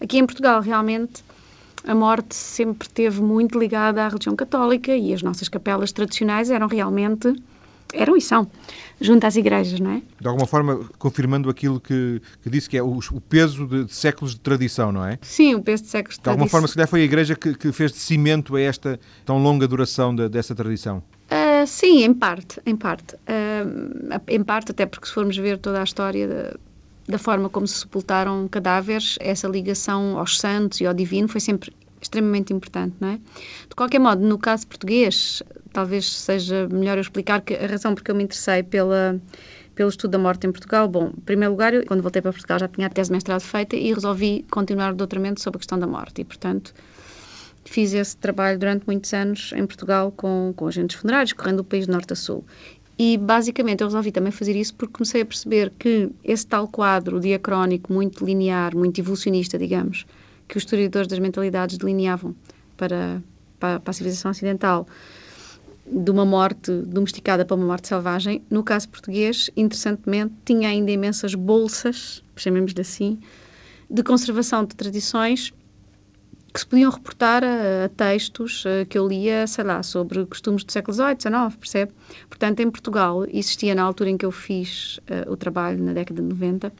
Aqui 0.01 0.17
em 0.17 0.25
Portugal, 0.25 0.61
realmente, 0.61 1.23
a 1.83 1.95
morte 1.95 2.35
sempre 2.35 2.87
esteve 2.87 3.21
muito 3.21 3.57
ligada 3.57 4.03
à 4.03 4.07
religião 4.07 4.35
católica 4.35 4.95
e 4.95 5.13
as 5.13 5.21
nossas 5.21 5.47
capelas 5.47 5.91
tradicionais 5.91 6.49
eram 6.49 6.67
realmente 6.67 7.33
eram 7.93 8.15
e 8.15 8.21
são, 8.21 8.49
junto 8.99 9.25
às 9.25 9.35
igrejas, 9.35 9.79
não 9.79 9.91
é? 9.91 10.01
De 10.19 10.27
alguma 10.27 10.45
forma, 10.45 10.89
confirmando 10.97 11.49
aquilo 11.49 11.79
que, 11.79 12.21
que 12.41 12.49
disse, 12.49 12.69
que 12.69 12.77
é 12.77 12.83
o, 12.83 12.99
o 13.11 13.21
peso 13.21 13.65
de, 13.67 13.85
de, 13.85 13.93
séculos 13.93 14.33
de 14.33 14.39
tradição, 14.39 14.91
não 14.91 15.05
é? 15.05 15.17
Sim, 15.21 15.55
o 15.55 15.61
peso 15.61 15.83
de 15.83 15.89
séculos 15.89 16.15
de, 16.15 16.21
tradição. 16.21 16.37
De 16.37 16.41
alguma 16.41 16.49
forma, 16.49 16.67
se 16.67 16.75
calhar 16.75 16.87
foi 16.87 17.01
a 17.01 17.05
igreja 17.05 17.35
que, 17.35 17.53
que 17.53 17.71
fez 17.71 17.91
de 17.91 17.99
cimento 17.99 18.55
a 18.55 18.61
esta 18.61 18.99
tão 19.25 19.37
longa 19.37 19.67
duração 19.67 20.15
de, 20.15 20.27
dessa 20.27 20.53
tradição. 20.53 21.03
Uh, 21.31 21.65
sim, 21.65 22.03
em 22.03 22.13
parte, 22.13 22.59
em 22.65 22.75
parte. 22.75 23.15
Uh, 23.15 24.19
em 24.27 24.43
parte, 24.43 24.71
até 24.71 24.85
porque 24.85 25.07
se 25.07 25.13
formos 25.13 25.37
ver 25.37 25.57
toda 25.57 25.79
a 25.79 25.83
história 25.83 26.27
da, 26.27 26.57
da 27.07 27.17
forma 27.17 27.49
como 27.49 27.67
se 27.67 27.79
sepultaram 27.79 28.47
cadáveres, 28.47 29.17
essa 29.19 29.47
ligação 29.47 30.17
aos 30.17 30.39
santos 30.39 30.81
e 30.81 30.85
ao 30.85 30.93
divino 30.93 31.27
foi 31.27 31.41
sempre 31.41 31.73
extremamente 32.01 32.53
importante, 32.53 32.95
não 32.99 33.09
é? 33.09 33.19
De 33.67 33.75
qualquer 33.75 33.99
modo, 33.99 34.25
no 34.25 34.37
caso 34.37 34.65
português, 34.67 35.43
talvez 35.71 36.11
seja 36.11 36.67
melhor 36.67 36.97
eu 36.97 37.01
explicar 37.01 37.41
que 37.41 37.53
a 37.53 37.67
razão 37.67 37.95
porque 37.95 38.11
eu 38.11 38.15
me 38.15 38.23
interessei 38.23 38.63
pela 38.63 39.19
pelo 39.79 39.89
estudo 39.89 40.11
da 40.11 40.17
morte 40.17 40.45
em 40.45 40.51
Portugal. 40.51 40.89
Bom, 40.89 41.13
em 41.17 41.21
primeiro 41.21 41.53
lugar, 41.53 41.73
eu, 41.73 41.85
quando 41.85 42.01
voltei 42.01 42.21
para 42.21 42.33
Portugal 42.33 42.59
já 42.59 42.67
tinha 42.67 42.87
a 42.87 42.89
tese 42.89 43.07
de 43.07 43.13
mestrado 43.13 43.39
feita 43.39 43.77
e 43.77 43.93
resolvi 43.93 44.45
continuar 44.51 44.91
o 44.91 44.95
doutoramento 44.95 45.39
sobre 45.39 45.55
a 45.55 45.59
questão 45.59 45.79
da 45.79 45.87
morte 45.87 46.19
e, 46.19 46.25
portanto, 46.25 46.73
fiz 47.63 47.93
esse 47.93 48.17
trabalho 48.17 48.59
durante 48.59 48.85
muitos 48.85 49.13
anos 49.13 49.53
em 49.55 49.65
Portugal 49.65 50.11
com, 50.11 50.53
com 50.53 50.67
agentes 50.67 50.97
funerários, 50.97 51.31
correndo 51.31 51.61
o 51.61 51.63
país 51.63 51.85
de 51.85 51.91
norte 51.91 52.11
a 52.11 52.15
sul. 52.17 52.43
E 52.97 53.17
basicamente 53.17 53.79
eu 53.79 53.87
resolvi 53.87 54.11
também 54.11 54.33
fazer 54.33 54.53
isso 54.57 54.75
porque 54.75 54.91
comecei 54.95 55.21
a 55.21 55.25
perceber 55.25 55.71
que 55.79 56.11
esse 56.25 56.45
tal 56.45 56.67
quadro 56.67 57.17
diacrónico 57.17 57.93
muito 57.93 58.25
linear, 58.25 58.75
muito 58.75 58.99
evolucionista, 58.99 59.57
digamos, 59.57 60.05
que 60.49 60.57
os 60.57 60.63
historiadores 60.63 61.07
das 61.07 61.19
mentalidades 61.19 61.77
delineavam 61.77 62.35
para, 62.75 63.23
para, 63.57 63.79
para 63.79 63.91
a 63.91 63.93
civilização 63.93 64.31
ocidental, 64.31 64.85
de 65.91 66.11
uma 66.11 66.25
morte 66.25 66.71
domesticada 66.71 67.43
para 67.43 67.55
uma 67.55 67.65
morte 67.65 67.87
selvagem. 67.87 68.43
No 68.49 68.63
caso 68.63 68.89
português, 68.89 69.49
interessantemente, 69.57 70.33
tinha 70.45 70.69
ainda 70.69 70.91
imensas 70.91 71.33
bolsas, 71.33 72.23
chamemos-lhe 72.35 72.81
assim, 72.81 73.19
de 73.89 74.03
conservação 74.03 74.63
de 74.63 74.75
tradições 74.75 75.51
que 76.53 76.59
se 76.59 76.65
podiam 76.65 76.91
reportar 76.91 77.43
a, 77.43 77.85
a 77.85 77.89
textos 77.89 78.63
a, 78.65 78.85
que 78.85 78.97
eu 78.97 79.07
lia, 79.07 79.45
sei 79.47 79.63
lá, 79.63 79.83
sobre 79.83 80.25
costumes 80.25 80.63
do 80.63 80.71
século 80.71 80.95
XVIII, 80.95 81.17
XIX, 81.19 81.55
percebe? 81.59 81.91
Portanto, 82.27 82.59
em 82.59 82.69
Portugal 82.69 83.25
existia, 83.25 83.75
na 83.75 83.83
altura 83.83 84.09
em 84.09 84.17
que 84.17 84.25
eu 84.25 84.31
fiz 84.31 84.99
uh, 84.99 85.31
o 85.31 85.37
trabalho, 85.37 85.83
na 85.83 85.93
década 85.93 86.21
de 86.21 86.27
90, 86.27 86.73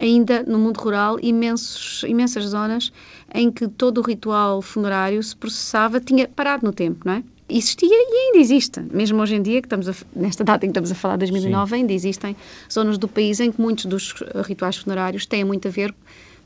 ainda 0.00 0.42
no 0.42 0.58
mundo 0.58 0.78
rural 0.78 1.18
imensos, 1.20 2.02
imensas 2.04 2.44
zonas 2.46 2.92
em 3.32 3.50
que 3.50 3.68
todo 3.68 3.98
o 3.98 4.02
ritual 4.02 4.60
funerário 4.60 5.22
se 5.22 5.36
processava, 5.36 6.00
tinha 6.00 6.28
parado 6.28 6.66
no 6.66 6.72
tempo, 6.72 7.02
não 7.04 7.14
é? 7.14 7.24
Existia 7.48 7.88
e 7.90 8.26
ainda 8.26 8.38
existe. 8.38 8.80
Mesmo 8.80 9.20
hoje 9.20 9.34
em 9.34 9.42
dia, 9.42 9.60
que 9.60 9.66
estamos 9.66 9.88
a, 9.88 9.94
nesta 10.16 10.42
data 10.42 10.64
em 10.64 10.68
que 10.68 10.72
estamos 10.72 10.90
a 10.90 10.94
falar 10.94 11.16
de 11.16 11.26
2009, 11.30 11.68
Sim. 11.68 11.74
ainda 11.76 11.92
existem 11.92 12.36
zonas 12.72 12.96
do 12.96 13.06
país 13.06 13.38
em 13.38 13.52
que 13.52 13.60
muitos 13.60 13.84
dos 13.84 14.14
rituais 14.46 14.76
funerários 14.78 15.26
têm 15.26 15.44
muito 15.44 15.68
a 15.68 15.70
ver 15.70 15.94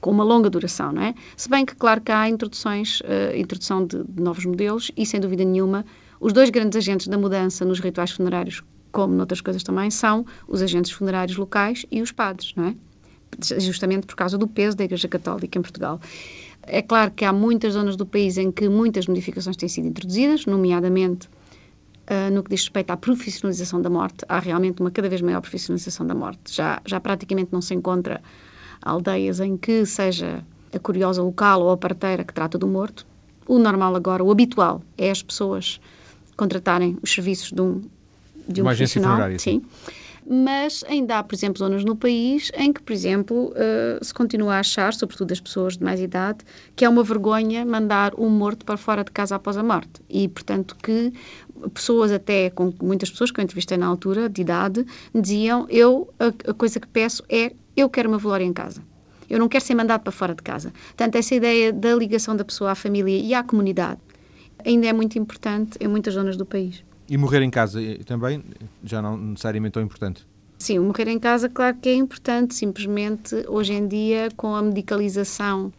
com 0.01 0.11
uma 0.11 0.25
longa 0.25 0.49
duração, 0.51 0.93
não 0.93 1.03
é? 1.03 1.15
Se 1.37 1.49
bem 1.49 1.65
que, 1.65 1.75
claro 1.75 2.01
que 2.01 2.13
há 2.13 2.29
introduções, 2.29 3.01
uh, 3.01 3.37
introdução 3.37 3.85
de, 3.85 4.03
de 4.05 4.23
novos 4.23 4.45
modelos 4.45 4.91
e, 4.97 5.05
sem 5.05 5.21
dúvida 5.21 5.45
nenhuma, 5.45 5.85
os 6.21 6.33
dois 6.33 6.51
grandes 6.51 6.77
agentes 6.77 7.09
da 7.09 7.19
mudança 7.19 7.65
nos 7.65 7.81
rituais 7.81 8.11
funerários, 8.13 8.63
como 8.91 9.15
noutras 9.15 9.41
coisas 9.41 9.63
também, 9.63 9.91
são 9.91 10.27
os 10.47 10.63
agentes 10.63 10.91
funerários 10.91 11.37
locais 11.37 11.87
e 11.91 12.01
os 12.03 12.13
padres, 12.13 12.53
não 12.57 12.65
é? 12.65 12.75
Justamente 13.61 14.07
por 14.07 14.17
causa 14.17 14.39
do 14.39 14.49
peso 14.49 14.77
da 14.77 14.85
Igreja 14.85 15.07
Católica 15.07 15.59
em 15.59 15.63
Portugal. 15.63 16.01
É 16.63 16.83
claro 16.83 17.11
que 17.13 17.25
há 17.25 17.33
muitas 17.33 17.75
zonas 17.75 17.97
do 17.97 18.05
país 18.05 18.37
em 18.37 18.53
que 18.53 18.69
muitas 18.69 19.07
modificações 19.07 19.57
têm 19.57 19.69
sido 19.69 19.89
introduzidas, 19.89 20.45
nomeadamente 20.47 21.27
uh, 21.27 22.31
no 22.33 22.43
que 22.43 22.51
diz 22.51 22.61
respeito 22.61 22.91
à 22.91 22.97
profissionalização 22.97 23.81
da 23.81 23.89
morte. 23.89 24.25
Há 24.29 24.39
realmente 24.39 24.81
uma 24.81 24.91
cada 24.91 25.09
vez 25.09 25.23
maior 25.23 25.41
profissionalização 25.41 26.07
da 26.07 26.15
morte. 26.15 26.55
Já, 26.55 26.81
já 26.85 27.01
praticamente 27.01 27.51
não 27.53 27.61
se 27.61 27.75
encontra 27.75 28.21
aldeias 28.83 29.41
em 29.41 29.57
que 29.57 29.87
seja 29.87 30.45
a 30.73 30.79
curiosa 30.79 31.23
local 31.23 31.63
ou 31.63 31.71
a 31.71 31.77
parteira 31.77 32.25
que 32.25 32.35
trata 32.35 32.59
do 32.59 32.67
morto. 32.67 33.07
O 33.47 33.59
normal 33.59 33.97
agora, 33.97 34.23
o 34.23 34.31
habitual, 34.31 34.83
é 34.97 35.11
as 35.11 35.23
pessoas 35.23 35.81
contratarem 36.37 36.99
os 37.03 37.11
serviços 37.11 37.51
de 37.51 37.61
um, 37.63 37.81
de 38.47 38.61
um 38.61 38.65
uma 38.65 38.73
agência 38.73 39.01
funerária. 39.01 39.39
Sim. 39.39 39.63
sim 39.63 39.95
mas 40.29 40.85
ainda 40.87 41.19
há, 41.19 41.23
por 41.23 41.35
exemplo, 41.35 41.59
zonas 41.59 41.85
no 41.85 41.97
país 41.97 42.53
em 42.55 42.73
que, 42.73 42.83
por 42.83 42.93
exemplo, 42.93 43.53
uh, 43.53 44.05
se 44.05 44.13
continua 44.13 44.57
a 44.57 44.59
achar, 44.61 44.93
sobretudo 44.93 45.33
as 45.33 45.41
pessoas 45.41 45.79
de 45.79 45.83
mais 45.85 46.01
idade, 46.01 46.45
que 46.77 46.85
é 46.85 46.89
uma 46.89 47.03
vergonha 47.03 47.65
mandar 47.65 48.13
um 48.19 48.29
morto 48.29 48.67
para 48.67 48.77
fora 48.77 49.03
de 49.03 49.11
casa 49.11 49.37
após 49.37 49.57
a 49.57 49.63
morte. 49.63 50.03
E, 50.09 50.29
portanto, 50.29 50.77
que 50.83 51.13
pessoas 51.73 52.13
até, 52.13 52.51
com 52.51 52.75
muitas 52.83 53.11
pessoas 53.11 53.31
que 53.31 53.41
eu 53.41 53.45
entrevistei 53.45 53.79
na 53.79 53.87
altura, 53.87 54.29
de 54.29 54.43
idade, 54.43 54.85
diziam, 55.15 55.67
eu, 55.71 56.13
a, 56.19 56.51
a 56.51 56.55
coisa 56.55 56.79
que 56.79 56.89
peço 56.89 57.23
é, 57.29 57.53
eu 57.75 57.89
quero 57.89 58.09
uma 58.09 58.19
velório 58.19 58.45
em 58.45 58.53
casa. 58.53 58.83
Eu 59.31 59.39
não 59.39 59.49
quero 59.49 59.65
ser 59.65 59.75
mandado 59.75 60.03
para 60.03 60.13
fora 60.13 60.35
de 60.35 60.43
casa. 60.43 60.73
Portanto, 60.89 61.17
essa 61.17 61.35
ideia 61.35 61.73
da 61.73 61.95
ligação 61.95 62.37
da 62.37 62.45
pessoa 62.45 62.73
à 62.73 62.75
família 62.75 63.19
e 63.19 63.33
à 63.33 63.43
comunidade 63.43 64.01
ainda 64.65 64.87
é 64.89 64.93
muito 64.93 65.19
importante 65.19 65.79
em 65.81 65.89
muitas 65.89 66.15
zonas 66.15 66.37
do 66.37 66.45
país. 66.45 66.85
E 67.09 67.17
morrer 67.17 67.43
em 67.43 67.51
casa 67.51 67.81
também 68.05 68.45
já 68.85 69.01
não 69.01 69.17
necessariamente 69.17 69.73
tão 69.73 69.83
importante? 69.83 70.27
Sim, 70.59 70.81
morrer 70.81 71.09
em 71.09 71.19
casa, 71.19 71.49
claro 71.49 71.77
que 71.77 71.89
é 71.89 71.95
importante, 71.95 72.55
simplesmente 72.55 73.35
hoje 73.47 73.73
em 73.73 73.87
dia, 73.87 74.29
com 74.37 74.55
a 74.55 74.61
medicalização 74.61 75.73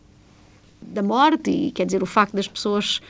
da 0.81 1.03
morte, 1.03 1.51
e 1.51 1.71
quer 1.71 1.85
dizer, 1.85 2.01
o 2.01 2.05
facto 2.05 2.33
das 2.33 2.47
pessoas 2.47 3.01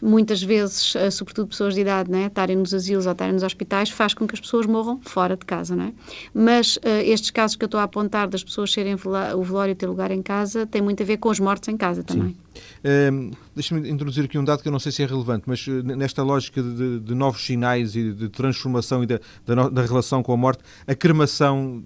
muitas 0.00 0.42
vezes, 0.42 0.94
eh, 0.96 1.10
sobretudo 1.10 1.48
pessoas 1.48 1.74
de 1.74 1.80
idade, 1.80 2.10
né, 2.10 2.26
estarem 2.26 2.56
nos 2.56 2.72
asilos 2.72 3.06
ou 3.06 3.12
estarem 3.12 3.34
nos 3.34 3.42
hospitais, 3.42 3.90
faz 3.90 4.14
com 4.14 4.26
que 4.26 4.34
as 4.34 4.40
pessoas 4.40 4.66
morram 4.66 5.00
fora 5.02 5.36
de 5.36 5.44
casa, 5.44 5.76
não 5.76 5.84
é? 5.86 5.92
Mas 6.32 6.76
uh, 6.76 6.80
estes 7.04 7.30
casos 7.30 7.56
que 7.56 7.64
eu 7.64 7.66
estou 7.66 7.80
a 7.80 7.84
apontar 7.84 8.28
das 8.28 8.42
pessoas 8.42 8.72
serem 8.72 8.94
o 8.94 9.42
velório 9.42 9.74
ter 9.74 9.86
lugar 9.86 10.10
em 10.10 10.22
casa, 10.22 10.66
tem 10.66 10.80
muito 10.82 11.02
a 11.02 11.06
ver 11.06 11.18
com 11.18 11.28
os 11.28 11.40
mortos 11.40 11.68
em 11.68 11.76
casa 11.76 12.02
também. 12.02 12.36
Um, 12.84 13.30
Deixa-me 13.54 13.88
introduzir 13.88 14.24
aqui 14.24 14.38
um 14.38 14.44
dado 14.44 14.62
que 14.62 14.68
eu 14.68 14.72
não 14.72 14.78
sei 14.78 14.92
se 14.92 15.02
é 15.02 15.06
relevante, 15.06 15.44
mas 15.46 15.66
uh, 15.66 15.82
nesta 15.82 16.22
lógica 16.22 16.62
de, 16.62 17.00
de, 17.00 17.14
novos 17.14 17.44
sinais 17.44 17.94
e 17.94 18.12
de 18.12 18.28
transformação 18.28 19.02
e 19.02 19.06
da, 19.06 19.20
da, 19.46 19.68
da 19.68 19.82
relação 19.82 20.22
com 20.22 20.32
a 20.32 20.36
morte, 20.36 20.62
a 20.86 20.94
cremação 20.94 21.82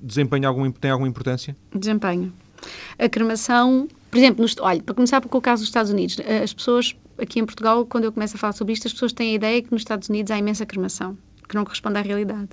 desempenha 0.00 0.48
algum, 0.48 0.70
tem 0.70 0.90
alguma 0.90 1.08
importância? 1.08 1.56
Desempenha. 1.74 2.32
A 2.98 3.08
cremação, 3.08 3.88
por 4.10 4.18
exemplo, 4.18 4.42
nos, 4.42 4.56
olha, 4.58 4.82
para 4.82 4.94
começar 4.94 5.20
com 5.20 5.38
o 5.38 5.40
caso 5.40 5.62
dos 5.62 5.68
Estados 5.68 5.90
Unidos, 5.90 6.18
as 6.42 6.52
pessoas 6.52 6.96
aqui 7.18 7.38
em 7.38 7.44
Portugal, 7.44 7.86
quando 7.86 8.04
eu 8.04 8.12
começo 8.12 8.36
a 8.36 8.38
falar 8.38 8.52
sobre 8.52 8.72
isto, 8.72 8.86
as 8.86 8.92
pessoas 8.92 9.12
têm 9.12 9.32
a 9.32 9.34
ideia 9.34 9.62
que 9.62 9.70
nos 9.70 9.82
Estados 9.82 10.08
Unidos 10.08 10.30
há 10.30 10.38
imensa 10.38 10.66
cremação, 10.66 11.16
que 11.48 11.54
não 11.54 11.64
corresponde 11.64 11.98
à 11.98 12.02
realidade. 12.02 12.50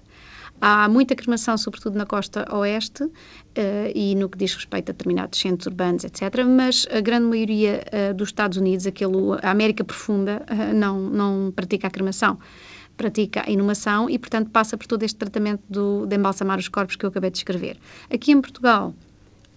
Há 0.59 0.89
muita 0.89 1.15
cremação, 1.15 1.55
sobretudo 1.55 1.97
na 1.97 2.05
costa 2.05 2.47
oeste 2.55 3.03
uh, 3.03 3.11
e 3.93 4.15
no 4.15 4.27
que 4.27 4.37
diz 4.37 4.55
respeito 4.55 4.89
a 4.89 4.91
determinados 4.91 5.39
centros 5.39 5.67
urbanos, 5.67 6.03
etc. 6.03 6.21
Mas 6.47 6.87
a 6.89 6.99
grande 6.99 7.27
maioria 7.27 7.83
uh, 7.93 8.13
dos 8.15 8.29
Estados 8.29 8.57
Unidos, 8.57 8.87
aquele, 8.87 9.15
a 9.43 9.51
América 9.51 9.83
profunda, 9.83 10.43
uh, 10.49 10.73
não, 10.73 10.99
não 10.99 11.53
pratica 11.55 11.87
a 11.87 11.91
cremação. 11.91 12.39
Pratica 12.95 13.43
a 13.45 13.51
inumação 13.51 14.09
e, 14.09 14.17
portanto, 14.17 14.49
passa 14.49 14.75
por 14.75 14.87
todo 14.87 15.03
este 15.03 15.17
tratamento 15.17 15.61
do, 15.69 16.07
de 16.07 16.15
embalsamar 16.15 16.57
os 16.57 16.67
corpos 16.67 16.95
que 16.95 17.05
eu 17.05 17.09
acabei 17.09 17.29
de 17.29 17.37
escrever. 17.37 17.77
Aqui 18.11 18.31
em 18.31 18.41
Portugal, 18.41 18.95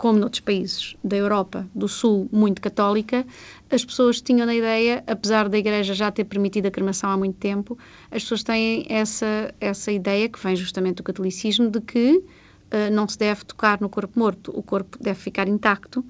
como 0.01 0.19
noutros 0.19 0.41
países 0.41 0.97
da 1.05 1.15
Europa 1.15 1.69
do 1.75 1.87
Sul, 1.87 2.27
muito 2.33 2.63
católica, 2.63 3.27
as 3.71 3.85
pessoas 3.85 4.23
tinham 4.23 4.49
a 4.49 4.55
ideia, 4.55 5.05
apesar 5.07 5.47
da 5.47 5.59
Igreja 5.59 5.93
já 5.93 6.11
ter 6.11 6.25
permitido 6.25 6.65
a 6.65 6.71
cremação 6.71 7.11
há 7.11 7.19
muito 7.19 7.37
tempo, 7.37 7.77
as 8.11 8.23
pessoas 8.23 8.43
têm 8.43 8.87
essa, 8.89 9.55
essa 9.61 9.93
ideia, 9.93 10.27
que 10.27 10.43
vem 10.43 10.57
justamente 10.57 10.97
do 10.97 11.03
catolicismo, 11.03 11.69
de 11.69 11.83
que 11.83 12.17
uh, 12.17 12.91
não 12.91 13.07
se 13.07 13.19
deve 13.19 13.45
tocar 13.45 13.79
no 13.79 13.91
corpo 13.91 14.19
morto, 14.19 14.51
o 14.57 14.63
corpo 14.63 14.97
deve 14.99 15.21
ficar 15.21 15.47
intacto. 15.47 16.03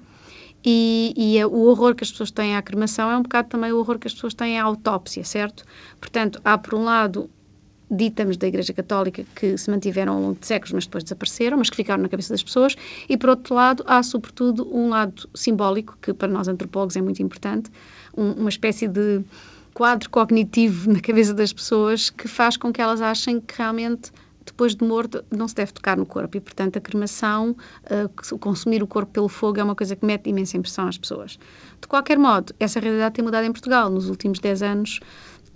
E, 0.63 1.13
e 1.17 1.43
o 1.43 1.63
horror 1.63 1.93
que 1.93 2.05
as 2.05 2.11
pessoas 2.11 2.31
têm 2.31 2.55
à 2.55 2.61
cremação 2.61 3.11
é 3.11 3.17
um 3.17 3.23
bocado 3.23 3.49
também 3.49 3.73
o 3.73 3.79
horror 3.79 3.99
que 3.99 4.07
as 4.07 4.13
pessoas 4.13 4.33
têm 4.33 4.57
à 4.57 4.63
autópsia, 4.63 5.25
certo? 5.25 5.65
Portanto, 5.99 6.39
há 6.45 6.57
por 6.57 6.75
um 6.75 6.85
lado 6.85 7.29
ditamos 7.91 8.37
da 8.37 8.47
Igreja 8.47 8.71
Católica 8.73 9.25
que 9.35 9.57
se 9.57 9.69
mantiveram 9.69 10.13
ao 10.13 10.21
longo 10.21 10.39
de 10.39 10.47
séculos, 10.47 10.71
mas 10.71 10.85
depois 10.85 11.03
desapareceram, 11.03 11.57
mas 11.57 11.69
que 11.69 11.75
ficaram 11.75 12.01
na 12.01 12.09
cabeça 12.09 12.33
das 12.33 12.41
pessoas, 12.41 12.75
e 13.09 13.17
por 13.17 13.29
outro 13.29 13.53
lado, 13.53 13.83
há 13.85 14.01
sobretudo 14.01 14.67
um 14.73 14.89
lado 14.89 15.29
simbólico, 15.35 15.97
que 16.01 16.13
para 16.13 16.29
nós 16.29 16.47
antropólogos 16.47 16.95
é 16.95 17.01
muito 17.01 17.21
importante, 17.21 17.69
um, 18.15 18.31
uma 18.31 18.49
espécie 18.49 18.87
de 18.87 19.21
quadro 19.73 20.09
cognitivo 20.09 20.91
na 20.91 20.99
cabeça 20.99 21.33
das 21.33 21.51
pessoas 21.51 22.09
que 22.09 22.27
faz 22.27 22.57
com 22.57 22.71
que 22.71 22.81
elas 22.81 23.01
achem 23.01 23.39
que 23.39 23.55
realmente 23.57 24.11
depois 24.45 24.75
de 24.75 24.83
morto 24.83 25.23
não 25.31 25.47
se 25.47 25.55
deve 25.55 25.71
tocar 25.71 25.97
no 25.97 26.05
corpo 26.05 26.35
e, 26.37 26.39
portanto, 26.39 26.77
a 26.77 26.81
cremação, 26.81 27.55
uh, 27.85 28.39
consumir 28.39 28.81
o 28.81 28.87
corpo 28.87 29.11
pelo 29.11 29.29
fogo 29.29 29.59
é 29.59 29.63
uma 29.63 29.75
coisa 29.75 29.95
que 29.95 30.05
mete 30.05 30.29
imensa 30.29 30.57
impressão 30.57 30.87
às 30.87 30.97
pessoas. 30.97 31.37
De 31.79 31.87
qualquer 31.87 32.17
modo, 32.17 32.53
essa 32.59 32.79
realidade 32.79 33.15
tem 33.15 33.23
mudado 33.23 33.45
em 33.45 33.51
Portugal. 33.51 33.89
Nos 33.89 34.09
últimos 34.09 34.39
10 34.39 34.63
anos, 34.63 34.99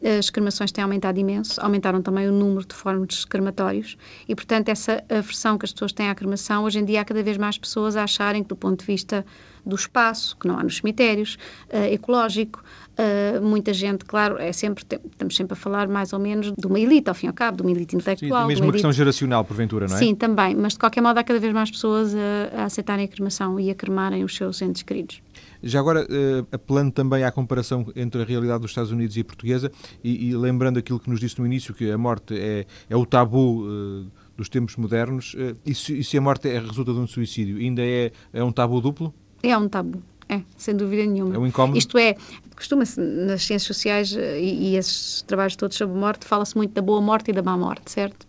as 0.03 0.29
cremações 0.29 0.71
têm 0.71 0.84
aumentado 0.84 1.19
imenso, 1.19 1.60
aumentaram 1.62 2.01
também 2.01 2.27
o 2.27 2.31
número 2.31 2.65
de 2.65 2.75
fórmulas 2.75 3.25
crematórios 3.25 3.97
e, 4.27 4.36
portanto, 4.36 4.69
essa 4.69 5.03
aversão 5.10 5.58
que 5.58 5.65
as 5.65 5.71
pessoas 5.71 5.93
têm 5.93 6.10
à 6.10 6.15
cremação, 6.15 6.63
hoje 6.63 6.79
em 6.79 6.86
dia 6.86 7.01
há 7.01 7.05
cada 7.05 7.23
vez 7.23 7.38
mais 7.38 7.58
pessoas 7.58 7.95
a 7.95 8.03
acharem 8.03 8.43
que, 8.43 8.49
do 8.49 8.55
ponto 8.55 8.81
de 8.81 8.86
vista 8.86 9.25
do 9.65 9.75
espaço, 9.75 10.38
que 10.38 10.47
não 10.47 10.60
há 10.60 10.63
nos 10.63 10.77
cemitérios, 10.77 11.38
uh, 11.69 11.91
ecológico, 11.91 12.63
uh, 12.91 13.41
muita 13.41 13.73
gente, 13.73 14.05
claro, 14.05 14.38
é 14.38 14.53
sempre, 14.53 14.84
estamos 14.84 15.36
sempre 15.36 15.53
a 15.53 15.55
falar 15.55 15.88
mais 15.88 16.13
ou 16.13 16.19
menos 16.19 16.53
de 16.55 16.67
uma 16.67 16.79
elite, 16.79 17.10
ao 17.10 17.15
fim 17.15 17.25
e 17.25 17.29
ao 17.29 17.34
cabo, 17.34 17.58
de 17.58 17.63
uma 17.63 17.71
elite 17.71 17.95
intelectual. 17.95 18.43
Sim, 18.43 18.47
mesmo 18.47 18.65
uma 18.65 18.71
questão 18.71 18.93
geracional, 18.93 19.43
porventura, 19.43 19.88
não 19.88 19.95
é? 19.95 19.99
Sim, 19.99 20.13
também, 20.13 20.55
mas 20.55 20.73
de 20.73 20.79
qualquer 20.79 21.01
modo 21.01 21.17
há 21.17 21.23
cada 21.23 21.39
vez 21.39 21.51
mais 21.51 21.71
pessoas 21.71 22.13
a, 22.13 22.62
a 22.62 22.65
aceitarem 22.65 23.05
a 23.05 23.08
cremação 23.08 23.60
e 23.60 23.71
a 23.71 23.75
cremarem 23.75 24.23
os 24.23 24.36
seus 24.36 24.62
entes 24.62 24.84
queridos. 24.84 25.21
Já 25.63 25.79
agora, 25.79 26.03
uh, 26.03 26.47
apelando 26.51 26.91
também 26.91 27.23
à 27.23 27.31
comparação 27.31 27.85
entre 27.95 28.21
a 28.21 28.25
realidade 28.25 28.61
dos 28.61 28.71
Estados 28.71 28.91
Unidos 28.91 29.15
e 29.17 29.21
a 29.21 29.25
portuguesa, 29.25 29.71
e, 30.03 30.29
e 30.29 30.35
lembrando 30.35 30.77
aquilo 30.77 30.99
que 30.99 31.09
nos 31.09 31.19
disse 31.19 31.39
no 31.39 31.45
início, 31.45 31.73
que 31.73 31.89
a 31.91 31.97
morte 31.97 32.37
é, 32.37 32.65
é 32.89 32.95
o 32.95 33.05
tabu 33.05 33.63
uh, 33.63 34.05
dos 34.37 34.49
tempos 34.49 34.75
modernos, 34.75 35.33
uh, 35.33 35.57
e, 35.65 35.73
se, 35.73 35.99
e, 35.99 36.03
se, 36.03 36.17
a 36.17 36.21
morte 36.21 36.49
é, 36.49 36.59
resulta 36.59 36.93
de 36.93 36.99
um 36.99 37.07
suicídio, 37.07 37.57
ainda 37.57 37.81
é, 37.81 38.11
é 38.33 38.43
um 38.43 38.51
tabu 38.51 38.81
duplo? 38.81 39.13
É 39.41 39.57
um 39.57 39.67
tabu. 39.67 40.01
É, 40.27 40.41
sem 40.57 40.75
dúvida 40.75 41.05
nenhuma. 41.05 41.35
É 41.35 41.37
um 41.37 41.45
incómodo? 41.45 41.77
Isto 41.77 41.99
é, 41.99 42.15
costuma-se 42.55 42.99
nas 42.99 43.43
ciências 43.43 43.63
sociais 43.67 44.11
e, 44.11 44.71
e 44.71 44.75
esses 44.75 45.21
trabalhos 45.21 45.55
todos 45.55 45.77
sobre 45.77 45.95
morte, 45.95 46.25
fala-se 46.25 46.57
muito 46.57 46.73
da 46.73 46.81
boa 46.81 46.99
morte 46.99 47.29
e 47.29 47.33
da 47.33 47.43
má 47.43 47.55
morte, 47.55 47.91
certo? 47.91 48.25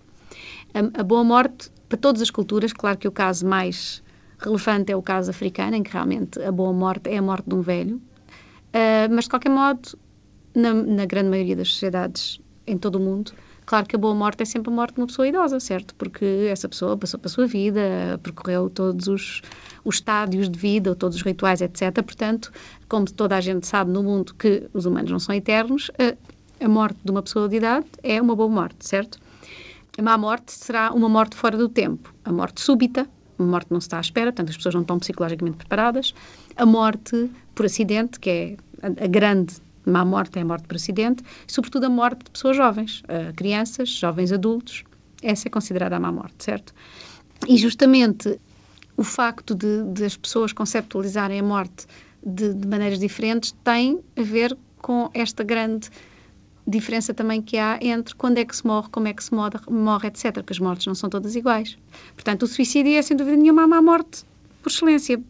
A, 0.75 1.01
a, 1.01 1.03
boa 1.03 1.25
morte, 1.25 1.71
para 1.89 1.97
todas 1.97 2.21
as 2.21 2.31
culturas, 2.31 2.73
claro 2.73 2.99
que 2.99 3.09
o 3.09 3.13
caso 3.13 3.47
mais 3.47 4.03
relevante 4.39 4.93
é 4.93 4.97
o 4.97 5.03
caso 5.03 5.31
africano, 5.31 5.77
em 5.77 5.83
que 5.83 5.93
realmente 5.93 6.41
a 6.43 6.53
boa 6.53 6.73
morte 6.73 7.11
é 7.11 7.19
a 7.19 7.23
morte 7.23 7.49
de 7.49 7.55
um 7.55 7.61
velho. 7.63 7.97
Uh, 7.97 9.09
mas, 9.11 9.25
de 9.25 9.31
qualquer 9.31 9.51
modo, 9.51 9.99
na, 10.55 10.75
na, 10.75 11.07
grande 11.07 11.31
maioria 11.31 11.57
das 11.57 11.69
sociedades 11.69 12.41
em 12.67 12.77
todo 12.77 12.97
o 12.97 13.01
mundo, 13.01 13.33
claro 13.65 13.87
que 13.87 13.97
a 13.97 13.99
boa 13.99 14.15
morte 14.15 14.43
é 14.43 14.45
sempre 14.45 14.71
a 14.71 14.75
morte 14.75 14.95
de 14.95 15.01
uma 15.01 15.07
pessoa 15.07 15.27
idosa, 15.27 15.59
certo? 15.61 15.95
Porque 15.95 16.49
essa 16.51 16.69
pessoa 16.69 16.97
passou 16.97 17.19
pela 17.19 17.33
sua 17.33 17.47
vida, 17.47 18.21
percorreu 18.23 18.69
todos 18.69 19.07
os, 19.07 19.43
os 19.85 19.97
estádios 19.97 20.51
de 20.51 20.59
vida, 20.59 20.95
todos 20.95 21.17
os 21.17 21.23
rituais, 21.23 21.61
etc. 21.61 21.93
Portanto, 22.03 22.53
como 22.89 23.11
toda 23.11 23.37
a 23.37 23.41
gente 23.41 23.67
sabe 23.67 23.91
no 23.91 24.03
mundo 24.03 24.35
que 24.35 24.69
os 24.75 24.85
humanos 24.85 25.11
não 25.11 25.19
são 25.19 25.35
eternos, 25.35 25.91
a, 25.99 26.65
a 26.65 26.69
morte 26.69 26.99
de 27.05 27.11
uma 27.11 27.23
pessoa 27.23 27.49
de 27.49 27.57
idade 27.57 27.87
é 28.03 28.21
uma 28.21 28.35
boa 28.35 28.49
morte, 28.49 28.87
certo? 28.87 29.19
A 29.99 30.03
má 30.03 30.19
morte 30.19 30.53
será 30.53 30.93
uma 30.93 31.09
morte 31.09 31.37
fora 31.37 31.57
do 31.57 31.71
tempo. 31.71 32.13
A 32.23 32.31
morte 32.31 32.61
súbita, 32.61 33.09
uma 33.39 33.49
morte 33.49 33.69
não 33.71 33.81
se 33.81 33.87
está 33.87 33.99
à 33.99 34.01
espera, 34.01 34.33
portanto 34.33 34.51
as 34.51 34.57
pessoas 34.57 34.75
não 34.75 34.83
estão 34.83 34.99
psicologicamente 34.99 35.57
preparadas. 35.59 36.15
A 36.57 36.67
morte 36.67 37.31
por 37.55 37.67
acidente, 37.67 38.19
que 38.19 38.31
é 38.31 38.57
a, 38.83 39.05
a 39.05 39.07
grande 39.07 39.57
má 39.85 40.05
morte, 40.05 40.39
é 40.39 40.43
a 40.43 40.45
morte 40.45 40.67
por 40.67 40.77
acidente, 40.77 41.23
e 41.47 41.53
sobretudo 41.53 41.85
a 41.85 41.89
morte 41.89 42.25
de 42.25 42.31
pessoas 42.31 42.57
jovens, 42.57 43.03
uh, 43.03 43.33
crianças, 43.35 43.89
jovens 43.89 44.33
adultos. 44.33 44.85
Essa 45.23 45.49
é 45.49 45.51
considerada 45.51 45.97
a 45.97 46.01
má 46.01 46.11
morte, 46.11 46.45
certo? 46.45 46.75
E 47.47 47.57
justamente 47.57 48.39
o 48.97 49.05
facto 49.05 49.55
de, 49.55 49.85
de 49.93 50.05
as 50.05 50.17
pessoas 50.17 50.53
conceptualizarem 50.53 51.39
a 51.39 51.43
morte 51.43 51.87
de, 52.25 52.53
de 52.53 52.67
maneiras 52.67 52.99
diferentes 52.99 53.55
tem 53.63 54.01
a 54.17 54.23
ver 54.23 54.57
com 54.79 55.11
esta 55.15 55.45
grande 55.45 55.91
diferença 56.67 57.15
também 57.15 57.41
que 57.41 57.57
há 57.57 57.79
entre 57.81 58.15
quando 58.15 58.39
é 58.39 58.45
que 58.45 58.57
se 58.57 58.67
morre, 58.67 58.89
como 58.91 59.07
é 59.07 59.13
que 59.13 59.23
se 59.23 59.33
morre, 59.33 59.59
morre, 59.71 60.09
etc. 60.09 60.33
Porque 60.33 60.53
as 60.53 60.59
mortes 60.59 60.87
não 60.87 60.95
são 60.95 61.09
todas 61.09 61.37
iguais. 61.37 61.79
Portanto, 62.15 62.43
o 62.43 62.47
suicídio 62.47 62.93
é, 62.95 63.03
sem 63.03 63.17
dúvida 63.17 63.37
nenhuma, 63.37 63.65
uma 63.65 63.81
morte 63.81 64.25
por 64.63 64.71
excelência. 64.71 65.21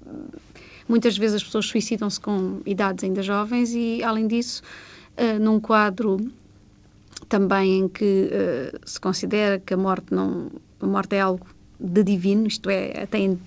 Muitas 0.88 1.18
vezes 1.18 1.36
as 1.36 1.44
pessoas 1.44 1.66
suicidam-se 1.66 2.18
com 2.20 2.60
idades 2.64 3.04
ainda 3.04 3.22
jovens 3.22 3.74
e, 3.74 4.02
além 4.02 4.26
disso, 4.26 4.62
uh, 5.18 5.38
num 5.38 5.60
quadro 5.60 6.18
também 7.28 7.80
em 7.80 7.88
que 7.88 8.30
uh, 8.30 8.78
se 8.88 9.00
considera 9.00 9.58
que 9.58 9.74
a 9.74 9.76
morte 9.76 10.14
não 10.14 10.50
a 10.80 10.86
morte 10.86 11.16
é 11.16 11.20
algo 11.20 11.46
de 11.80 12.02
divino, 12.02 12.46
isto 12.46 12.70
é, 12.70 13.06
tem 13.06 13.38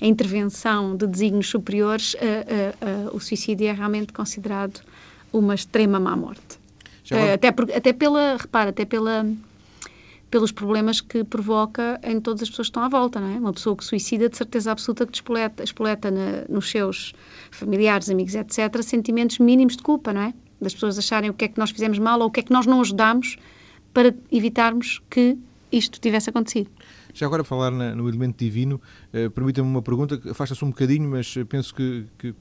a 0.00 0.06
intervenção 0.06 0.96
de 0.96 1.06
desígnios 1.06 1.48
superiores, 1.48 2.14
uh, 2.14 3.14
o 3.14 3.20
suicídio 3.20 3.66
é 3.66 3.72
realmente 3.72 4.12
considerado 4.12 4.80
uma 5.32 5.54
extrema 5.54 6.00
má 6.00 6.16
morte. 6.16 6.59
Uh, 7.10 7.34
até, 7.34 7.50
por, 7.50 7.70
até 7.70 7.92
pela, 7.92 8.36
repara, 8.36 8.70
até 8.70 8.84
pela, 8.84 9.26
pelos 10.30 10.52
problemas 10.52 11.00
que 11.00 11.24
provoca 11.24 12.00
em 12.04 12.20
todas 12.20 12.42
as 12.42 12.50
pessoas 12.50 12.68
que 12.68 12.70
estão 12.70 12.82
à 12.82 12.88
volta, 12.88 13.20
não 13.20 13.28
é? 13.28 13.38
Uma 13.38 13.52
pessoa 13.52 13.76
que 13.76 13.84
suicida, 13.84 14.28
de 14.28 14.36
certeza 14.36 14.70
absoluta 14.70 15.06
que 15.06 15.14
espoleta, 15.14 15.64
espoleta 15.64 16.10
na, 16.10 16.44
nos 16.48 16.70
seus 16.70 17.12
familiares, 17.50 18.08
amigos, 18.08 18.34
etc., 18.34 18.82
sentimentos 18.82 19.38
mínimos 19.38 19.76
de 19.76 19.82
culpa, 19.82 20.12
não 20.12 20.22
é? 20.22 20.34
Das 20.60 20.74
pessoas 20.74 20.98
acharem 20.98 21.30
o 21.30 21.34
que 21.34 21.46
é 21.46 21.48
que 21.48 21.58
nós 21.58 21.70
fizemos 21.70 21.98
mal 21.98 22.20
ou 22.20 22.26
o 22.26 22.30
que 22.30 22.40
é 22.40 22.42
que 22.42 22.52
nós 22.52 22.66
não 22.66 22.80
ajudamos 22.80 23.36
para 23.92 24.14
evitarmos 24.30 25.00
que 25.10 25.36
isto 25.72 26.00
tivesse 26.00 26.30
acontecido. 26.30 26.70
Já 27.12 27.26
agora 27.26 27.42
falar 27.42 27.70
na, 27.70 27.94
no 27.94 28.08
elemento 28.08 28.36
divino, 28.38 28.80
uh, 29.12 29.30
permita-me 29.30 29.68
uma 29.68 29.82
pergunta 29.82 30.16
que 30.16 30.28
afasta-se 30.30 30.64
um 30.64 30.68
bocadinho, 30.68 31.08
mas 31.10 31.34
penso 31.48 31.74
que, 31.74 32.06
que 32.18 32.34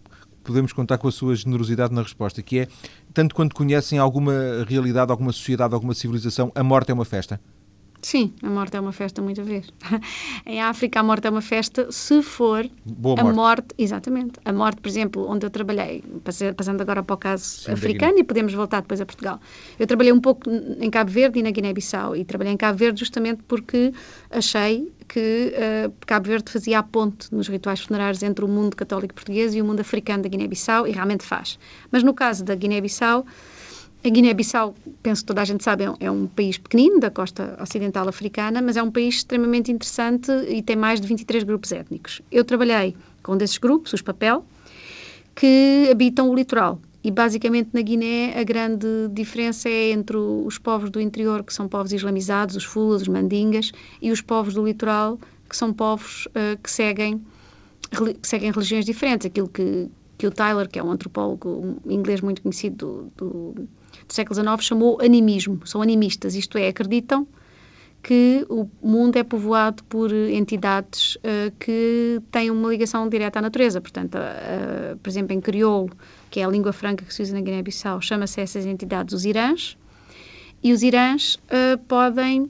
podemos 0.50 0.74
contar 0.74 0.98
com 0.98 1.08
a 1.08 1.12
sua 1.12 1.36
generosidade 1.36 1.94
na 1.94 2.02
resposta, 2.02 2.42
que 2.42 2.60
é, 2.62 2.68
tanto 3.14 3.36
quanto 3.36 3.56
conhecem 3.56 4.00
alguma 4.00 4.34
realidade, 4.68 5.12
alguma 5.12 5.32
sociedade, 5.32 5.76
alguma 5.76 5.94
civilização, 5.94 6.52
a 6.56 6.64
morte 6.64 6.90
é 6.90 6.94
uma 6.94 7.06
festa? 7.06 7.40
Sim, 8.02 8.34
a 8.42 8.50
morte 8.50 8.78
é 8.78 8.80
uma 8.80 8.92
festa 8.92 9.22
muitas 9.22 9.46
vezes. 9.46 9.72
em 10.46 10.62
África 10.62 11.00
a 11.00 11.04
morte 11.04 11.28
é 11.28 11.30
uma 11.30 11.42
festa 11.42 11.92
se 11.92 12.22
for 12.22 12.70
Boa 12.86 13.20
a 13.20 13.24
morte. 13.24 13.36
morte. 13.36 13.68
exatamente. 13.78 14.40
A 14.46 14.54
morte, 14.54 14.82
por 14.82 14.88
exemplo, 14.88 15.30
onde 15.30 15.46
eu 15.46 15.50
trabalhei, 15.50 16.04
passando 16.56 16.82
agora 16.82 17.04
para 17.04 17.14
o 17.14 17.18
caso 17.18 17.44
Sim, 17.44 17.72
africano 17.72 18.18
e 18.20 18.24
podemos 18.24 18.54
voltar 18.54 18.82
depois 18.82 19.02
a 19.02 19.06
Portugal. 19.06 19.40
Eu 19.78 19.86
trabalhei 19.86 20.14
um 20.14 20.22
pouco 20.22 20.50
em 20.50 20.90
Cabo 20.90 21.12
Verde 21.12 21.40
e 21.40 21.44
na 21.44 21.52
Guiné-Bissau 21.52 22.16
e 22.16 22.24
trabalhei 22.24 22.54
em 22.54 22.58
Cabo 22.58 22.78
Verde 22.78 23.00
justamente 23.00 23.44
porque 23.48 23.94
achei 24.30 24.92
que 25.10 25.54
uh, 25.88 25.94
Cabo 26.06 26.28
Verde 26.28 26.52
fazia 26.52 26.80
a 26.80 26.84
ponte 26.84 27.34
nos 27.34 27.48
rituais 27.48 27.80
funerários 27.82 28.22
entre 28.24 28.46
o 28.46 28.48
mundo 28.48 28.76
católico 28.76 29.14
português 29.14 29.56
e 29.56 29.62
o 29.62 29.66
mundo 29.66 29.80
africano 29.82 30.24
da 30.24 30.30
Guiné-Bissau 30.30 30.88
e 30.88 30.92
realmente 30.92 31.26
faz. 31.26 31.60
Mas 31.92 32.04
no 32.04 32.14
caso 32.14 32.46
da 32.46 32.56
Guiné-Bissau, 32.56 33.26
a 34.04 34.10
Guiné-Bissau, 34.10 34.76
penso 35.04 35.24
que 35.24 35.28
toda 35.28 35.42
a 35.42 35.46
gente 35.46 35.64
sabe, 35.64 35.84
é 36.00 36.12
um 36.12 36.26
é 36.26 36.28
país 36.34 36.58
pequenino 36.58 37.00
da 37.00 37.12
costa 37.12 37.58
ocidental 37.62 38.08
africana, 38.08 38.62
mas 38.62 38.78
é 38.78 38.84
um 38.84 38.90
país 38.90 39.16
extremamente 39.16 39.72
interessante 39.72 40.32
e 40.48 40.62
tem 40.62 40.76
mais 40.76 41.02
de 41.02 41.08
23 41.08 41.44
grupos 41.44 41.72
étnicos. 41.72 42.22
Eu 42.32 42.46
trabalhei 42.46 42.96
com 43.22 43.34
um 43.34 43.38
desses 43.38 43.58
grupos, 43.58 43.92
os 43.92 44.02
Papel, 44.02 44.46
que 45.36 45.90
habitam 45.92 46.30
o 46.30 46.36
litoral. 46.36 46.80
E 47.04 47.12
basicamente 47.12 47.70
na 47.74 47.82
Guiné 47.82 48.38
a 48.40 48.44
grande 48.44 48.88
diferença 49.12 49.68
é 49.68 49.92
entre 49.92 50.16
os 50.18 50.58
povos 50.58 50.90
do 50.90 51.00
interior, 51.02 51.44
que 51.44 51.54
são 51.54 51.68
povos 51.68 51.92
islamizados, 51.92 52.56
os 52.56 52.64
Fulas, 52.64 53.02
os 53.02 53.08
Mandingas, 53.08 53.72
e 54.02 54.12
os 54.12 54.22
povos 54.22 54.54
do 54.54 54.66
litoral, 54.66 55.20
que 55.50 55.58
são 55.58 55.74
povos 55.74 56.26
uh, 56.28 56.58
que, 56.62 56.72
seguem, 56.72 57.22
que 58.22 58.28
seguem 58.28 58.52
religiões 58.52 58.86
diferentes. 58.86 59.28
Aquilo 59.28 59.48
que, 59.50 59.90
que 60.18 60.28
o 60.28 60.32
Tyler, 60.32 60.70
que 60.70 60.80
é 60.80 60.84
um 60.84 60.92
antropólogo 60.92 61.78
inglês 61.86 62.22
muito 62.22 62.42
conhecido 62.42 63.12
do, 63.18 63.54
do 63.54 63.70
do 64.08 64.14
século 64.14 64.36
XIX 64.36 64.64
chamou 64.64 65.00
animismo. 65.02 65.62
São 65.66 65.82
animistas, 65.82 66.36
isto 66.36 66.58
é, 66.58 66.68
acreditam 66.68 67.28
que 68.02 68.46
o 68.50 68.70
mundo 68.82 69.18
é 69.18 69.24
povoado 69.24 69.84
por 69.86 70.12
entidades 70.14 71.16
uh, 71.16 71.52
que 71.60 72.22
têm 72.32 72.50
uma 72.50 72.70
ligação 72.70 73.08
direta 73.10 73.40
à 73.40 73.42
natureza. 73.42 73.82
Portanto, 73.82 74.16
uh, 74.16 74.98
por 74.98 75.10
exemplo, 75.10 75.34
em 75.34 75.42
crioulo, 75.42 75.92
que 76.30 76.40
é 76.40 76.46
a 76.46 76.48
língua 76.48 76.72
franca 76.72 77.04
que 77.04 77.14
se 77.14 77.22
usa 77.22 77.34
na 77.34 77.42
Guiné-Bissau, 77.42 78.02
chama-se 78.02 78.40
essas 78.40 78.66
entidades 78.66 79.14
os 79.14 79.26
irãs. 79.26 79.78
E 80.64 80.74
os 80.74 80.82
irãs 80.82 81.36
uh, 81.36 81.78
podem 81.88 82.50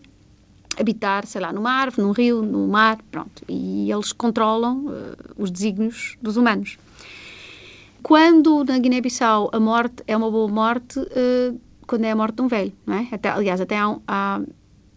habitar, 0.79 1.25
sei 1.25 1.41
lá, 1.41 1.51
numa 1.51 1.71
árvore, 1.71 2.03
num 2.03 2.11
rio, 2.11 2.41
no 2.41 2.67
mar, 2.67 2.99
pronto. 3.11 3.43
E 3.47 3.91
eles 3.91 4.13
controlam 4.13 4.85
os 5.37 5.51
desígnios 5.51 6.15
dos 6.21 6.37
humanos. 6.37 6.77
Quando 8.01 8.63
na 8.63 8.77
Guiné-Bissau 8.77 9.49
a 9.51 9.59
morte 9.59 10.03
é 10.07 10.15
uma 10.15 10.31
boa 10.31 10.47
morte, 10.47 10.99
uh, 10.99 11.59
quando 11.85 12.05
é 12.05 12.11
a 12.11 12.15
morte 12.15 12.35
de 12.35 12.41
um 12.41 12.47
velho, 12.47 12.73
não 12.85 12.95
é? 12.95 13.07
Até, 13.11 13.29
aliás, 13.29 13.59
até 13.59 13.77
há, 13.77 13.95
há, 14.07 14.41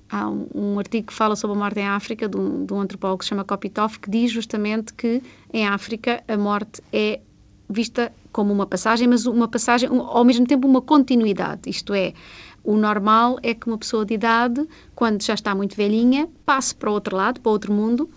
há 0.08 0.28
um, 0.28 0.46
um, 0.54 0.78
artigo 0.78 1.08
que 1.08 1.12
fala 1.12 1.34
sobre 1.34 1.56
a 1.56 1.58
morte 1.58 1.80
em 1.80 1.86
África, 1.86 2.28
de 2.28 2.36
um, 2.36 2.64
de 2.64 2.72
um 2.72 2.80
antropólogo 2.80 3.18
que 3.18 3.24
se 3.24 3.30
chama 3.30 3.44
Kopitov, 3.44 3.98
que 3.98 4.10
diz 4.10 4.30
justamente 4.30 4.94
que 4.94 5.22
em 5.52 5.66
África 5.66 6.22
a 6.28 6.36
morte 6.36 6.80
é 6.92 7.20
vista 7.68 8.12
como 8.30 8.52
uma 8.52 8.66
passagem, 8.66 9.08
mas 9.08 9.26
uma 9.26 9.48
passagem, 9.48 9.90
um, 9.90 10.00
ao 10.00 10.24
mesmo 10.24 10.46
tempo 10.46 10.66
uma 10.66 10.80
continuidade, 10.80 11.68
isto 11.68 11.92
é, 11.92 12.14
o 12.62 12.76
normal 12.76 13.38
é 13.42 13.52
que 13.52 13.66
uma 13.66 13.76
pessoa 13.76 14.04
de 14.04 14.14
idade, 14.14 14.66
quando 14.94 15.22
já 15.22 15.34
está 15.34 15.54
muito 15.54 15.76
velhinha, 15.76 16.28
passe 16.46 16.74
para 16.74 16.88
o 16.88 16.92
outro 16.92 17.16
lado, 17.16 17.40
para 17.40 17.50
outro 17.50 17.72
mundo, 17.72 18.08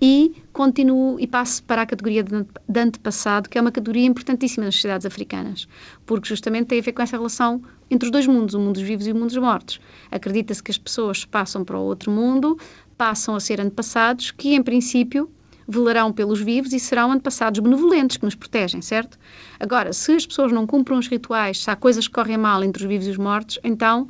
e 0.00 0.42
continuo 0.52 1.18
e 1.18 1.26
passo 1.26 1.62
para 1.64 1.82
a 1.82 1.86
categoria 1.86 2.22
de 2.22 2.80
antepassado, 2.80 3.48
que 3.48 3.58
é 3.58 3.60
uma 3.60 3.72
categoria 3.72 4.06
importantíssima 4.06 4.64
nas 4.64 4.74
sociedades 4.74 5.06
africanas, 5.06 5.66
porque 6.06 6.28
justamente 6.28 6.66
tem 6.66 6.78
a 6.78 6.82
ver 6.82 6.92
com 6.92 7.02
essa 7.02 7.16
relação 7.16 7.62
entre 7.90 8.06
os 8.06 8.12
dois 8.12 8.26
mundos, 8.26 8.54
o 8.54 8.60
mundo 8.60 8.74
dos 8.74 8.82
vivos 8.82 9.06
e 9.06 9.12
o 9.12 9.14
mundo 9.14 9.28
dos 9.28 9.38
mortos. 9.38 9.80
Acredita-se 10.10 10.62
que 10.62 10.70
as 10.70 10.78
pessoas 10.78 11.24
passam 11.24 11.64
para 11.64 11.76
o 11.76 11.82
outro 11.82 12.10
mundo, 12.10 12.58
passam 12.96 13.34
a 13.34 13.40
ser 13.40 13.60
antepassados, 13.60 14.30
que 14.30 14.54
em 14.54 14.62
princípio 14.62 15.30
velarão 15.70 16.10
pelos 16.10 16.40
vivos 16.40 16.72
e 16.72 16.80
serão 16.80 17.12
antepassados 17.12 17.60
benevolentes 17.60 18.16
que 18.16 18.24
nos 18.24 18.34
protegem, 18.34 18.80
certo? 18.80 19.18
Agora, 19.60 19.92
se 19.92 20.12
as 20.12 20.24
pessoas 20.24 20.50
não 20.50 20.66
cumprem 20.66 20.98
os 20.98 21.08
rituais, 21.08 21.62
se 21.62 21.70
há 21.70 21.76
coisas 21.76 22.08
que 22.08 22.14
correm 22.14 22.38
mal 22.38 22.64
entre 22.64 22.82
os 22.82 22.88
vivos 22.88 23.06
e 23.06 23.10
os 23.10 23.18
mortos, 23.18 23.58
então 23.62 24.08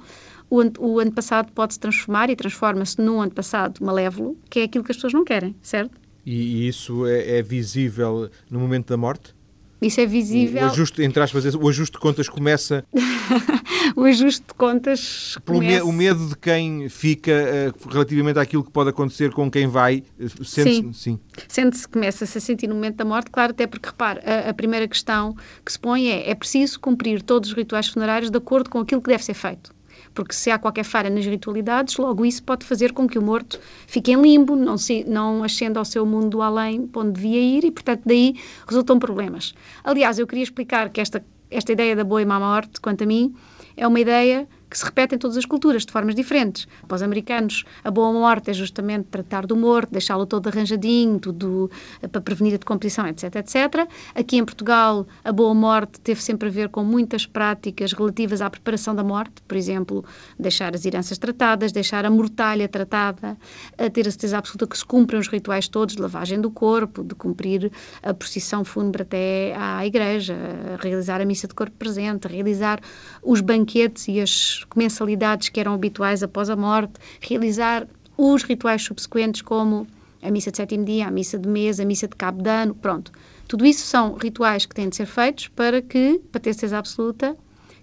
o, 0.50 0.62
o 0.78 1.00
antepassado 1.00 1.52
pode 1.52 1.74
se 1.74 1.80
transformar 1.80 2.30
e 2.30 2.36
transforma-se 2.36 3.00
num 3.00 3.20
antepassado 3.20 3.84
malévolo, 3.84 4.36
que 4.48 4.60
é 4.60 4.62
aquilo 4.64 4.84
que 4.84 4.92
as 4.92 4.96
pessoas 4.96 5.12
não 5.12 5.24
querem, 5.24 5.54
certo? 5.60 5.98
E, 6.24 6.32
e 6.32 6.68
isso 6.68 7.06
é, 7.06 7.38
é 7.38 7.42
visível 7.42 8.30
no 8.50 8.58
momento 8.58 8.88
da 8.88 8.96
morte? 8.96 9.34
Isso 9.80 10.00
é 10.00 10.06
visível. 10.06 10.62
O 10.62 10.66
ajuste, 10.66 11.02
entre 11.02 11.22
aspas, 11.22 11.54
o 11.54 11.68
ajuste 11.68 11.92
de 11.92 12.00
contas 12.00 12.28
começa. 12.28 12.84
o 13.94 14.02
ajuste 14.02 14.44
de 14.48 14.54
contas. 14.54 15.38
Começa... 15.46 15.84
o 15.84 15.92
medo 15.92 16.26
de 16.26 16.36
quem 16.36 16.88
fica 16.88 17.32
uh, 17.32 17.88
relativamente 17.88 18.40
àquilo 18.40 18.64
que 18.64 18.72
pode 18.72 18.90
acontecer 18.90 19.30
com 19.30 19.48
quem 19.48 19.68
vai, 19.68 20.02
uh, 20.18 20.44
sente-se. 20.44 20.82
Sim. 20.82 20.92
sim. 20.92 21.20
Sente-se, 21.46 21.86
começa-se 21.86 22.36
a 22.36 22.40
sentir 22.40 22.66
no 22.66 22.74
momento 22.74 22.96
da 22.96 23.04
morte, 23.04 23.30
claro, 23.30 23.52
até 23.52 23.68
porque, 23.68 23.88
repare, 23.88 24.20
a, 24.24 24.50
a, 24.50 24.54
primeira 24.54 24.88
questão 24.88 25.36
que 25.64 25.70
se 25.70 25.78
põe 25.78 26.08
é: 26.08 26.28
é 26.28 26.34
preciso 26.34 26.80
cumprir 26.80 27.22
todos 27.22 27.50
os 27.50 27.56
rituais 27.56 27.86
funerários 27.86 28.32
de 28.32 28.36
acordo 28.36 28.68
com 28.68 28.80
aquilo 28.80 29.00
que 29.00 29.10
deve 29.10 29.22
ser 29.22 29.34
feito 29.34 29.77
porque 30.18 30.34
se 30.34 30.50
há 30.50 30.58
qualquer 30.58 30.82
falha 30.82 31.08
nas 31.08 31.24
ritualidades, 31.24 31.96
logo 31.96 32.26
isso 32.26 32.42
pode 32.42 32.66
fazer 32.66 32.92
com 32.92 33.06
que 33.06 33.16
o 33.16 33.22
morto 33.22 33.60
fique 33.86 34.10
em 34.10 34.20
limbo, 34.20 34.56
não, 34.56 34.76
se, 34.76 35.04
não 35.04 35.44
ascenda 35.44 35.78
ao 35.78 35.84
seu 35.84 36.04
mundo 36.04 36.28
do 36.30 36.42
além, 36.42 36.88
para 36.88 37.02
onde 37.02 37.12
devia 37.12 37.40
ir, 37.40 37.64
e, 37.64 37.70
portanto, 37.70 38.02
daí 38.04 38.34
resultam 38.66 38.98
problemas. 38.98 39.54
Aliás, 39.84 40.18
eu 40.18 40.26
queria 40.26 40.42
explicar 40.42 40.90
que 40.90 41.00
esta, 41.00 41.24
esta 41.48 41.70
ideia 41.70 41.94
da 41.94 42.02
boa 42.02 42.20
e 42.20 42.24
má 42.24 42.40
morte, 42.40 42.80
quanto 42.80 43.04
a 43.04 43.06
mim, 43.06 43.32
é 43.76 43.86
uma 43.86 44.00
ideia 44.00 44.48
que 44.68 44.76
se 44.76 44.84
repete 44.84 45.14
em 45.14 45.18
todas 45.18 45.36
as 45.36 45.44
culturas, 45.44 45.84
de 45.84 45.92
formas 45.92 46.14
diferentes. 46.14 46.66
Para 46.86 46.96
os 46.96 47.02
americanos, 47.02 47.64
a 47.82 47.90
boa 47.90 48.12
morte 48.12 48.50
é 48.50 48.52
justamente 48.52 49.06
tratar 49.06 49.46
do 49.46 49.56
morto, 49.56 49.90
deixá-lo 49.92 50.26
todo 50.26 50.46
arranjadinho, 50.48 51.18
tudo 51.18 51.70
eh, 52.02 52.08
para 52.08 52.20
prevenir 52.20 52.54
a 52.54 52.56
decomposição, 52.58 53.06
etc, 53.06 53.36
etc. 53.36 53.88
Aqui 54.14 54.36
em 54.36 54.44
Portugal, 54.44 55.06
a 55.24 55.32
boa 55.32 55.54
morte 55.54 56.00
teve 56.00 56.22
sempre 56.22 56.48
a 56.48 56.52
ver 56.52 56.68
com 56.68 56.84
muitas 56.84 57.26
práticas 57.26 57.92
relativas 57.92 58.40
à 58.40 58.50
preparação 58.50 58.94
da 58.94 59.02
morte, 59.02 59.42
por 59.46 59.56
exemplo, 59.56 60.04
deixar 60.38 60.74
as 60.74 60.84
heranças 60.84 61.18
tratadas, 61.18 61.72
deixar 61.72 62.04
a 62.04 62.10
mortalha 62.10 62.68
tratada, 62.68 63.36
a 63.76 63.90
ter 63.90 64.06
a 64.06 64.10
certeza 64.10 64.38
absoluta 64.38 64.66
que 64.66 64.76
se 64.76 64.84
cumprem 64.84 65.20
os 65.20 65.28
rituais 65.28 65.68
todos 65.68 65.96
de 65.96 66.02
lavagem 66.02 66.40
do 66.40 66.50
corpo, 66.50 67.02
de 67.02 67.14
cumprir 67.14 67.70
a 68.02 68.12
procissão 68.12 68.64
fúnebre 68.64 69.02
até 69.02 69.54
à 69.56 69.86
igreja, 69.86 70.36
realizar 70.80 71.20
a 71.20 71.24
missa 71.24 71.46
de 71.46 71.54
corpo 71.54 71.76
presente, 71.76 72.28
realizar 72.28 72.80
os 73.22 73.40
banquetes 73.40 74.08
e 74.08 74.20
as 74.20 74.57
comensalidades 74.64 75.48
que 75.48 75.60
eram 75.60 75.74
habituais 75.74 76.22
após 76.22 76.50
a 76.50 76.56
morte, 76.56 76.94
realizar 77.20 77.86
os 78.16 78.42
rituais 78.42 78.82
subsequentes, 78.82 79.42
como 79.42 79.86
a 80.22 80.30
missa 80.30 80.50
de 80.50 80.56
sétimo 80.56 80.84
dia, 80.84 81.06
a 81.06 81.10
missa 81.10 81.38
de 81.38 81.48
mês, 81.48 81.78
a 81.78 81.84
missa 81.84 82.08
de 82.08 82.16
cabo 82.16 82.42
de 82.42 82.50
ano, 82.50 82.74
pronto. 82.74 83.12
Tudo 83.46 83.64
isso 83.64 83.86
são 83.86 84.14
rituais 84.14 84.66
que 84.66 84.74
têm 84.74 84.88
de 84.88 84.96
ser 84.96 85.06
feitos 85.06 85.48
para 85.48 85.80
que, 85.80 86.20
para 86.30 86.40
ter 86.40 86.52
certeza 86.52 86.78
absoluta, 86.78 87.36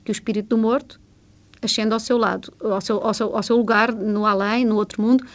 que 0.03 0.11
o 0.11 0.13
espírito 0.13 0.49
do 0.49 0.57
morto 0.57 0.99
ascenda 1.61 1.95
ao 1.95 1.99
seu 1.99 2.17
lado, 2.17 2.53
ao 2.61 2.81
seu, 2.81 3.01
ao 3.01 3.13
seu, 3.13 3.35
ao 3.35 3.43
seu 3.43 3.57
lugar 3.57 3.91
no 3.91 4.25
além, 4.25 4.65
no 4.65 4.75
outro 4.75 5.01
mundo, 5.01 5.25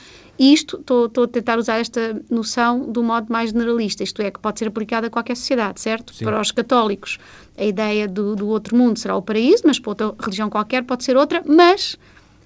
isto, 0.41 0.79
estou 0.81 1.25
a 1.25 1.29
tentar 1.29 1.59
usar 1.59 1.81
esta 1.81 2.19
noção 2.31 2.91
do 2.91 3.03
modo 3.03 3.31
mais 3.31 3.51
generalista, 3.51 4.03
isto 4.03 4.23
é, 4.23 4.31
que 4.31 4.41
pode 4.41 4.59
ser 4.59 4.69
aplicada 4.69 5.09
a 5.09 5.11
qualquer 5.11 5.37
sociedade, 5.37 5.79
certo? 5.83 6.15
Sim. 6.15 6.25
Para 6.25 6.41
os 6.41 6.51
católicos, 6.51 7.19
a 7.59 7.65
ideia 7.65 8.09
do, 8.09 8.35
do 8.35 8.49
outro 8.49 8.75
mundo 8.75 8.99
será 8.99 9.15
o 9.15 9.21
paraíso, 9.21 9.65
mas 9.67 9.79
para 9.79 9.91
outra 9.91 10.15
religião 10.19 10.49
qualquer 10.49 10.83
pode 10.85 11.05
ser 11.05 11.15
outra, 11.15 11.43
mas 11.45 11.99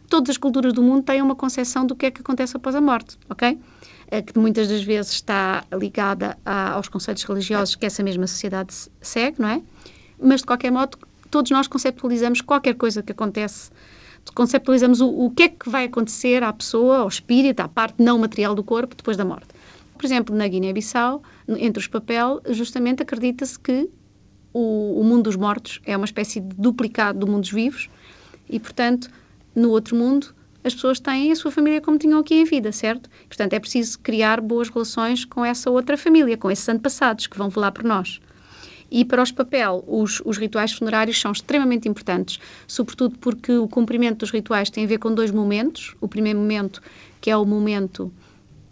todas 0.09 0.31
as 0.31 0.37
culturas 0.37 0.73
do 0.73 0.83
mundo 0.83 1.05
têm 1.05 1.23
uma 1.23 1.37
concepção 1.37 1.87
do 1.87 1.95
que 1.95 2.07
é 2.07 2.11
que 2.11 2.21
acontece 2.21 2.57
após 2.57 2.75
a 2.75 2.81
morte, 2.81 3.17
ok? 3.31 3.57
Que 4.27 4.39
muitas 4.39 4.67
das 4.67 4.83
vezes 4.83 5.13
está 5.13 5.65
ligada 5.73 6.37
a, 6.45 6.73
aos 6.73 6.89
conceitos 6.89 7.23
religiosos 7.23 7.77
que 7.77 7.87
essa 7.87 8.03
mesma 8.03 8.27
sociedade 8.27 8.75
segue, 9.01 9.41
não 9.41 9.49
é? 9.49 9.63
Mas, 10.21 10.41
de 10.41 10.47
qualquer 10.47 10.73
modo, 10.73 10.99
todos 11.31 11.51
nós 11.53 11.69
conceptualizamos 11.69 12.41
qualquer 12.41 12.75
coisa 12.75 13.05
que 13.05 13.13
acontece 13.13 13.71
conceptualizamos 14.33 15.01
o, 15.01 15.09
o 15.09 15.31
que 15.31 15.45
é 15.45 15.49
que 15.49 15.69
vai 15.69 15.85
acontecer 15.85 16.43
à 16.43 16.53
pessoa, 16.53 16.99
ao 16.99 17.09
espírito, 17.09 17.61
à 17.61 17.69
parte 17.69 18.03
não 18.03 18.19
material 18.19 18.55
do 18.55 18.63
corpo 18.63 18.95
depois 18.95 19.17
da 19.17 19.25
morte. 19.25 19.49
Por 19.97 20.05
exemplo, 20.05 20.35
na 20.35 20.47
Guiné-Bissau, 20.47 21.23
entre 21.49 21.81
os 21.81 21.87
papel, 21.87 22.41
justamente 22.51 23.03
acredita-se 23.03 23.59
que 23.59 23.89
o, 24.53 25.01
o, 25.01 25.05
mundo 25.05 25.25
dos 25.25 25.37
mortos 25.37 25.81
é 25.85 25.97
uma 25.97 26.05
espécie 26.05 26.41
de 26.41 26.55
duplicado 26.57 27.19
do 27.19 27.27
mundo 27.27 27.41
dos 27.41 27.53
vivos 27.53 27.89
e, 28.49 28.61
portanto, 28.61 29.11
no 29.55 29.71
outro 29.71 29.97
mundo, 29.97 30.35
as 30.63 30.75
pessoas 30.75 30.99
têm 30.99 31.31
a 31.31 31.37
sua 31.37 31.51
família 31.51 31.81
como 31.81 31.99
tinham 31.99 32.19
aqui 32.19 32.35
em 32.35 32.45
vida, 32.45 32.73
certo? 32.73 33.11
Portanto, 33.29 33.53
é 33.53 33.61
preciso 33.61 33.99
criar 33.99 34.41
boas 34.41 34.69
relações 34.69 35.25
com 35.25 35.45
essa 35.45 35.71
outra 35.71 35.97
família, 35.97 36.37
com 36.37 36.51
esses 36.51 36.69
antepassados 36.69 37.27
que 37.27 37.37
vão 37.37 37.51
velar 37.51 37.73
por 37.73 37.85
nós. 37.85 38.21
E 38.91 39.05
para 39.05 39.23
os 39.23 39.33
papel, 39.33 39.85
os, 39.87 40.21
os 40.25 40.39
rituais 40.39 40.73
funerários 40.73 41.21
são 41.21 41.33
extremamente 41.33 41.89
importantes, 41.89 42.39
sobretudo 42.67 43.19
porque 43.19 43.53
o 43.53 43.67
cumprimento 43.67 44.19
dos 44.19 44.31
rituais 44.31 44.71
tem 44.71 44.85
a 44.85 44.87
ver 44.87 44.99
com 44.99 45.13
dois 45.13 45.31
momentos. 45.31 45.95
O 46.01 46.09
primeiro 46.09 46.39
momento, 46.39 46.81
que 47.21 47.31
é 47.31 47.37
o 47.37 47.45
momento 47.45 48.13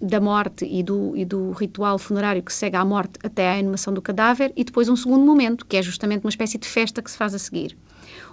da 0.01 0.20
morte 0.20 0.64
e 0.64 0.83
do, 0.83 1.16
e 1.16 1.25
do 1.25 1.53
ritual 1.53 1.96
funerário 1.96 2.42
que 2.42 2.53
segue 2.53 2.77
à 2.77 2.85
morte 2.85 3.12
até 3.22 3.51
à 3.51 3.59
inumação 3.59 3.94
do 3.94 4.03
cadáver, 4.03 4.53
e 4.57 4.64
depois 4.64 4.88
um 4.88 4.96
segundo 4.96 5.25
momento, 5.25 5.64
que 5.64 5.77
é 5.77 5.83
justamente 5.83 6.25
uma 6.25 6.31
espécie 6.31 6.59
de 6.59 6.66
festa 6.66 7.01
que 7.01 7.11
se 7.11 7.16
faz 7.16 7.35
a 7.35 7.38
seguir. 7.38 7.77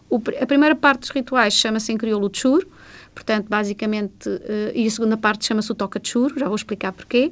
O, 0.09 0.19
a 0.41 0.45
primeira 0.47 0.75
parte 0.75 1.01
dos 1.01 1.11
rituais 1.11 1.53
chama-se 1.53 1.91
em 1.91 1.97
crioulo 1.97 2.31
chur, 2.33 2.67
portanto, 3.13 3.47
basicamente, 3.47 4.27
uh, 4.27 4.41
e 4.73 4.87
a 4.87 4.89
segunda 4.89 5.15
parte 5.15 5.45
chama-se 5.45 5.71
o 5.71 5.75
toca 5.75 6.01
chur, 6.03 6.33
já 6.35 6.47
vou 6.47 6.55
explicar 6.55 6.91
porquê. 6.91 7.31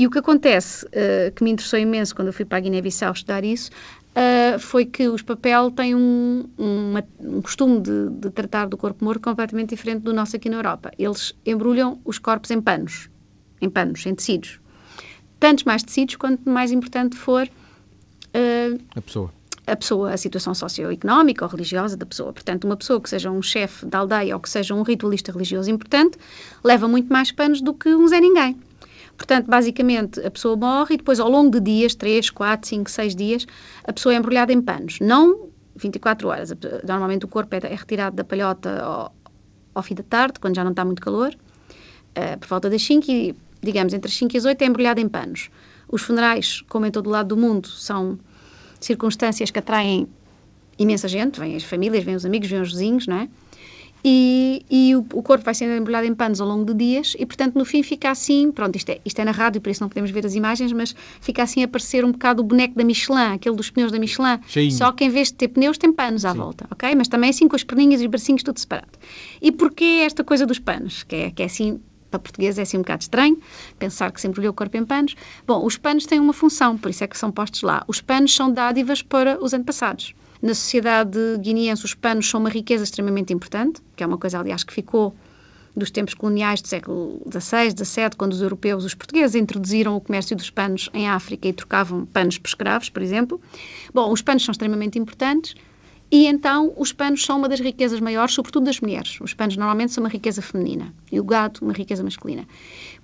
E 0.00 0.06
o 0.06 0.10
que 0.10 0.18
acontece, 0.18 0.86
uh, 0.86 1.30
que 1.36 1.44
me 1.44 1.50
interessou 1.50 1.78
imenso 1.78 2.16
quando 2.16 2.28
eu 2.28 2.32
fui 2.32 2.46
para 2.46 2.56
a 2.56 2.60
Guiné-Bissau 2.62 3.12
estudar 3.12 3.44
isso, 3.44 3.70
uh, 4.16 4.58
foi 4.58 4.86
que 4.86 5.06
os 5.06 5.20
papel 5.20 5.70
têm 5.70 5.94
um, 5.94 6.48
uma, 6.56 7.04
um 7.20 7.42
costume 7.42 7.82
de, 7.82 8.08
de, 8.08 8.30
tratar 8.30 8.66
do 8.66 8.78
corpo 8.78 9.04
morto 9.04 9.20
completamente 9.20 9.68
diferente 9.76 10.00
do 10.00 10.14
nosso 10.14 10.34
aqui 10.34 10.48
na 10.48 10.56
Europa. 10.56 10.90
Eles 10.98 11.34
embrulham 11.44 12.00
os 12.02 12.18
corpos 12.18 12.50
em 12.50 12.62
panos, 12.62 13.10
em 13.60 13.68
panos, 13.68 14.06
em 14.06 14.14
tecidos. 14.14 14.58
Tantos 15.38 15.64
mais 15.64 15.82
tecidos 15.82 16.16
quanto 16.16 16.48
mais 16.48 16.72
importante 16.72 17.14
for 17.14 17.46
uh, 17.46 18.80
a 18.96 19.02
pessoa 19.02 19.30
a 19.66 19.76
pessoa, 19.76 20.12
a 20.12 20.16
situação 20.16 20.52
socioeconómica 20.52 21.44
ou 21.44 21.50
religiosa 21.50 21.96
da 21.96 22.04
pessoa. 22.04 22.32
Portanto, 22.32 22.64
uma 22.64 22.76
pessoa 22.76 23.00
que 23.00 23.08
seja 23.08 23.30
um 23.30 23.40
chefe 23.40 23.86
da 23.86 23.98
aldeia 23.98 24.34
ou 24.34 24.40
que 24.40 24.50
seja 24.50 24.74
um 24.74 24.82
ritualista 24.82 25.30
religioso 25.30 25.70
importante 25.70 26.18
leva 26.64 26.88
muito 26.88 27.12
mais 27.12 27.30
panos 27.30 27.60
do 27.60 27.72
que 27.72 27.94
um 27.94 28.08
Zé 28.08 28.18
Ninguém. 28.18 28.58
Portanto, 29.20 29.48
basicamente, 29.48 30.18
a 30.20 30.30
pessoa 30.30 30.56
morre 30.56 30.94
e 30.94 30.96
depois, 30.96 31.20
ao 31.20 31.28
longo 31.28 31.50
de 31.50 31.60
dias, 31.60 31.94
3, 31.94 32.30
4, 32.30 32.66
5, 32.66 32.90
6 32.90 33.14
dias, 33.14 33.46
a 33.84 33.92
pessoa 33.92 34.14
é 34.14 34.16
embrulhada 34.16 34.50
em 34.50 34.62
panos. 34.62 34.98
Não 34.98 35.50
24 35.76 36.26
horas. 36.26 36.50
Normalmente 36.88 37.26
o 37.26 37.28
corpo 37.28 37.54
é, 37.54 37.58
retirado 37.58 38.16
da 38.16 38.24
palhota 38.24 38.80
ao, 38.80 39.14
ao, 39.74 39.82
fim 39.82 39.94
da 39.94 40.02
tarde, 40.02 40.40
quando 40.40 40.56
já 40.56 40.64
não 40.64 40.70
está 40.70 40.86
muito 40.86 41.02
calor, 41.02 41.34
uh, 41.34 42.38
por 42.38 42.48
volta 42.48 42.70
das 42.70 42.82
5 42.82 43.10
e, 43.10 43.36
digamos, 43.62 43.92
entre 43.92 44.10
as 44.10 44.16
5 44.16 44.34
e 44.34 44.38
as 44.38 44.46
8 44.46 44.62
é 44.62 44.64
embrulhada 44.64 45.02
em 45.02 45.08
panos. 45.08 45.50
Os 45.86 46.00
funerais, 46.00 46.62
como 46.70 46.86
em 46.86 46.90
todo 46.90 47.08
o 47.08 47.10
lado 47.10 47.28
do 47.28 47.36
mundo, 47.36 47.68
são 47.68 48.18
circunstâncias 48.80 49.50
que 49.50 49.58
atraem 49.58 50.08
imensa 50.78 51.06
gente, 51.06 51.38
vêm 51.38 51.56
as 51.56 51.64
famílias, 51.64 52.02
vêm 52.02 52.14
os 52.14 52.24
amigos, 52.24 52.48
vêm 52.48 52.62
os 52.62 52.72
vizinhos, 52.72 53.06
não 53.06 53.16
é? 53.16 53.28
E, 54.04 54.64
e 54.70 54.96
o, 54.96 55.00
o, 55.12 55.22
corpo 55.22 55.44
vai 55.44 55.54
sendo 55.54 55.74
embrulhado 55.74 56.06
em 56.06 56.14
panos 56.14 56.40
ao 56.40 56.48
longo 56.48 56.64
de 56.64 56.74
dias 56.74 57.14
e, 57.18 57.26
portanto, 57.26 57.56
no 57.56 57.64
fim 57.64 57.82
fica 57.82 58.10
assim, 58.10 58.50
pronto, 58.50 58.76
isto 58.76 58.90
é, 58.90 59.00
isto 59.04 59.18
é 59.20 59.24
na 59.24 59.30
rádio, 59.30 59.60
por 59.60 59.70
isso 59.70 59.82
não 59.82 59.88
podemos 59.88 60.10
ver 60.10 60.24
as 60.24 60.34
imagens, 60.34 60.72
mas 60.72 60.94
fica 61.20 61.42
assim 61.42 61.62
a 61.62 61.68
parecer 61.68 62.04
um 62.04 62.12
bocado 62.12 62.42
o 62.42 62.44
boneco 62.44 62.74
da 62.76 62.84
Michelin, 62.84 63.34
aquele 63.34 63.56
dos 63.56 63.70
pneus 63.70 63.92
da 63.92 63.98
Michelin, 63.98 64.38
Cheinho. 64.46 64.72
só 64.72 64.92
que 64.92 65.04
em 65.04 65.10
vez 65.10 65.28
de 65.28 65.34
ter 65.34 65.48
pneus 65.48 65.76
tem 65.76 65.92
panos 65.92 66.24
à 66.24 66.32
Sim. 66.32 66.38
volta, 66.38 66.66
ok? 66.70 66.94
Mas 66.94 67.08
também 67.08 67.30
assim 67.30 67.46
com 67.46 67.56
as 67.56 67.64
perninhas 67.64 68.00
e 68.00 68.04
os 68.04 68.10
bracinhos 68.10 68.42
tudo 68.42 68.58
separado. 68.58 68.98
E 69.40 69.52
porquê 69.52 70.02
esta 70.04 70.24
coisa 70.24 70.46
dos 70.46 70.58
panos? 70.58 71.02
Que 71.02 71.16
é, 71.16 71.30
que 71.30 71.42
é 71.42 71.46
assim, 71.46 71.80
para 72.10 72.18
português 72.18 72.58
é 72.58 72.62
assim 72.62 72.78
um 72.78 72.80
bocado 72.80 73.02
estranho, 73.02 73.38
pensar 73.78 74.10
que 74.10 74.20
se 74.20 74.26
embrulhou 74.26 74.50
o 74.50 74.54
corpo 74.54 74.76
em 74.76 74.84
panos. 74.84 75.14
Bom, 75.46 75.64
os 75.64 75.76
panos 75.76 76.06
têm 76.06 76.18
uma 76.18 76.32
função, 76.32 76.76
por 76.76 76.90
isso 76.90 77.04
é 77.04 77.06
que 77.06 77.16
são 77.16 77.30
postos 77.30 77.62
lá. 77.62 77.84
Os 77.86 78.00
panos 78.00 78.34
são 78.34 78.52
dádivas 78.52 79.02
para 79.02 79.42
os 79.42 79.52
antepassados. 79.54 80.14
Na 80.42 80.54
sociedade 80.54 81.18
guineense, 81.38 81.84
os 81.84 81.94
panos 81.94 82.28
são 82.28 82.40
uma 82.40 82.48
riqueza 82.48 82.84
extremamente 82.84 83.32
importante, 83.32 83.82
que 83.94 84.02
é 84.02 84.06
uma 84.06 84.16
coisa, 84.16 84.38
aliás, 84.38 84.64
que 84.64 84.72
ficou 84.72 85.14
dos 85.76 85.90
tempos 85.90 86.14
coloniais 86.14 86.60
do 86.60 86.68
século 86.68 87.20
XVI, 87.30 87.70
XVII, 87.70 88.10
quando 88.16 88.32
os 88.32 88.40
europeus, 88.40 88.84
os 88.84 88.94
portugueses, 88.94 89.34
introduziram 89.34 89.96
o 89.96 90.00
comércio 90.00 90.36
dos 90.36 90.50
panos 90.50 90.88
em 90.94 91.08
África 91.08 91.46
e 91.46 91.52
trocavam 91.52 92.06
panos 92.06 92.38
por 92.38 92.48
escravos, 92.48 92.88
por 92.88 93.02
exemplo. 93.02 93.40
Bom, 93.92 94.10
os 94.12 94.22
panos 94.22 94.44
são 94.44 94.52
extremamente 94.52 94.98
importantes 94.98 95.54
e 96.10 96.26
então 96.26 96.72
os 96.76 96.92
panos 96.92 97.24
são 97.24 97.38
uma 97.38 97.48
das 97.48 97.60
riquezas 97.60 98.00
maiores, 98.00 98.34
sobretudo 98.34 98.64
das 98.64 98.80
mulheres. 98.80 99.18
Os 99.20 99.32
panos 99.32 99.56
normalmente 99.56 99.92
são 99.92 100.02
uma 100.02 100.10
riqueza 100.10 100.42
feminina 100.42 100.92
e 101.10 101.20
o 101.20 101.24
gado 101.24 101.60
uma 101.62 101.72
riqueza 101.72 102.02
masculina. 102.02 102.46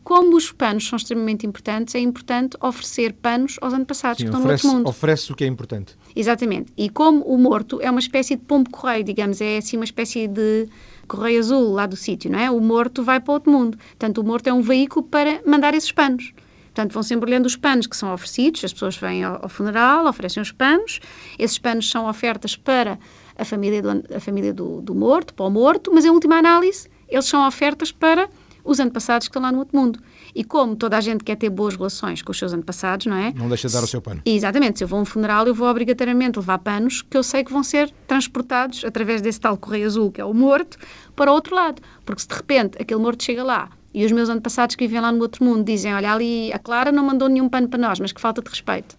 Como 0.02 0.36
os 0.36 0.52
panos 0.52 0.86
são 0.88 0.96
extremamente 0.96 1.46
importantes, 1.46 1.94
é 1.94 2.00
importante 2.00 2.56
oferecer 2.60 3.12
panos 3.12 3.58
aos 3.60 3.72
antepassados 3.72 4.18
Sim, 4.18 4.24
que 4.24 4.28
estão 4.28 4.40
oferece, 4.40 4.64
no 4.64 4.68
outro 4.68 4.78
mundo. 4.78 4.88
Oferece 4.88 5.32
o 5.32 5.36
que 5.36 5.44
é 5.44 5.46
importante. 5.46 5.96
Exatamente. 6.14 6.72
E 6.76 6.88
como 6.88 7.22
o 7.24 7.38
morto 7.38 7.80
é 7.80 7.90
uma 7.90 8.00
espécie 8.00 8.36
de 8.36 8.42
pombo-correio, 8.42 9.04
digamos, 9.04 9.40
é 9.40 9.58
assim 9.58 9.76
uma 9.76 9.84
espécie 9.84 10.26
de 10.28 10.68
correio 11.06 11.38
azul 11.38 11.72
lá 11.72 11.86
do 11.86 11.96
sítio, 11.96 12.30
não 12.30 12.38
é? 12.38 12.50
O 12.50 12.60
morto 12.60 13.02
vai 13.02 13.20
para 13.20 13.34
outro 13.34 13.50
mundo. 13.52 13.78
Portanto, 13.78 14.18
o 14.18 14.24
morto 14.24 14.48
é 14.48 14.52
um 14.52 14.62
veículo 14.62 15.06
para 15.06 15.40
mandar 15.46 15.74
esses 15.74 15.92
panos. 15.92 16.32
Portanto, 16.76 16.92
vão 16.92 17.02
sempre 17.02 17.30
olhando 17.30 17.46
os 17.46 17.56
panos 17.56 17.86
que 17.86 17.96
são 17.96 18.12
oferecidos, 18.12 18.62
as 18.62 18.70
pessoas 18.70 18.98
vêm 18.98 19.24
ao, 19.24 19.42
ao 19.42 19.48
funeral, 19.48 20.06
oferecem 20.06 20.42
os 20.42 20.52
panos, 20.52 21.00
esses 21.38 21.58
panos 21.58 21.88
são 21.88 22.06
ofertas 22.06 22.54
para 22.54 22.98
a 23.34 23.46
família, 23.46 23.80
do, 23.80 24.04
a 24.14 24.20
família 24.20 24.52
do, 24.52 24.82
do 24.82 24.94
morto, 24.94 25.32
para 25.32 25.46
o 25.46 25.50
morto, 25.50 25.90
mas 25.90 26.04
em 26.04 26.10
última 26.10 26.36
análise, 26.36 26.86
eles 27.08 27.24
são 27.24 27.48
ofertas 27.48 27.90
para 27.90 28.28
os 28.62 28.78
antepassados 28.78 29.26
que 29.26 29.30
estão 29.30 29.40
lá 29.40 29.50
no 29.50 29.60
outro 29.60 29.74
mundo. 29.74 29.98
E 30.34 30.44
como 30.44 30.76
toda 30.76 30.98
a 30.98 31.00
gente 31.00 31.24
quer 31.24 31.36
ter 31.36 31.48
boas 31.48 31.74
relações 31.74 32.20
com 32.20 32.30
os 32.30 32.38
seus 32.38 32.52
antepassados, 32.52 33.06
não 33.06 33.16
é? 33.16 33.32
Não 33.34 33.48
deixa 33.48 33.68
de 33.68 33.72
dar 33.72 33.82
o 33.82 33.86
seu 33.86 34.02
pano. 34.02 34.20
Exatamente. 34.26 34.76
Se 34.76 34.84
eu 34.84 34.88
vou 34.88 34.98
a 34.98 35.02
um 35.02 35.06
funeral, 35.06 35.46
eu 35.46 35.54
vou 35.54 35.68
obrigatoriamente 35.68 36.38
levar 36.38 36.58
panos 36.58 37.00
que 37.00 37.16
eu 37.16 37.22
sei 37.22 37.42
que 37.42 37.50
vão 37.50 37.62
ser 37.62 37.90
transportados 38.06 38.84
através 38.84 39.22
desse 39.22 39.40
tal 39.40 39.56
correio 39.56 39.86
azul, 39.86 40.12
que 40.12 40.20
é 40.20 40.24
o 40.26 40.34
morto, 40.34 40.76
para 41.14 41.30
o 41.30 41.34
outro 41.34 41.54
lado. 41.54 41.80
Porque 42.04 42.20
se 42.20 42.28
de 42.28 42.34
repente 42.34 42.76
aquele 42.78 43.00
morto 43.00 43.24
chega 43.24 43.42
lá 43.42 43.70
e 43.96 44.04
os 44.04 44.12
meus 44.12 44.28
antepassados 44.28 44.76
que 44.76 44.86
vivem 44.86 45.00
lá 45.00 45.10
no 45.10 45.22
outro 45.22 45.42
mundo 45.42 45.64
dizem: 45.64 45.94
Olha, 45.94 46.12
ali 46.12 46.52
a 46.52 46.58
Clara 46.58 46.92
não 46.92 47.02
mandou 47.02 47.30
nenhum 47.30 47.48
pano 47.48 47.66
para 47.66 47.80
nós, 47.80 47.98
mas 47.98 48.12
que 48.12 48.20
falta 48.20 48.42
de 48.42 48.50
respeito. 48.50 48.94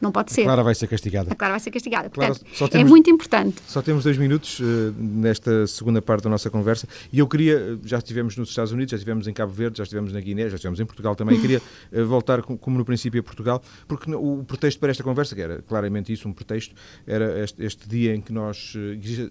Não 0.00 0.12
pode 0.12 0.32
ser. 0.32 0.42
A 0.42 0.44
Clara 0.44 0.62
vai 0.62 0.74
ser 0.74 0.86
castigada. 0.86 1.32
A 1.32 1.34
Clara 1.34 1.54
vai 1.54 1.60
ser 1.60 1.70
castigada. 1.70 2.08
Portanto, 2.08 2.44
Clara, 2.56 2.70
temos, 2.70 2.86
é 2.86 2.88
muito 2.88 3.10
importante. 3.10 3.56
Só 3.66 3.82
temos 3.82 4.04
dois 4.04 4.16
minutos 4.16 4.60
uh, 4.60 4.94
nesta 4.96 5.66
segunda 5.66 6.00
parte 6.00 6.24
da 6.24 6.30
nossa 6.30 6.48
conversa 6.50 6.86
e 7.12 7.18
eu 7.18 7.26
queria, 7.26 7.56
eh, 7.56 7.78
já 7.84 7.98
estivemos 7.98 8.36
nos 8.36 8.50
Estados 8.50 8.70
Unidos, 8.70 8.92
já 8.92 8.96
estivemos 8.96 9.26
em 9.26 9.32
Cabo 9.32 9.52
Verde, 9.52 9.78
já 9.78 9.84
estivemos 9.84 10.12
na 10.12 10.20
Guiné, 10.20 10.48
já 10.48 10.54
estivemos 10.54 10.78
em 10.78 10.86
Portugal 10.86 11.16
também, 11.16 11.36
e 11.36 11.40
queria 11.40 11.60
uh, 11.92 12.04
voltar, 12.06 12.42
como 12.42 12.78
no 12.78 12.84
princípio, 12.84 13.20
a 13.20 13.22
Portugal, 13.22 13.62
porque 13.88 14.12
o 14.14 14.44
pretexto 14.44 14.78
para 14.78 14.90
esta 14.90 15.02
conversa, 15.02 15.34
que 15.34 15.40
era 15.40 15.62
claramente 15.62 16.12
isso, 16.12 16.28
um 16.28 16.32
pretexto, 16.32 16.74
era 17.06 17.42
este, 17.42 17.64
este 17.64 17.88
dia 17.88 18.14
em 18.14 18.20
que 18.20 18.32
nós, 18.32 18.74
uh, 18.76 18.78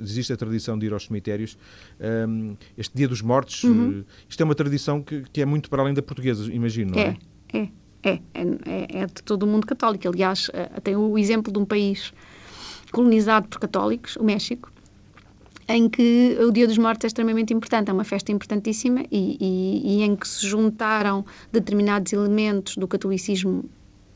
existe 0.02 0.34
a 0.34 0.38
tradição 0.38 0.78
de 0.78 0.86
ir 0.86 0.94
aos 0.94 1.06
cemitérios, 1.06 1.58
um, 2.00 2.50
ehm, 2.50 2.58
este 2.78 2.96
dia 2.96 3.08
dos 3.08 3.22
mortos, 3.22 3.64
uhum. 3.64 4.04
isto 4.28 4.42
é 4.42 4.44
uma 4.44 4.56
tradição 4.56 5.02
que, 5.02 5.24
que, 5.32 5.42
é 5.42 5.46
muito 5.46 5.70
para 5.70 5.82
além 5.82 5.94
da 5.94 6.02
portuguesa, 6.02 6.52
imagino, 6.52 6.92
não 6.92 7.00
é? 7.00 7.18
É, 7.54 7.58
é. 7.60 7.70
É, 8.08 8.20
é, 8.34 9.02
é 9.02 9.06
de 9.06 9.22
todo 9.24 9.44
o 9.44 9.48
mundo 9.48 9.68
católico. 9.68 10.08
Aliás, 10.08 10.50
eh, 10.54 10.70
tem 10.82 10.96
o 10.96 11.18
exemplo 11.18 11.52
de 11.52 11.60
um 11.60 11.66
país 11.66 12.14
colonizado 12.92 13.50
por 13.50 13.60
católicos, 13.60 14.16
o 14.16 14.24
México, 14.24 14.72
em 15.68 15.90
que 15.90 16.38
o 16.40 16.52
Dia 16.52 16.66
dos 16.66 16.78
Mortos 16.78 17.04
é 17.04 17.08
extremamente 17.08 17.54
importante, 17.54 17.90
é 17.90 17.94
uma 17.94 18.06
festa 18.06 18.32
importantíssima 18.32 19.04
e, 19.12 19.38
e, 19.42 19.98
e 20.00 20.04
em 20.04 20.16
que 20.16 20.26
se 20.28 20.48
juntaram 20.48 21.26
determinados 21.52 22.14
elementos 22.14 22.78
do 22.78 22.88
catolicismo 22.88 23.66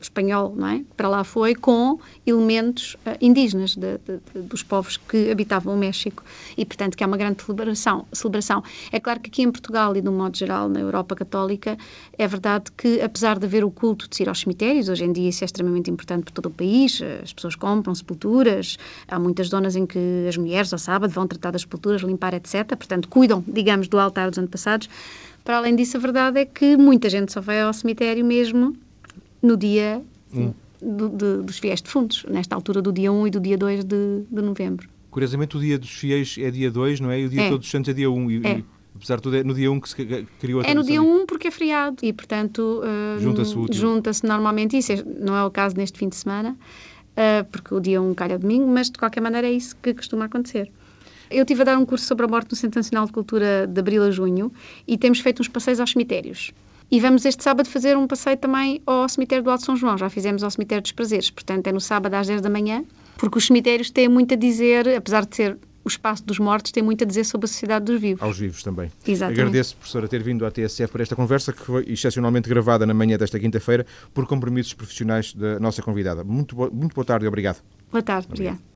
espanhol, 0.06 0.54
não 0.56 0.68
é? 0.68 0.84
Para 0.96 1.08
lá 1.08 1.24
foi 1.24 1.56
com 1.56 2.00
elementos 2.26 2.96
uh, 3.06 3.18
indígenas 3.22 3.76
de, 3.76 3.98
de, 4.00 4.20
de, 4.34 4.42
dos 4.42 4.64
povos 4.64 4.98
que 4.98 5.32
habitavam 5.32 5.74
o 5.74 5.78
México 5.78 6.24
e, 6.58 6.66
portanto, 6.66 6.96
que 6.96 7.04
é 7.04 7.08
uma 7.08 7.18
grande 7.18 7.44
celebração, 7.44 8.06
celebração. 8.12 8.64
É 8.92 9.00
claro 9.00 9.20
que 9.20 9.30
aqui 9.30 9.42
em 9.42 9.52
Portugal 9.52 9.96
e, 9.96 10.02
de 10.02 10.10
um 10.10 10.18
modo 10.18 10.38
geral, 10.38 10.70
na 10.70 10.80
Europa 10.80 11.16
Católica, 11.16 11.78
é 12.18 12.28
verdade 12.28 12.72
que, 12.76 13.02
apesar 13.02 13.38
de 13.40 13.46
haver 13.46 13.63
o 13.63 13.71
culto 13.71 14.08
de 14.10 14.21
ir 14.23 14.30
aos 14.30 14.40
cemitérios, 14.40 14.90
hoje 14.90 15.04
em 15.04 15.12
dia 15.12 15.30
isso 15.30 15.44
é 15.44 15.46
extremamente 15.46 15.90
importante 15.90 16.23
por 16.23 16.32
todo 16.32 16.48
o 16.48 16.52
país, 16.52 17.02
as 17.23 17.34
pessoas 17.34 17.56
compram 17.56 17.94
sepulturas, 17.96 18.78
há 19.08 19.19
muitas 19.19 19.48
zonas 19.48 19.75
em 19.75 19.86
que 19.86 20.25
as 20.28 20.38
mulheres, 20.38 20.71
ao 20.73 20.80
sábado, 20.80 21.12
vão 21.12 21.28
tratar 21.28 21.52
das 21.52 21.62
sepulturas, 21.62 22.02
limpar, 22.02 22.34
etc. 22.34 22.67
Portanto, 22.67 23.08
cuidam, 23.08 23.44
digamos, 23.48 23.88
do 23.88 24.00
altar 24.00 24.30
dos 24.30 24.38
antepassados 24.38 24.90
Para 25.44 25.58
além 25.58 25.75
disso, 25.75 25.98
a 25.98 26.00
verdade 26.00 26.40
é 26.40 26.46
que 26.46 26.78
muita 26.78 27.10
gente 27.10 27.32
só 27.32 27.42
vai 27.42 27.62
ao 27.62 27.73
cemitério 27.73 28.23
mesmo 28.23 28.75
no 29.42 29.58
dia 29.58 30.02
hum. 30.33 30.54
do, 30.81 31.10
de, 31.10 31.37
dos 31.44 31.60
fiéis 31.60 31.81
defuntos, 31.81 32.25
nesta 32.29 32.56
altura 32.56 32.81
do 32.81 32.92
dia 32.92 33.12
1 33.12 33.27
e 33.27 33.31
do 33.31 33.39
dia 33.39 33.58
2 33.58 33.83
de, 33.83 34.23
de 34.29 34.42
novembro. 34.42 34.87
Curiosamente, 35.10 35.58
o 35.58 35.60
dia 35.60 35.77
dos 35.77 35.89
fiéis 35.89 36.37
é 36.39 36.50
dia 36.50 36.71
2, 36.71 37.02
não 37.02 37.12
é? 37.12 37.19
E 37.19 37.25
o 37.25 37.29
dia 37.29 37.42
é. 37.42 37.50
Todos 37.50 37.65
os 37.65 37.71
Santos 37.71 37.89
é 37.89 37.94
dia 37.94 38.10
1. 38.10 38.31
E, 38.31 38.48
é. 38.48 38.60
e, 38.60 38.65
apesar 38.96 39.17
de 39.17 39.21
tudo, 39.21 39.35
é 39.35 39.44
no 39.44 39.54
dia 39.54 39.69
1 39.69 39.79
que 39.79 39.89
se 39.89 39.96
criou 40.39 40.62
a 40.62 40.63
É 40.63 40.73
no 40.73 40.83
dia 40.83 41.02
1 41.02 41.25
porque 41.25 41.48
é 41.48 41.52
feriado 41.52 41.98
e, 42.02 42.13
portanto, 42.13 42.81
uh, 42.81 43.19
junta-se 43.19 43.54
junta 43.71 44.12
normalmente 44.23 44.77
isso. 44.77 44.94
É, 44.94 45.04
não 45.19 45.35
é 45.35 45.44
o 45.44 45.52
caso 45.52 45.75
neste 45.75 46.00
fim 46.00 46.08
de 46.08 46.15
semana, 46.15 46.52
uh, 46.52 47.44
porque 47.52 47.73
o 47.75 47.79
dia 47.81 48.02
1 48.02 48.13
calha 48.13 48.39
domingo, 48.39 48.67
mas 48.67 48.89
de 48.89 48.98
qualquer 48.98 49.19
maneira 49.19 49.48
é 49.48 49.52
isso 49.52 49.75
que 49.75 49.94
costuma 49.94 50.25
acontecer. 50.25 50.71
Eu 51.29 51.44
estive 51.44 51.62
a 51.62 51.65
dar 51.65 51.77
um 51.77 51.85
curso 51.85 52.06
sobre 52.06 52.25
a 52.25 52.27
morte 52.27 52.52
no 52.52 52.58
Centro 52.58 52.79
Nacional 52.79 53.06
de 53.06 53.12
Cultura 53.12 53.67
de 53.67 53.79
abril 53.79 54.04
a 54.04 54.12
junho 54.12 54.52
e 54.87 54.98
temos 54.98 55.19
feito 55.19 55.42
uns 55.42 55.48
passeios 55.48 55.79
aos 55.79 55.92
cemitérios. 55.92 56.52
E 56.92 57.00
vamos 57.00 57.23
este 57.23 57.42
sábado 57.42 57.69
fazer 57.69 57.96
um 57.96 58.06
passeio 58.06 58.35
também 58.35 58.81
ao 58.85 59.08
cemitério 59.08 59.42
do 59.42 59.50
Alto 59.50 59.63
São 59.63 59.77
João. 59.77 59.98
Já 59.98 60.10
fizemos 60.10 60.44
ao 60.44 60.52
cemitério 60.52 60.81
dos 60.81 60.92
Prazeres, 60.92 61.31
portanto 61.31 61.65
é 61.67 61.71
no 61.71 61.79
sábado 61.79 62.13
às 62.15 62.27
10 62.27 62.42
da 62.42 62.50
manhã, 62.50 62.83
porque 63.17 63.37
os 63.37 63.48
cemitérios 63.48 63.89
têm 63.89 64.10
muito 64.10 64.33
a 64.33 64.37
dizer, 64.37 64.98
apesar 64.98 65.25
de 65.25 65.33
ser 65.33 65.58
o 65.85 65.87
espaço 65.87 66.23
dos 66.25 66.37
mortos 66.37 66.71
tem 66.71 66.83
muito 66.83 67.04
a 67.04 67.08
dizer 67.08 67.23
sobre 67.23 67.46
a 67.46 67.48
sociedade 67.48 67.85
dos 67.85 68.00
vivos. 68.00 68.21
Aos 68.21 68.37
vivos 68.37 68.62
também. 68.62 68.92
Exatamente. 69.08 69.39
Agradeço, 69.39 69.77
professora, 69.77 70.08
ter 70.08 70.21
vindo 70.21 70.46
à 70.46 70.52
TSF 70.52 70.92
para 70.92 71.02
esta 71.02 71.15
conversa, 71.15 71.54
que 71.54 71.62
foi 71.62 71.85
excepcionalmente 71.87 72.50
gravada 72.50 72.85
na 72.85 72.94
manhã 72.94 73.17
desta 73.17 73.39
quinta-feira, 73.39 73.85
por 74.13 74.27
compromissos 74.27 74.73
profissionais 74.73 75.33
da 75.33 75.60
nossa 75.60 75.81
convidada. 75.81 76.25
Muito, 76.25 76.56
bo 76.56 76.69
muito 76.71 76.94
boa 76.94 77.06
tarde 77.06 77.25
e 77.25 77.27
obrigado. 77.27 77.63
Boa 77.89 78.04
tarde, 78.04 78.27
obrigado. 78.27 78.56
obrigado. 78.56 78.71